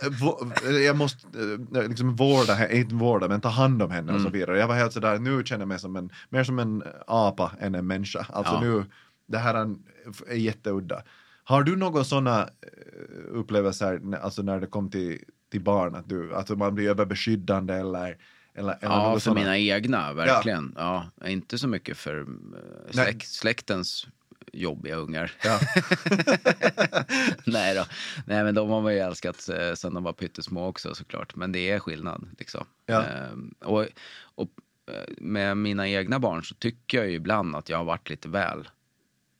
jag 0.86 0.96
måste 0.96 1.26
eh, 1.74 1.88
liksom 1.88 2.16
vårda 2.16 2.54
henne, 2.54 2.74
inte 2.74 2.94
vårda, 2.94 3.28
men 3.28 3.40
ta 3.40 3.48
hand 3.48 3.82
om 3.82 3.90
henne 3.90 4.12
och 4.12 4.18
Mm. 4.18 4.24
så 4.24 4.30
vidare. 4.38 4.58
Jag 4.58 4.68
var 4.68 4.74
helt 4.74 4.92
sådär, 4.92 5.18
nu 5.18 5.44
känner 5.44 5.60
jag 5.62 5.68
mig 5.68 5.78
som 5.78 5.96
en, 5.96 6.10
mer 6.28 6.44
som 6.44 6.58
en 6.58 6.82
apa 7.06 7.52
än 7.60 7.74
en 7.74 7.86
människa. 7.86 8.26
Alltså 8.32 8.52
Ja. 8.54 8.60
nu, 8.60 8.84
det 9.26 9.38
här 9.38 9.54
är, 9.54 9.74
är 10.28 10.34
jätteudda. 10.36 11.02
Har 11.44 11.62
du 11.62 11.76
några 11.76 12.04
sådana 12.04 12.48
upplevelser, 13.30 13.98
när- 14.02 14.18
alltså 14.18 14.42
när 14.42 14.60
det 14.60 14.66
kom 14.66 14.90
till, 14.90 15.18
till 15.50 15.60
barn, 15.60 15.94
att 15.94 16.08
du, 16.08 16.34
alltså 16.34 16.56
man 16.56 16.74
blir 16.74 16.88
överbeskyddande 16.90 17.74
eller, 17.74 18.16
eller, 18.54 18.78
eller 18.80 18.94
Ja, 18.94 19.12
för 19.12 19.20
såna- 19.20 19.34
mina 19.40 19.58
egna, 19.58 20.12
verkligen. 20.12 20.74
Ja. 20.76 21.06
inte 21.26 21.58
så 21.58 21.68
mycket 21.68 21.96
för 21.96 22.20
eh, 22.20 22.26
Nej. 22.26 23.04
släkt, 23.04 23.28
släktens 23.28 24.06
jobbiga 24.54 24.96
ungar. 24.96 25.32
Ja. 25.44 25.60
Nej 27.46 27.74
då. 27.74 27.84
Nej, 28.26 28.44
men 28.44 28.54
de 28.54 28.70
har 28.70 28.80
man 28.80 28.92
ju 28.92 28.98
älskat 28.98 29.48
eh, 29.48 29.74
sen 29.74 29.94
de 29.94 30.02
var 30.02 30.12
pyttesmå 30.12 30.66
också 30.66 30.94
såklart. 30.94 31.36
Men 31.36 31.52
det 31.52 31.70
är 31.70 31.78
skillnad 31.78 32.28
liksom. 32.38 32.66
Ja. 32.86 33.04
Ehm, 33.04 33.54
och, 33.60 33.86
och 34.34 34.50
eh, 34.90 35.14
med 35.18 35.56
mina 35.56 35.88
egna 35.88 36.18
barn 36.18 36.44
så 36.44 36.54
tycker 36.54 36.98
jag 36.98 37.08
ju 37.08 37.14
ibland 37.14 37.56
att 37.56 37.68
jag 37.68 37.78
har 37.78 37.84
varit 37.84 38.10
lite 38.10 38.28
väl 38.28 38.68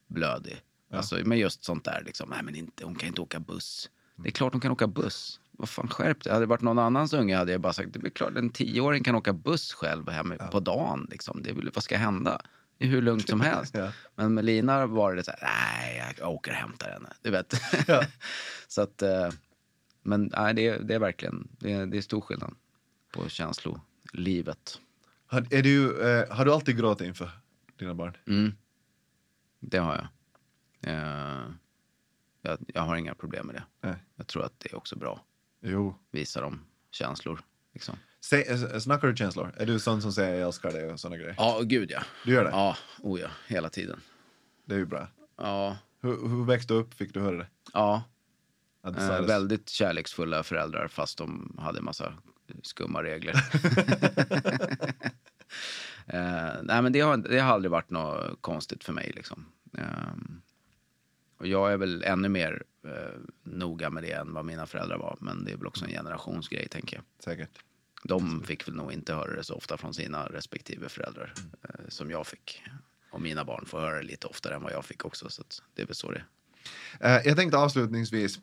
blödig. 0.06 0.62
Alltså 0.92 1.16
med 1.24 1.38
just 1.38 1.64
sånt 1.64 1.84
där 1.84 2.02
liksom. 2.06 2.30
Nej 2.30 2.42
men 2.42 2.56
inte, 2.56 2.84
hon 2.84 2.94
kan 2.94 3.08
inte 3.08 3.20
åka 3.20 3.40
buss. 3.40 3.90
Det 4.16 4.28
är 4.28 4.32
klart 4.32 4.52
hon 4.52 4.60
kan 4.60 4.72
åka 4.72 4.86
buss. 4.86 5.40
Vad 5.50 5.68
fan 5.68 5.88
skärp 5.88 6.24
dig. 6.24 6.32
Hade 6.32 6.44
det 6.44 6.48
varit 6.48 6.62
någon 6.62 6.78
annans 6.78 7.12
unge 7.12 7.36
hade 7.36 7.52
jag 7.52 7.60
bara 7.60 7.72
sagt, 7.72 7.92
det 7.92 8.06
är 8.06 8.10
klart 8.10 8.36
en 8.36 8.50
tioåring 8.50 9.04
kan 9.04 9.14
åka 9.14 9.32
buss 9.32 9.72
själv 9.72 10.08
hem 10.08 10.34
på 10.52 10.60
dagen 10.60 11.06
liksom. 11.10 11.42
Det 11.42 11.52
vad 11.74 11.84
ska 11.84 11.96
hända? 11.96 12.40
Hur 12.78 13.02
lugnt 13.02 13.28
som 13.28 13.40
helst. 13.50 13.74
Ja. 13.74 13.92
Men 14.14 14.34
med 14.34 14.44
Lina 14.44 14.86
var 14.86 15.14
det 15.14 15.24
så 15.24 15.30
här, 15.30 15.40
nej, 15.42 16.14
jag 16.18 16.30
åker 16.30 16.50
och 16.50 16.56
hämtar 16.56 16.90
henne. 16.90 17.12
Du 17.22 17.30
vet. 17.30 17.54
Ja. 17.86 18.04
så 18.68 18.82
att, 18.82 19.02
eh, 19.02 19.28
men 20.02 20.30
nej, 20.36 20.54
det, 20.54 20.68
är- 20.68 20.78
det 20.82 20.94
är 20.94 20.98
verkligen, 20.98 21.48
det 21.58 21.72
är, 21.72 21.86
det 21.86 21.96
är 21.98 22.02
stor 22.02 22.20
skillnad 22.20 22.54
på 23.12 23.28
känslolivet. 23.28 24.80
Har, 25.26 25.46
är 25.50 25.62
du, 25.62 26.02
eh, 26.08 26.36
har 26.36 26.44
du 26.44 26.52
alltid 26.52 26.76
gråtit 26.76 27.06
inför 27.06 27.30
dina 27.78 27.94
barn? 27.94 28.16
Mm. 28.26 28.52
Det 29.60 29.78
har 29.78 29.94
jag. 29.96 30.06
Eh, 30.94 31.42
jag. 32.42 32.58
Jag 32.66 32.82
har 32.82 32.96
inga 32.96 33.14
problem 33.14 33.46
med 33.46 33.54
det. 33.54 33.64
Nej. 33.80 33.96
Jag 34.16 34.26
tror 34.26 34.44
att 34.44 34.60
det 34.60 34.72
är 34.72 34.76
också 34.76 34.96
bra. 34.96 35.24
Jo. 35.60 35.98
Visa 36.10 36.40
dem 36.40 36.60
känslor. 36.90 37.40
Liksom. 37.72 37.96
Säg, 38.24 38.42
eh, 38.48 38.78
snackar 38.78 39.08
du 39.08 39.16
känslor? 39.16 39.52
Är 39.56 39.66
du 39.66 39.78
sån 39.78 40.02
som 40.02 40.12
säger 40.12 40.34
jag 40.34 40.46
älskar 40.46 40.72
dig 40.72 40.92
och 40.92 41.00
såna 41.00 41.16
grejer? 41.16 41.34
Ja, 41.38 41.60
gud 41.64 41.90
ja. 41.90 42.02
Du 42.24 42.32
gör 42.32 42.44
det? 42.44 42.50
Ja, 42.50 42.76
oh 43.02 43.20
ja, 43.20 43.28
hela 43.46 43.68
tiden. 43.68 44.00
Det 44.64 44.74
är 44.74 44.78
ju 44.78 44.86
bra. 44.86 45.08
Ja, 45.36 45.76
Hur, 46.00 46.28
hur 46.28 46.44
växte 46.44 46.74
du 46.74 46.80
upp? 46.80 46.94
Fick 46.94 47.14
du 47.14 47.20
höra 47.20 47.36
det? 47.36 47.46
ja. 47.72 48.02
Eh, 48.86 49.20
väldigt 49.20 49.68
kärleksfulla 49.68 50.42
föräldrar 50.42 50.88
fast 50.88 51.18
de 51.18 51.56
hade 51.58 51.78
en 51.78 51.84
massa 51.84 52.14
skumma 52.62 53.02
regler. 53.02 53.34
eh, 56.06 56.52
nej 56.62 56.82
men 56.82 56.92
det 56.92 57.00
har, 57.00 57.16
det 57.16 57.38
har 57.38 57.52
aldrig 57.52 57.70
varit 57.70 57.90
något 57.90 58.42
konstigt 58.42 58.84
för 58.84 58.92
mig 58.92 59.12
liksom. 59.14 59.46
Ehm, 59.78 60.42
och 61.38 61.46
jag 61.46 61.72
är 61.72 61.76
väl 61.76 62.02
ännu 62.02 62.28
mer 62.28 62.62
eh, 62.84 63.20
noga 63.42 63.90
med 63.90 64.02
det 64.02 64.12
än 64.12 64.32
vad 64.32 64.44
mina 64.44 64.66
föräldrar 64.66 64.98
var. 64.98 65.16
Men 65.20 65.44
det 65.44 65.52
är 65.52 65.56
väl 65.56 65.66
också 65.66 65.84
en 65.84 65.90
generationsgrej 65.90 66.68
tänker 66.68 66.96
jag. 66.96 67.04
Säkert. 67.24 67.64
De 68.08 68.42
fick 68.42 68.68
väl 68.68 68.74
nog 68.74 68.92
inte 68.92 69.14
höra 69.14 69.36
det 69.36 69.44
så 69.44 69.54
ofta 69.54 69.76
från 69.76 69.94
sina 69.94 70.26
respektive 70.26 70.88
föräldrar 70.88 71.34
eh, 71.62 71.88
som 71.88 72.10
jag 72.10 72.26
fick. 72.26 72.62
Och 73.10 73.20
mina 73.20 73.44
barn 73.44 73.66
får 73.66 73.80
höra 73.80 73.96
det 73.96 74.02
lite 74.02 74.26
oftare 74.26 74.54
än 74.54 74.62
vad 74.62 74.72
jag 74.72 74.84
fick 74.84 75.04
också. 75.04 75.30
Så 75.30 75.42
det 75.74 75.82
är 75.82 75.86
väl 75.86 75.94
så 75.94 76.10
det 76.10 76.24
är. 77.00 77.16
Eh, 77.18 77.26
jag 77.26 77.36
tänkte 77.36 77.58
avslutningsvis, 77.58 78.38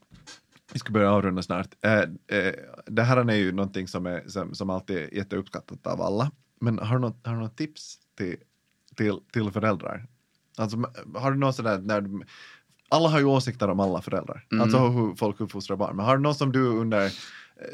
vi 0.74 0.80
ska 0.80 0.94
börja 0.94 1.12
avrunda 1.12 1.42
snart. 1.42 1.68
Eh, 1.82 2.00
eh, 2.38 2.54
det 2.86 3.04
här 3.04 3.18
är 3.18 3.36
ju 3.36 3.52
någonting 3.52 3.88
som, 3.88 4.06
är, 4.06 4.28
som, 4.28 4.56
som 4.56 4.70
alltid 4.70 4.98
är 4.98 5.14
jätteuppskattat 5.14 5.88
av 5.88 6.02
alla. 6.02 6.32
Men 6.60 6.80
har 6.80 6.96
du 6.96 7.02
något, 7.02 7.28
har 7.28 7.34
du 7.34 7.40
något 7.40 7.58
tips 7.58 8.00
till, 8.18 8.38
till, 8.96 9.20
till 9.34 9.52
föräldrar? 9.52 10.08
Alltså, 10.58 10.78
har 11.16 11.32
du 11.32 11.38
något 11.38 11.56
sådär 11.56 11.78
när 11.78 12.02
du, 12.02 12.22
alla 12.90 13.10
har 13.10 13.20
ju 13.20 13.26
åsikter 13.26 13.68
om 13.68 13.80
alla 13.80 14.02
föräldrar, 14.02 14.46
Mm. 14.52 14.62
alltså 14.62 14.88
hur 14.88 15.16
folk 15.16 15.42
uppfostrar 15.42 15.78
barn. 15.78 15.96
Men 15.96 16.06
har 16.06 16.18
du 16.18 16.24
något 16.24 16.38
som 16.38 16.52
du 16.52 16.68
under 16.68 17.12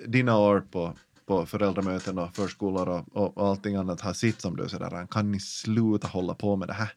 dina 0.08 0.38
år 0.38 0.62
på, 0.72 0.98
på 1.28 1.46
föräldramöten 1.46 2.18
och 2.18 2.36
förskolor 2.36 2.90
och, 2.90 3.38
och, 3.38 3.50
allting 3.50 3.76
annat 3.76 4.02
har 4.02 4.14
sett 4.14 4.42
som 4.42 4.56
du 4.56 4.64
är 4.64 4.68
sådär, 4.68 5.08
kan 5.12 5.32
ni 5.32 5.40
sluta 5.40 6.08
hålla 6.08 6.34
på 6.34 6.56
med 6.56 6.68
det 6.68 6.74
här? 6.74 6.94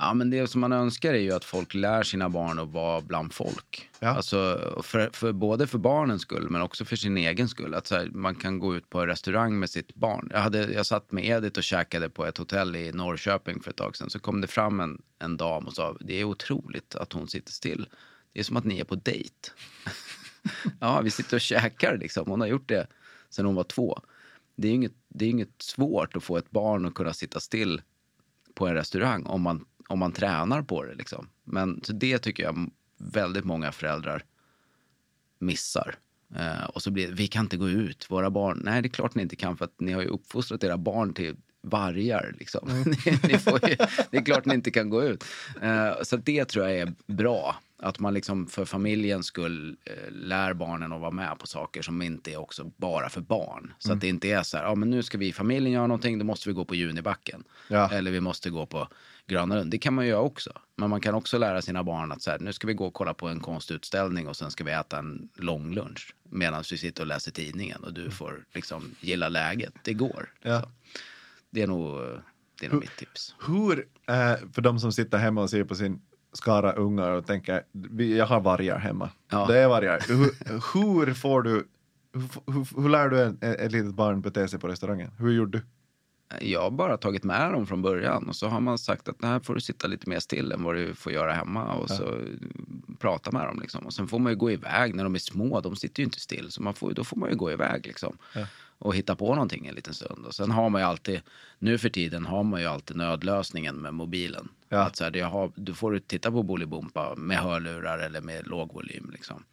Ja, 0.00 0.14
men 0.14 0.30
det 0.30 0.46
som 0.46 0.60
man 0.60 0.72
önskar 0.72 1.14
är 1.14 1.18
ju 1.18 1.32
att 1.32 1.44
folk 1.44 1.74
lär 1.74 2.02
sina 2.02 2.28
barn 2.28 2.58
att 2.58 2.68
vara 2.68 3.00
bland 3.00 3.32
folk. 3.32 3.90
Ja. 4.00 4.08
Alltså, 4.08 4.58
för, 4.82 5.10
för, 5.12 5.32
både 5.32 5.66
för 5.66 5.78
barnens 5.78 6.22
skull, 6.22 6.50
men 6.50 6.62
också 6.62 6.84
för 6.84 6.96
sin 6.96 7.16
egen 7.16 7.48
skull. 7.48 7.74
Att 7.74 7.90
här, 7.90 8.06
man 8.12 8.34
kan 8.34 8.58
gå 8.58 8.76
ut 8.76 8.90
på 8.90 9.00
en 9.00 9.06
restaurang 9.06 9.58
med 9.58 9.70
sitt 9.70 9.94
barn. 9.94 10.28
Jag, 10.32 10.40
hade, 10.40 10.72
jag 10.72 10.86
satt 10.86 11.12
med 11.12 11.24
Edith 11.24 11.58
och 11.58 11.64
käkade 11.64 12.10
på 12.10 12.26
ett 12.26 12.38
hotell 12.38 12.76
i 12.76 12.92
Norrköping 12.92 13.60
för 13.60 13.70
ett 13.70 13.76
tag 13.76 13.96
sedan. 13.96 14.10
Så 14.10 14.18
kom 14.18 14.40
det 14.40 14.46
fram 14.46 14.80
en, 14.80 15.02
en 15.18 15.36
dam 15.36 15.66
och 15.66 15.72
sa, 15.72 15.96
det 16.00 16.20
är 16.20 16.24
otroligt 16.24 16.94
att 16.94 17.12
hon 17.12 17.28
sitter 17.28 17.52
still. 17.52 17.88
Det 18.32 18.40
är 18.40 18.44
som 18.44 18.56
att 18.56 18.64
ni 18.64 18.80
är 18.80 18.84
på 18.84 18.94
dejt. 18.94 19.50
ja, 20.80 21.00
vi 21.00 21.10
sitter 21.10 21.36
och 21.36 21.40
käkar 21.40 21.96
liksom. 21.96 22.30
Hon 22.30 22.40
har 22.40 22.48
gjort 22.48 22.68
det 22.68 22.86
sedan 23.30 23.46
hon 23.46 23.54
var 23.54 23.64
två. 23.64 24.00
Det 24.56 24.68
är 24.68 24.72
inget, 24.72 24.94
det 25.08 25.24
är 25.24 25.30
inget 25.30 25.62
svårt 25.62 26.16
att 26.16 26.24
få 26.24 26.36
ett 26.36 26.50
barn 26.50 26.86
att 26.86 26.94
kunna 26.94 27.12
sitta 27.12 27.40
still 27.40 27.82
på 28.54 28.66
en 28.66 28.74
restaurang 28.74 29.26
om 29.26 29.42
man, 29.42 29.64
om 29.88 29.98
man 29.98 30.12
tränar 30.12 30.62
på 30.62 30.84
det. 30.84 30.94
Liksom. 30.94 31.28
Men 31.44 31.80
så 31.84 31.92
det 31.92 32.18
tycker 32.18 32.42
jag 32.42 32.70
väldigt 32.98 33.44
många 33.44 33.72
föräldrar 33.72 34.24
missar. 35.38 35.94
Eh, 36.34 36.64
och 36.64 36.82
så 36.82 36.90
blir 36.90 37.08
det, 37.08 37.14
vi 37.14 37.26
kan 37.26 37.44
inte 37.44 37.56
gå 37.56 37.68
ut, 37.68 38.10
våra 38.10 38.30
barn. 38.30 38.62
Nej, 38.64 38.82
det 38.82 38.88
är 38.88 38.90
klart 38.90 39.14
ni 39.14 39.22
inte 39.22 39.36
kan 39.36 39.56
för 39.56 39.64
att 39.64 39.80
ni 39.80 39.92
har 39.92 40.02
ju 40.02 40.08
uppfostrat 40.08 40.64
era 40.64 40.76
barn 40.76 41.14
till 41.14 41.36
vargar. 41.62 42.34
Liksom. 42.38 42.68
ni, 42.86 43.18
ni 43.28 43.38
får 43.38 43.68
ju, 43.68 43.76
det 44.10 44.16
är 44.16 44.24
klart 44.24 44.44
ni 44.44 44.54
inte 44.54 44.70
kan 44.70 44.90
gå 44.90 45.02
ut. 45.04 45.24
Eh, 45.62 46.02
så 46.02 46.16
det 46.16 46.44
tror 46.44 46.68
jag 46.68 46.78
är 46.78 46.94
bra. 47.06 47.56
Att 47.82 47.98
man 47.98 48.14
liksom 48.14 48.46
för 48.46 48.64
familjens 48.64 49.26
skull 49.26 49.76
eh, 49.84 50.10
lär 50.10 50.54
barnen 50.54 50.92
att 50.92 51.00
vara 51.00 51.10
med 51.10 51.38
på 51.38 51.46
saker 51.46 51.82
som 51.82 52.02
inte 52.02 52.32
är 52.32 52.36
också 52.36 52.72
bara 52.76 53.08
för 53.08 53.20
barn. 53.20 53.72
Så 53.78 53.92
att 53.92 54.00
det 54.00 54.08
inte 54.08 54.28
är 54.28 54.42
så 54.42 54.56
här, 54.56 54.64
ja 54.64 54.74
men 54.74 54.90
nu 54.90 55.02
ska 55.02 55.18
vi 55.18 55.26
i 55.26 55.32
familjen 55.32 55.72
göra 55.72 55.86
någonting, 55.86 56.18
då 56.18 56.24
måste 56.24 56.48
vi 56.48 56.52
gå 56.52 56.64
på 56.64 56.74
Junibacken. 56.74 57.44
Ja. 57.68 57.92
Eller 57.92 58.10
vi 58.10 58.20
måste 58.20 58.50
gå 58.50 58.66
på 58.66 58.88
Gröna 59.26 59.54
Lund. 59.54 59.70
Det 59.70 59.78
kan 59.78 59.94
man 59.94 60.06
göra 60.06 60.20
också. 60.20 60.52
Men 60.76 60.90
man 60.90 61.00
kan 61.00 61.14
också 61.14 61.38
lära 61.38 61.62
sina 61.62 61.84
barn 61.84 62.12
att 62.12 62.22
så 62.22 62.30
här, 62.30 62.38
nu 62.38 62.52
ska 62.52 62.66
vi 62.66 62.74
gå 62.74 62.86
och 62.86 62.94
kolla 62.94 63.14
på 63.14 63.28
en 63.28 63.40
konstutställning 63.40 64.28
och 64.28 64.36
sen 64.36 64.50
ska 64.50 64.64
vi 64.64 64.72
äta 64.72 64.98
en 64.98 65.28
lång 65.34 65.74
lunch. 65.74 66.14
Medan 66.30 66.64
vi 66.70 66.78
sitter 66.78 67.02
och 67.02 67.06
läser 67.06 67.32
tidningen 67.32 67.84
och 67.84 67.92
du 67.92 68.10
får 68.10 68.44
liksom 68.54 68.94
gilla 69.00 69.28
läget. 69.28 69.72
Det 69.84 69.92
går. 69.92 70.32
Ja. 70.42 70.62
Det 71.50 71.62
är 71.62 71.66
nog, 71.66 72.00
det 72.60 72.66
är 72.66 72.70
nog 72.70 72.80
mitt 72.80 72.96
tips. 72.96 73.34
Hur, 73.46 73.86
eh, 74.08 74.34
för 74.52 74.62
de 74.62 74.80
som 74.80 74.92
sitter 74.92 75.18
hemma 75.18 75.42
och 75.42 75.50
ser 75.50 75.64
på 75.64 75.74
sin 75.74 76.00
skara 76.32 76.72
ungar 76.72 77.10
och 77.10 77.26
tänker, 77.26 77.62
jag 77.98 78.26
har 78.26 78.40
vargar 78.40 78.78
hemma. 78.78 79.10
Ja. 79.30 79.46
Det 79.46 79.58
är 79.58 79.68
vargar. 79.68 80.04
Hur, 80.08 80.30
hur 81.06 81.14
får 81.14 81.42
du, 81.42 81.68
hur, 82.12 82.52
hur, 82.52 82.82
hur 82.82 82.88
lär 82.88 83.08
du 83.08 83.22
en, 83.22 83.38
ett 83.40 83.72
litet 83.72 83.94
barn 83.94 84.20
bete 84.20 84.48
sig 84.48 84.58
på 84.58 84.68
restaurangen? 84.68 85.10
Hur 85.18 85.32
gjorde 85.32 85.58
du? 85.58 85.64
Jag 86.40 86.62
har 86.62 86.70
bara 86.70 86.96
tagit 86.96 87.24
med 87.24 87.52
dem 87.52 87.66
från 87.66 87.82
början 87.82 88.28
och 88.28 88.36
så 88.36 88.48
har 88.48 88.60
man 88.60 88.78
sagt 88.78 89.08
att 89.08 89.16
här 89.22 89.40
får 89.40 89.54
du 89.54 89.60
sitta 89.60 89.86
lite 89.86 90.08
mer 90.08 90.18
still 90.18 90.52
än 90.52 90.62
vad 90.62 90.74
du 90.74 90.94
får 90.94 91.12
göra 91.12 91.32
hemma 91.32 91.74
och 91.74 91.90
så 91.90 92.18
prata 92.98 93.30
med 93.30 93.46
dem 93.46 93.60
liksom. 93.60 93.86
Och 93.86 93.92
sen 93.92 94.08
får 94.08 94.18
man 94.18 94.32
ju 94.32 94.38
gå 94.38 94.50
iväg 94.50 94.94
när 94.94 95.04
de 95.04 95.14
är 95.14 95.18
små, 95.18 95.60
de 95.60 95.76
sitter 95.76 96.00
ju 96.00 96.04
inte 96.04 96.20
still 96.20 96.50
så 96.50 96.62
man 96.62 96.74
får, 96.74 96.92
då 96.92 97.04
får 97.04 97.16
man 97.16 97.30
ju 97.30 97.36
gå 97.36 97.52
iväg 97.52 97.86
liksom. 97.86 98.18
Och 98.78 98.96
hitta 98.96 99.16
på 99.16 99.34
någonting 99.34 99.66
en 99.66 99.74
liten 99.74 99.94
stund. 99.94 100.26
Och 100.26 100.34
sen 100.34 100.50
har 100.50 100.70
man 100.70 100.80
ju 100.80 100.86
alltid, 100.86 101.20
nu 101.58 101.78
för 101.78 101.88
tiden 101.88 102.26
har 102.26 102.42
man 102.42 102.60
ju 102.60 102.66
alltid 102.66 102.96
nödlösningen 102.96 103.76
med 103.76 103.94
mobilen. 103.94 104.48
Ja. 104.68 104.78
Att 104.78 104.96
så 104.96 105.04
här, 105.04 105.22
har, 105.22 105.52
du 105.54 105.74
får 105.74 105.98
titta 105.98 106.30
på 106.30 106.42
Bolibompa 106.42 107.14
med 107.16 107.38
hörlurar 107.38 107.98
eller 107.98 108.20
med 108.20 108.46
låg 108.46 108.72
volym 108.72 109.10
liksom. 109.12 109.44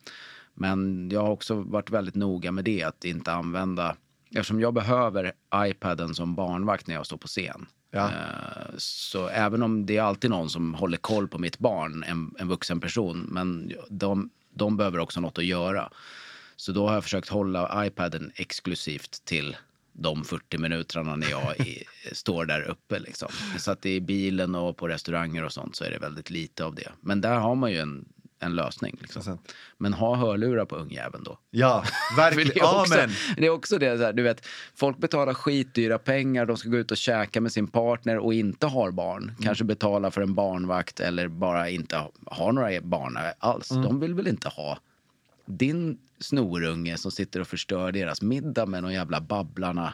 Men 0.54 1.10
jag 1.10 1.22
har 1.22 1.30
också 1.30 1.56
varit 1.56 1.90
väldigt 1.90 2.16
noga 2.16 2.52
med 2.52 2.66
det, 2.66 2.84
att 2.84 3.06
inte 3.06 3.34
använda 3.34 3.96
Eftersom 4.30 4.62
jag 4.62 4.74
behöver 4.74 5.32
iPaden 5.56 6.16
som 6.16 6.36
barnvakt 6.36 6.88
när 6.88 6.96
jag 6.96 7.06
står 7.06 7.18
på 7.18 7.28
scen. 7.28 7.66
Ja. 7.92 8.08
Eh, 8.08 8.74
Så 8.78 9.28
även 9.28 9.64
om 9.64 9.86
det 9.86 9.98
är 9.98 10.02
alltid 10.02 10.30
någon 10.30 10.50
som 10.50 10.74
håller 10.74 10.98
koll 10.98 11.28
på 11.28 11.38
mitt 11.38 11.60
barn, 11.60 12.04
en, 12.04 12.36
en 12.40 12.48
vuxen 12.48 12.80
person, 12.80 13.28
men 13.32 13.74
de, 13.90 14.30
de 14.50 14.78
behöver 14.78 15.00
också 15.00 15.20
något 15.20 15.38
att 15.38 15.46
göra. 15.46 15.90
Så 16.56 16.72
då 16.72 16.88
har 16.88 16.94
jag 16.94 17.04
försökt 17.04 17.30
hålla 17.30 17.86
iPaden 17.88 18.32
exklusivt 18.36 19.26
till 19.26 19.56
de 19.94 20.24
40 20.24 20.58
minuterna 20.58 21.16
när 21.16 21.30
jag 21.30 21.60
i, 21.60 21.84
står 22.12 22.46
där 22.46 22.62
uppe. 22.62 23.00
Liksom. 23.00 23.30
Så 23.58 23.72
att 23.72 23.86
i 23.86 24.02
bilen 24.02 24.56
och 24.56 24.78
på 24.78 24.88
restauranger 24.88 25.44
och 25.44 25.52
sånt 25.52 25.76
så 25.76 25.84
är 25.84 25.92
det 25.92 25.98
väldigt 26.00 26.30
lite 26.30 26.66
av 26.66 26.76
det. 26.76 26.92
Men 27.02 27.22
där 27.22 27.36
har 27.36 27.56
man 27.56 27.72
ju 27.72 27.78
en, 27.78 28.06
en 28.40 28.56
lösning. 28.56 28.98
Liksom. 29.02 29.40
Men 29.78 29.94
ha 29.94 30.16
hörlurar 30.16 30.66
på 30.66 30.76
ungjäveln 30.76 31.24
då. 31.24 31.40
Ja, 31.52 31.84
verkligen. 32.18 32.50
det, 32.50 32.60
är 32.60 32.82
också, 32.82 32.94
Amen. 32.94 33.10
det 33.38 33.46
är 33.46 33.50
också 33.50 33.78
det, 33.78 33.98
så 33.98 34.04
här, 34.04 34.14
du 34.14 34.24
vet, 34.24 34.46
folk 34.76 34.98
betalar 34.98 35.34
skitdyra 35.34 35.98
pengar, 35.98 36.46
de 36.46 36.58
ska 36.58 36.70
gå 36.70 36.78
ut 36.78 36.92
och 36.92 36.98
käka 36.98 37.42
med 37.42 37.52
sin 37.52 37.68
partner 37.68 38.18
och 38.18 38.34
inte 38.34 38.68
har 38.68 38.92
barn. 38.92 39.24
Mm. 39.24 39.36
Kanske 39.36 39.64
betala 39.64 40.12
för 40.12 40.22
en 40.22 40.34
barnvakt 40.34 41.00
eller 41.00 41.28
bara 41.28 41.70
inte 41.70 41.98
ha- 41.98 42.12
har 42.26 42.52
några 42.52 42.82
barn 42.82 43.18
alls. 43.40 43.72
Mm. 43.72 43.84
De 43.84 44.00
vill 44.00 44.14
väl 44.14 44.28
inte 44.28 44.50
ha 44.50 44.80
din 45.46 45.98
snorunge 46.20 46.98
som 46.98 47.12
sitter 47.12 47.40
och 47.40 47.48
förstör 47.48 47.92
deras 47.92 48.22
middag 48.22 48.66
med 48.66 48.84
någon 48.84 48.94
jävla 48.94 49.22
babblarna 49.22 49.94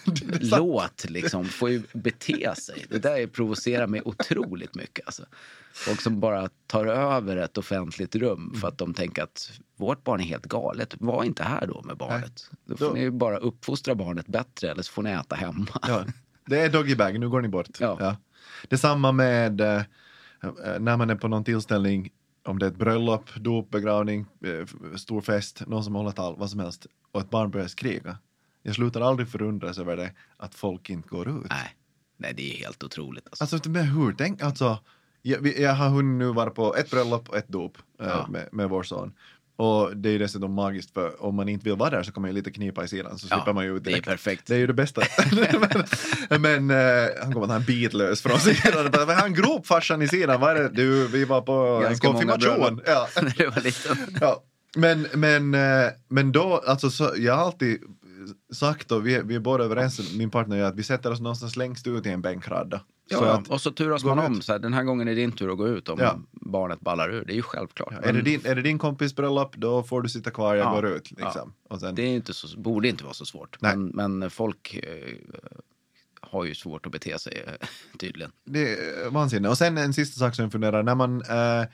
låt 0.40 1.10
liksom, 1.10 1.44
får 1.44 1.70
ju 1.70 1.82
bete 1.92 2.54
sig. 2.56 2.86
Det 2.88 2.98
där 2.98 3.26
provocerar 3.26 3.86
mig 3.86 4.02
otroligt 4.04 4.74
mycket. 4.74 5.06
Alltså. 5.06 5.24
Folk 5.72 6.00
som 6.00 6.20
bara 6.20 6.48
tar 6.66 6.86
över 6.86 7.36
ett 7.36 7.58
offentligt 7.58 8.14
rum 8.14 8.54
för 8.60 8.68
att 8.68 8.78
de 8.78 8.94
tänker 8.94 9.22
att 9.22 9.50
vårt 9.76 10.04
barn 10.04 10.20
är 10.20 10.24
helt 10.24 10.46
galet. 10.46 10.94
Var 10.98 11.24
inte 11.24 11.42
här 11.42 11.66
då 11.66 11.82
med 11.82 11.96
barnet. 11.96 12.50
Då 12.64 12.76
får 12.76 12.94
ni 12.94 13.00
ju 13.00 13.10
bara 13.10 13.36
uppfostra 13.36 13.94
barnet 13.94 14.26
bättre 14.26 14.70
eller 14.70 14.82
så 14.82 14.92
får 14.92 15.02
ni 15.02 15.10
äta 15.10 15.36
hemma. 15.36 15.80
Ja, 15.88 16.04
det 16.46 16.60
är 16.60 16.70
doggybag, 16.70 17.20
nu 17.20 17.28
går 17.28 17.40
ni 17.40 17.48
bort. 17.48 17.80
Ja. 17.80 18.16
Detsamma 18.68 19.12
med 19.12 19.60
eh, 19.60 19.76
eh, 19.76 20.80
när 20.80 20.96
man 20.96 21.10
är 21.10 21.14
på 21.14 21.28
någon 21.28 21.44
tillställning, 21.44 22.10
om 22.44 22.58
det 22.58 22.66
är 22.66 22.70
ett 22.70 22.76
bröllop, 22.76 23.34
dop, 23.36 23.70
begravning, 23.70 24.26
eh, 24.44 24.96
stor 24.96 25.20
fest, 25.20 25.62
någon 25.66 25.84
som 25.84 25.94
håller 25.94 26.10
tal, 26.10 26.36
vad 26.38 26.50
som 26.50 26.60
helst, 26.60 26.86
och 27.12 27.20
ett 27.20 27.30
barn 27.30 27.50
börjar 27.50 27.66
skrika. 27.68 28.18
Jag 28.62 28.74
slutar 28.74 29.00
aldrig 29.00 29.28
förundras 29.28 29.78
över 29.78 29.96
det, 29.96 30.12
att 30.36 30.54
folk 30.54 30.90
inte 30.90 31.08
går 31.08 31.28
ut. 31.28 31.46
Nej. 31.50 31.76
Nej, 32.16 32.34
det 32.36 32.54
är 32.54 32.58
helt 32.64 32.82
otroligt. 32.84 33.26
Alltså. 33.30 33.54
Alltså, 33.56 33.70
men 33.70 33.84
hur 33.86 34.12
tänk, 34.12 34.42
alltså, 34.42 34.78
jag, 35.22 35.46
jag 35.46 35.74
har 35.74 35.88
hunnit 35.88 36.18
nu 36.18 36.32
vara 36.32 36.50
på 36.50 36.76
ett 36.76 36.90
bröllop 36.90 37.28
och 37.28 37.36
ett 37.36 37.48
dop 37.48 37.78
eh, 38.00 38.06
Ja. 38.06 38.26
med, 38.28 38.48
med 38.52 38.68
vår 38.68 38.82
son. 38.82 39.12
Och 39.56 39.96
det 39.96 40.08
är 40.08 40.12
ju 40.12 40.18
dessutom 40.18 40.52
magiskt 40.54 40.94
för 40.94 41.22
om 41.24 41.34
man 41.34 41.48
inte 41.48 41.64
vill 41.64 41.78
vara 41.78 41.90
där 41.90 42.02
så 42.02 42.12
kan 42.12 42.20
man 42.20 42.30
ju 42.30 42.34
lite 42.34 42.50
knipa 42.50 42.84
i 42.84 42.88
sidan 42.88 43.18
så 43.18 43.26
Ja, 43.30 43.36
slipper 43.36 43.52
man 43.52 43.64
ju 43.64 43.76
ut 43.76 43.84
det 43.84 43.90
är 43.90 43.92
direkt. 43.92 44.06
perfekt. 44.08 44.46
Det 44.46 44.54
är 44.54 44.58
ju 44.58 44.66
det 44.66 44.72
bästa. 44.72 45.02
men 46.30 46.40
men 46.42 46.70
eh, 46.70 47.08
han 47.22 47.32
kommer 47.32 47.44
att 47.44 47.50
ha 47.50 47.56
en 47.56 47.64
bitlös 47.64 48.22
från 48.22 48.38
sidan. 48.40 48.90
Bara, 48.90 49.06
"Men 49.06 49.16
Han 49.16 49.34
grop 49.34 49.66
farsan 49.66 50.02
i 50.02 50.08
sidan. 50.08 50.40
Vad 50.40 50.56
är 50.56 50.62
det? 50.62 50.68
Du, 50.68 51.06
vi 51.08 51.24
var 51.24 51.40
på 51.42 51.80
Ganska 51.82 52.06
en 52.06 52.12
konfirmation. 52.12 52.80
Ja. 52.86 53.08
När 53.22 53.34
du 53.38 53.46
var 53.46 53.60
liten. 53.62 53.96
Ja. 54.20 54.42
Men, 54.76 55.06
men, 55.14 55.54
eh, 55.54 55.90
men 56.08 56.32
då, 56.32 56.62
alltså 56.66 56.90
så, 56.90 57.12
jag 57.16 57.34
har 57.36 57.44
alltid 57.44 57.82
sagt 58.54 58.92
och 58.92 59.06
vi, 59.06 59.20
vi 59.24 59.34
är 59.34 59.40
båda 59.40 59.64
överens, 59.64 60.14
min 60.14 60.30
partner 60.30 60.56
och 60.56 60.62
jag, 60.62 60.68
att 60.68 60.76
vi 60.76 60.82
sätter 60.82 61.12
oss 61.12 61.20
någonstans 61.20 61.56
längst 61.56 61.86
ut 61.86 62.06
i 62.06 62.10
en 62.10 62.22
bänkradda. 62.22 62.80
Ja, 63.12 63.18
Så 63.18 63.24
att, 63.24 63.48
och 63.48 63.60
så 63.60 63.70
turas 63.70 64.02
går 64.02 64.14
man 64.14 64.26
om. 64.26 64.38
ut. 64.38 64.44
Så 64.44 64.52
här, 64.52 64.58
den 64.58 64.72
här 64.72 64.82
gången 64.82 65.08
är 65.08 65.14
det 65.14 65.20
din 65.20 65.32
tur 65.32 65.52
att 65.52 65.58
gå 65.58 65.68
ut 65.68 65.88
om 65.88 65.98
Ja. 66.00 66.18
barnet 66.32 66.80
ballar 66.80 67.10
ur. 67.10 67.24
Det 67.24 67.32
är 67.32 67.36
ju 67.36 67.42
självklart. 67.42 67.92
är, 67.92 68.00
det 68.06 68.12
Men 68.12 68.24
din, 68.24 68.40
är 68.44 68.54
det 68.54 68.62
din 68.62 68.78
kompis 68.78 69.16
bröllop, 69.16 69.56
då 69.56 69.82
får 69.82 70.02
du 70.02 70.08
sitta 70.08 70.30
kvar, 70.30 70.54
jag 70.54 70.66
Ja. 70.66 70.72
går 70.74 70.86
ut. 70.86 71.08
Ja. 71.18 71.24
Liksom. 71.24 71.52
Och 71.68 71.80
sen, 71.80 71.94
Det 71.94 72.02
är 72.02 72.06
inte 72.16 72.34
så, 72.34 72.58
borde 72.60 72.88
inte 72.88 73.04
vara 73.04 73.14
så 73.14 73.24
svårt. 73.24 73.60
Men, 73.60 73.86
men 73.86 74.30
folk 74.30 74.74
eh, 74.74 75.14
har 76.20 76.44
ju 76.44 76.54
svårt 76.54 76.86
att 76.86 76.92
bete 76.92 77.18
sig 77.18 77.44
eh, 77.46 77.66
tydligen. 77.98 78.32
Det 78.44 78.72
är 78.72 79.10
vansinne. 79.10 79.48
Och 79.48 79.58
sen 79.58 79.78
en 79.78 79.94
sista 79.94 80.18
sak 80.18 80.34
som 80.34 80.42
jag 80.42 80.52
funderar, 80.52 80.82
när 80.82 80.94
man 80.94 81.22
eh, 81.22 81.64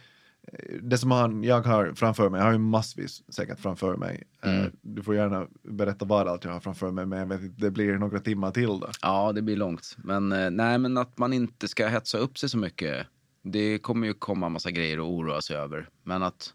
det 0.82 0.98
som 0.98 1.10
han, 1.10 1.42
jag 1.44 1.62
har 1.62 1.92
framför 1.94 2.30
mig, 2.30 2.38
jag 2.38 2.44
har 2.44 2.52
ju 2.52 2.58
massvis 2.58 3.22
säkert 3.34 3.60
framför 3.60 3.96
mig. 3.96 4.24
Eh, 4.42 4.58
Mm. 4.60 4.72
du 4.82 5.02
får 5.02 5.14
gärna 5.14 5.46
berätta 5.62 6.04
vad 6.04 6.28
allt 6.28 6.44
jag 6.44 6.52
har 6.52 6.60
framför 6.60 6.90
mig, 6.90 7.06
men 7.06 7.18
jag 7.18 7.26
vet 7.26 7.40
inte, 7.42 7.60
det 7.64 7.70
blir 7.70 7.98
några 7.98 8.18
timmar 8.20 8.50
till 8.50 8.66
då. 8.66 8.88
Ja, 9.02 9.32
det 9.32 9.42
blir 9.42 9.56
långt. 9.56 9.96
Men, 9.98 10.32
eh, 10.32 10.50
nej, 10.50 10.78
men 10.78 10.98
att 10.98 11.18
man 11.18 11.32
inte 11.32 11.68
ska 11.68 11.86
hetsa 11.88 12.18
upp 12.18 12.38
sig 12.38 12.48
så 12.48 12.58
mycket. 12.58 13.06
Det 13.42 13.78
kommer 13.78 14.06
ju 14.06 14.14
komma 14.14 14.46
en 14.46 14.52
massa 14.52 14.70
grejer 14.70 14.98
att 14.98 15.04
oroa 15.04 15.40
sig 15.40 15.56
över. 15.56 15.88
Men 16.02 16.22
att 16.22 16.54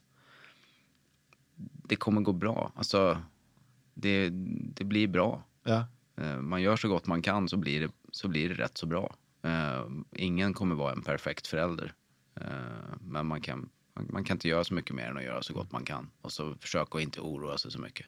det 1.87 1.95
kommer 1.95 2.21
gå 2.21 2.33
bra. 2.33 2.71
Alltså, 2.75 3.17
det, 3.93 4.29
det 4.75 4.83
blir 4.83 5.07
bra. 5.07 5.43
Ja. 5.63 5.85
Eh, 6.17 6.37
Man 6.37 6.61
gör 6.61 6.75
så 6.75 6.87
gott 6.89 7.07
man 7.07 7.21
kan 7.21 7.49
så 7.49 7.57
blir 7.57 7.81
det, 7.81 7.89
så 8.11 8.27
blir 8.27 8.49
det 8.49 8.55
rätt 8.55 8.77
så 8.77 8.85
bra. 8.85 9.15
Ingen 10.15 10.53
kommer 10.53 10.75
vara 10.75 10.91
en 10.93 11.01
perfekt 11.01 11.47
förälder. 11.47 11.93
Men 12.99 13.25
man 13.27 13.41
kan, 13.41 13.69
man 13.95 14.07
man 14.11 14.23
kan 14.23 14.35
inte 14.35 14.47
göra 14.47 14.63
så 14.63 14.73
mycket 14.73 14.95
mer 14.95 15.05
än 15.05 15.17
att 15.17 15.23
göra 15.23 15.41
så 15.41 15.53
gott 15.53 15.71
man 15.71 15.83
kan. 15.83 16.09
Och 16.21 16.31
så 16.31 16.55
försöka 16.59 16.97
att 16.97 17.03
inte 17.03 17.19
oroa 17.19 17.57
sig 17.57 17.71
så 17.71 17.79
mycket. 17.79 18.05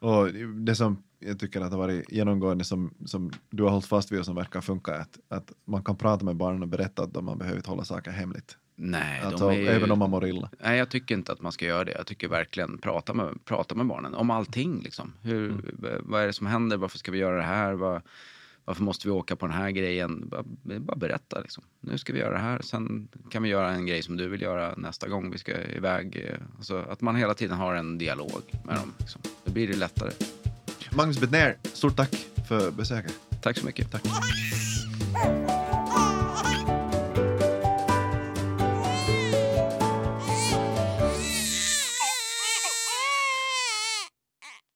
Och 0.00 0.32
det 0.34 0.74
som 0.74 1.02
jag 1.18 1.38
tycker 1.38 1.60
att 1.60 1.70
har 1.70 1.78
varit 1.78 2.12
genomgående 2.12 2.64
som, 2.64 2.94
som 3.06 3.30
du 3.50 3.62
har 3.62 3.70
hållit 3.70 3.86
fast 3.86 4.12
vid 4.12 4.18
och 4.18 4.24
som 4.24 4.34
verkar 4.34 4.60
funka 4.60 4.94
är 4.94 5.00
att, 5.00 5.18
att 5.28 5.52
man 5.64 5.84
kan 5.84 5.96
prata 5.96 6.24
med 6.24 6.36
barnen 6.36 6.62
och 6.62 6.68
berätta 6.68 7.02
att 7.02 7.24
man 7.24 7.38
behöver 7.38 7.62
hålla 7.66 7.84
saker 7.84 8.10
hemligt. 8.10 8.56
Nej, 8.80 9.20
Alltså, 9.20 9.52
ju... 9.52 9.66
Även 9.68 9.90
om 9.90 9.98
man 9.98 10.10
mår 10.10 10.26
illa. 10.26 10.50
Nej, 10.58 10.78
jag 10.78 10.88
tycker 10.88 11.14
inte 11.14 11.32
att 11.32 11.40
man 11.40 11.52
ska 11.52 11.66
göra 11.66 11.84
det. 11.84 11.92
Jag 11.92 12.06
tycker 12.06 12.28
verkligen 12.28 12.78
prata 12.78 13.14
med, 13.14 13.44
prata 13.44 13.74
med 13.74 13.86
barnen 13.86 14.14
om 14.14 14.30
allting. 14.30 14.80
Liksom. 14.82 15.12
Hur, 15.22 15.50
Mm. 15.50 16.02
Vad 16.02 16.22
är 16.22 16.26
det 16.26 16.32
som 16.32 16.46
händer? 16.46 16.76
Varför 16.76 16.98
ska 16.98 17.10
vi 17.12 17.18
göra 17.18 17.36
det 17.36 17.42
här? 17.42 17.72
Vad, 17.72 18.02
varför 18.68 18.82
måste 18.82 19.08
vi 19.08 19.12
åka 19.12 19.36
på 19.36 19.46
den 19.46 19.56
här 19.56 19.70
grejen? 19.70 20.28
Bara, 20.28 20.44
bara 20.80 20.96
berätta. 20.96 21.40
Liksom. 21.40 21.64
Nu 21.80 21.98
ska 21.98 22.12
vi 22.12 22.18
göra 22.18 22.32
det 22.32 22.38
här. 22.38 22.60
Sen 22.62 23.08
kan 23.30 23.42
vi 23.42 23.48
göra 23.48 23.70
en 23.70 23.86
grej 23.86 24.02
som 24.02 24.16
du 24.16 24.28
vill 24.28 24.42
göra 24.42 24.74
nästa 24.76 25.08
gång 25.08 25.30
vi 25.30 25.38
ska 25.38 25.62
iväg. 25.62 26.34
Alltså, 26.56 26.84
att 26.90 27.00
man 27.00 27.16
hela 27.16 27.34
tiden 27.34 27.56
har 27.56 27.74
en 27.74 27.98
dialog 27.98 28.42
med 28.64 28.76
dem. 28.76 28.92
Liksom. 28.98 29.22
Då 29.44 29.52
blir 29.52 29.68
det 29.68 29.76
lättare. 29.76 30.10
Magnus 30.96 31.20
Bettner, 31.20 31.56
stort 31.62 31.96
tack 31.96 32.26
för 32.48 32.70
besöket. 32.70 33.20
Tack 33.42 33.58
så 33.58 33.66
mycket. 33.66 33.90
Tack. 33.92 34.02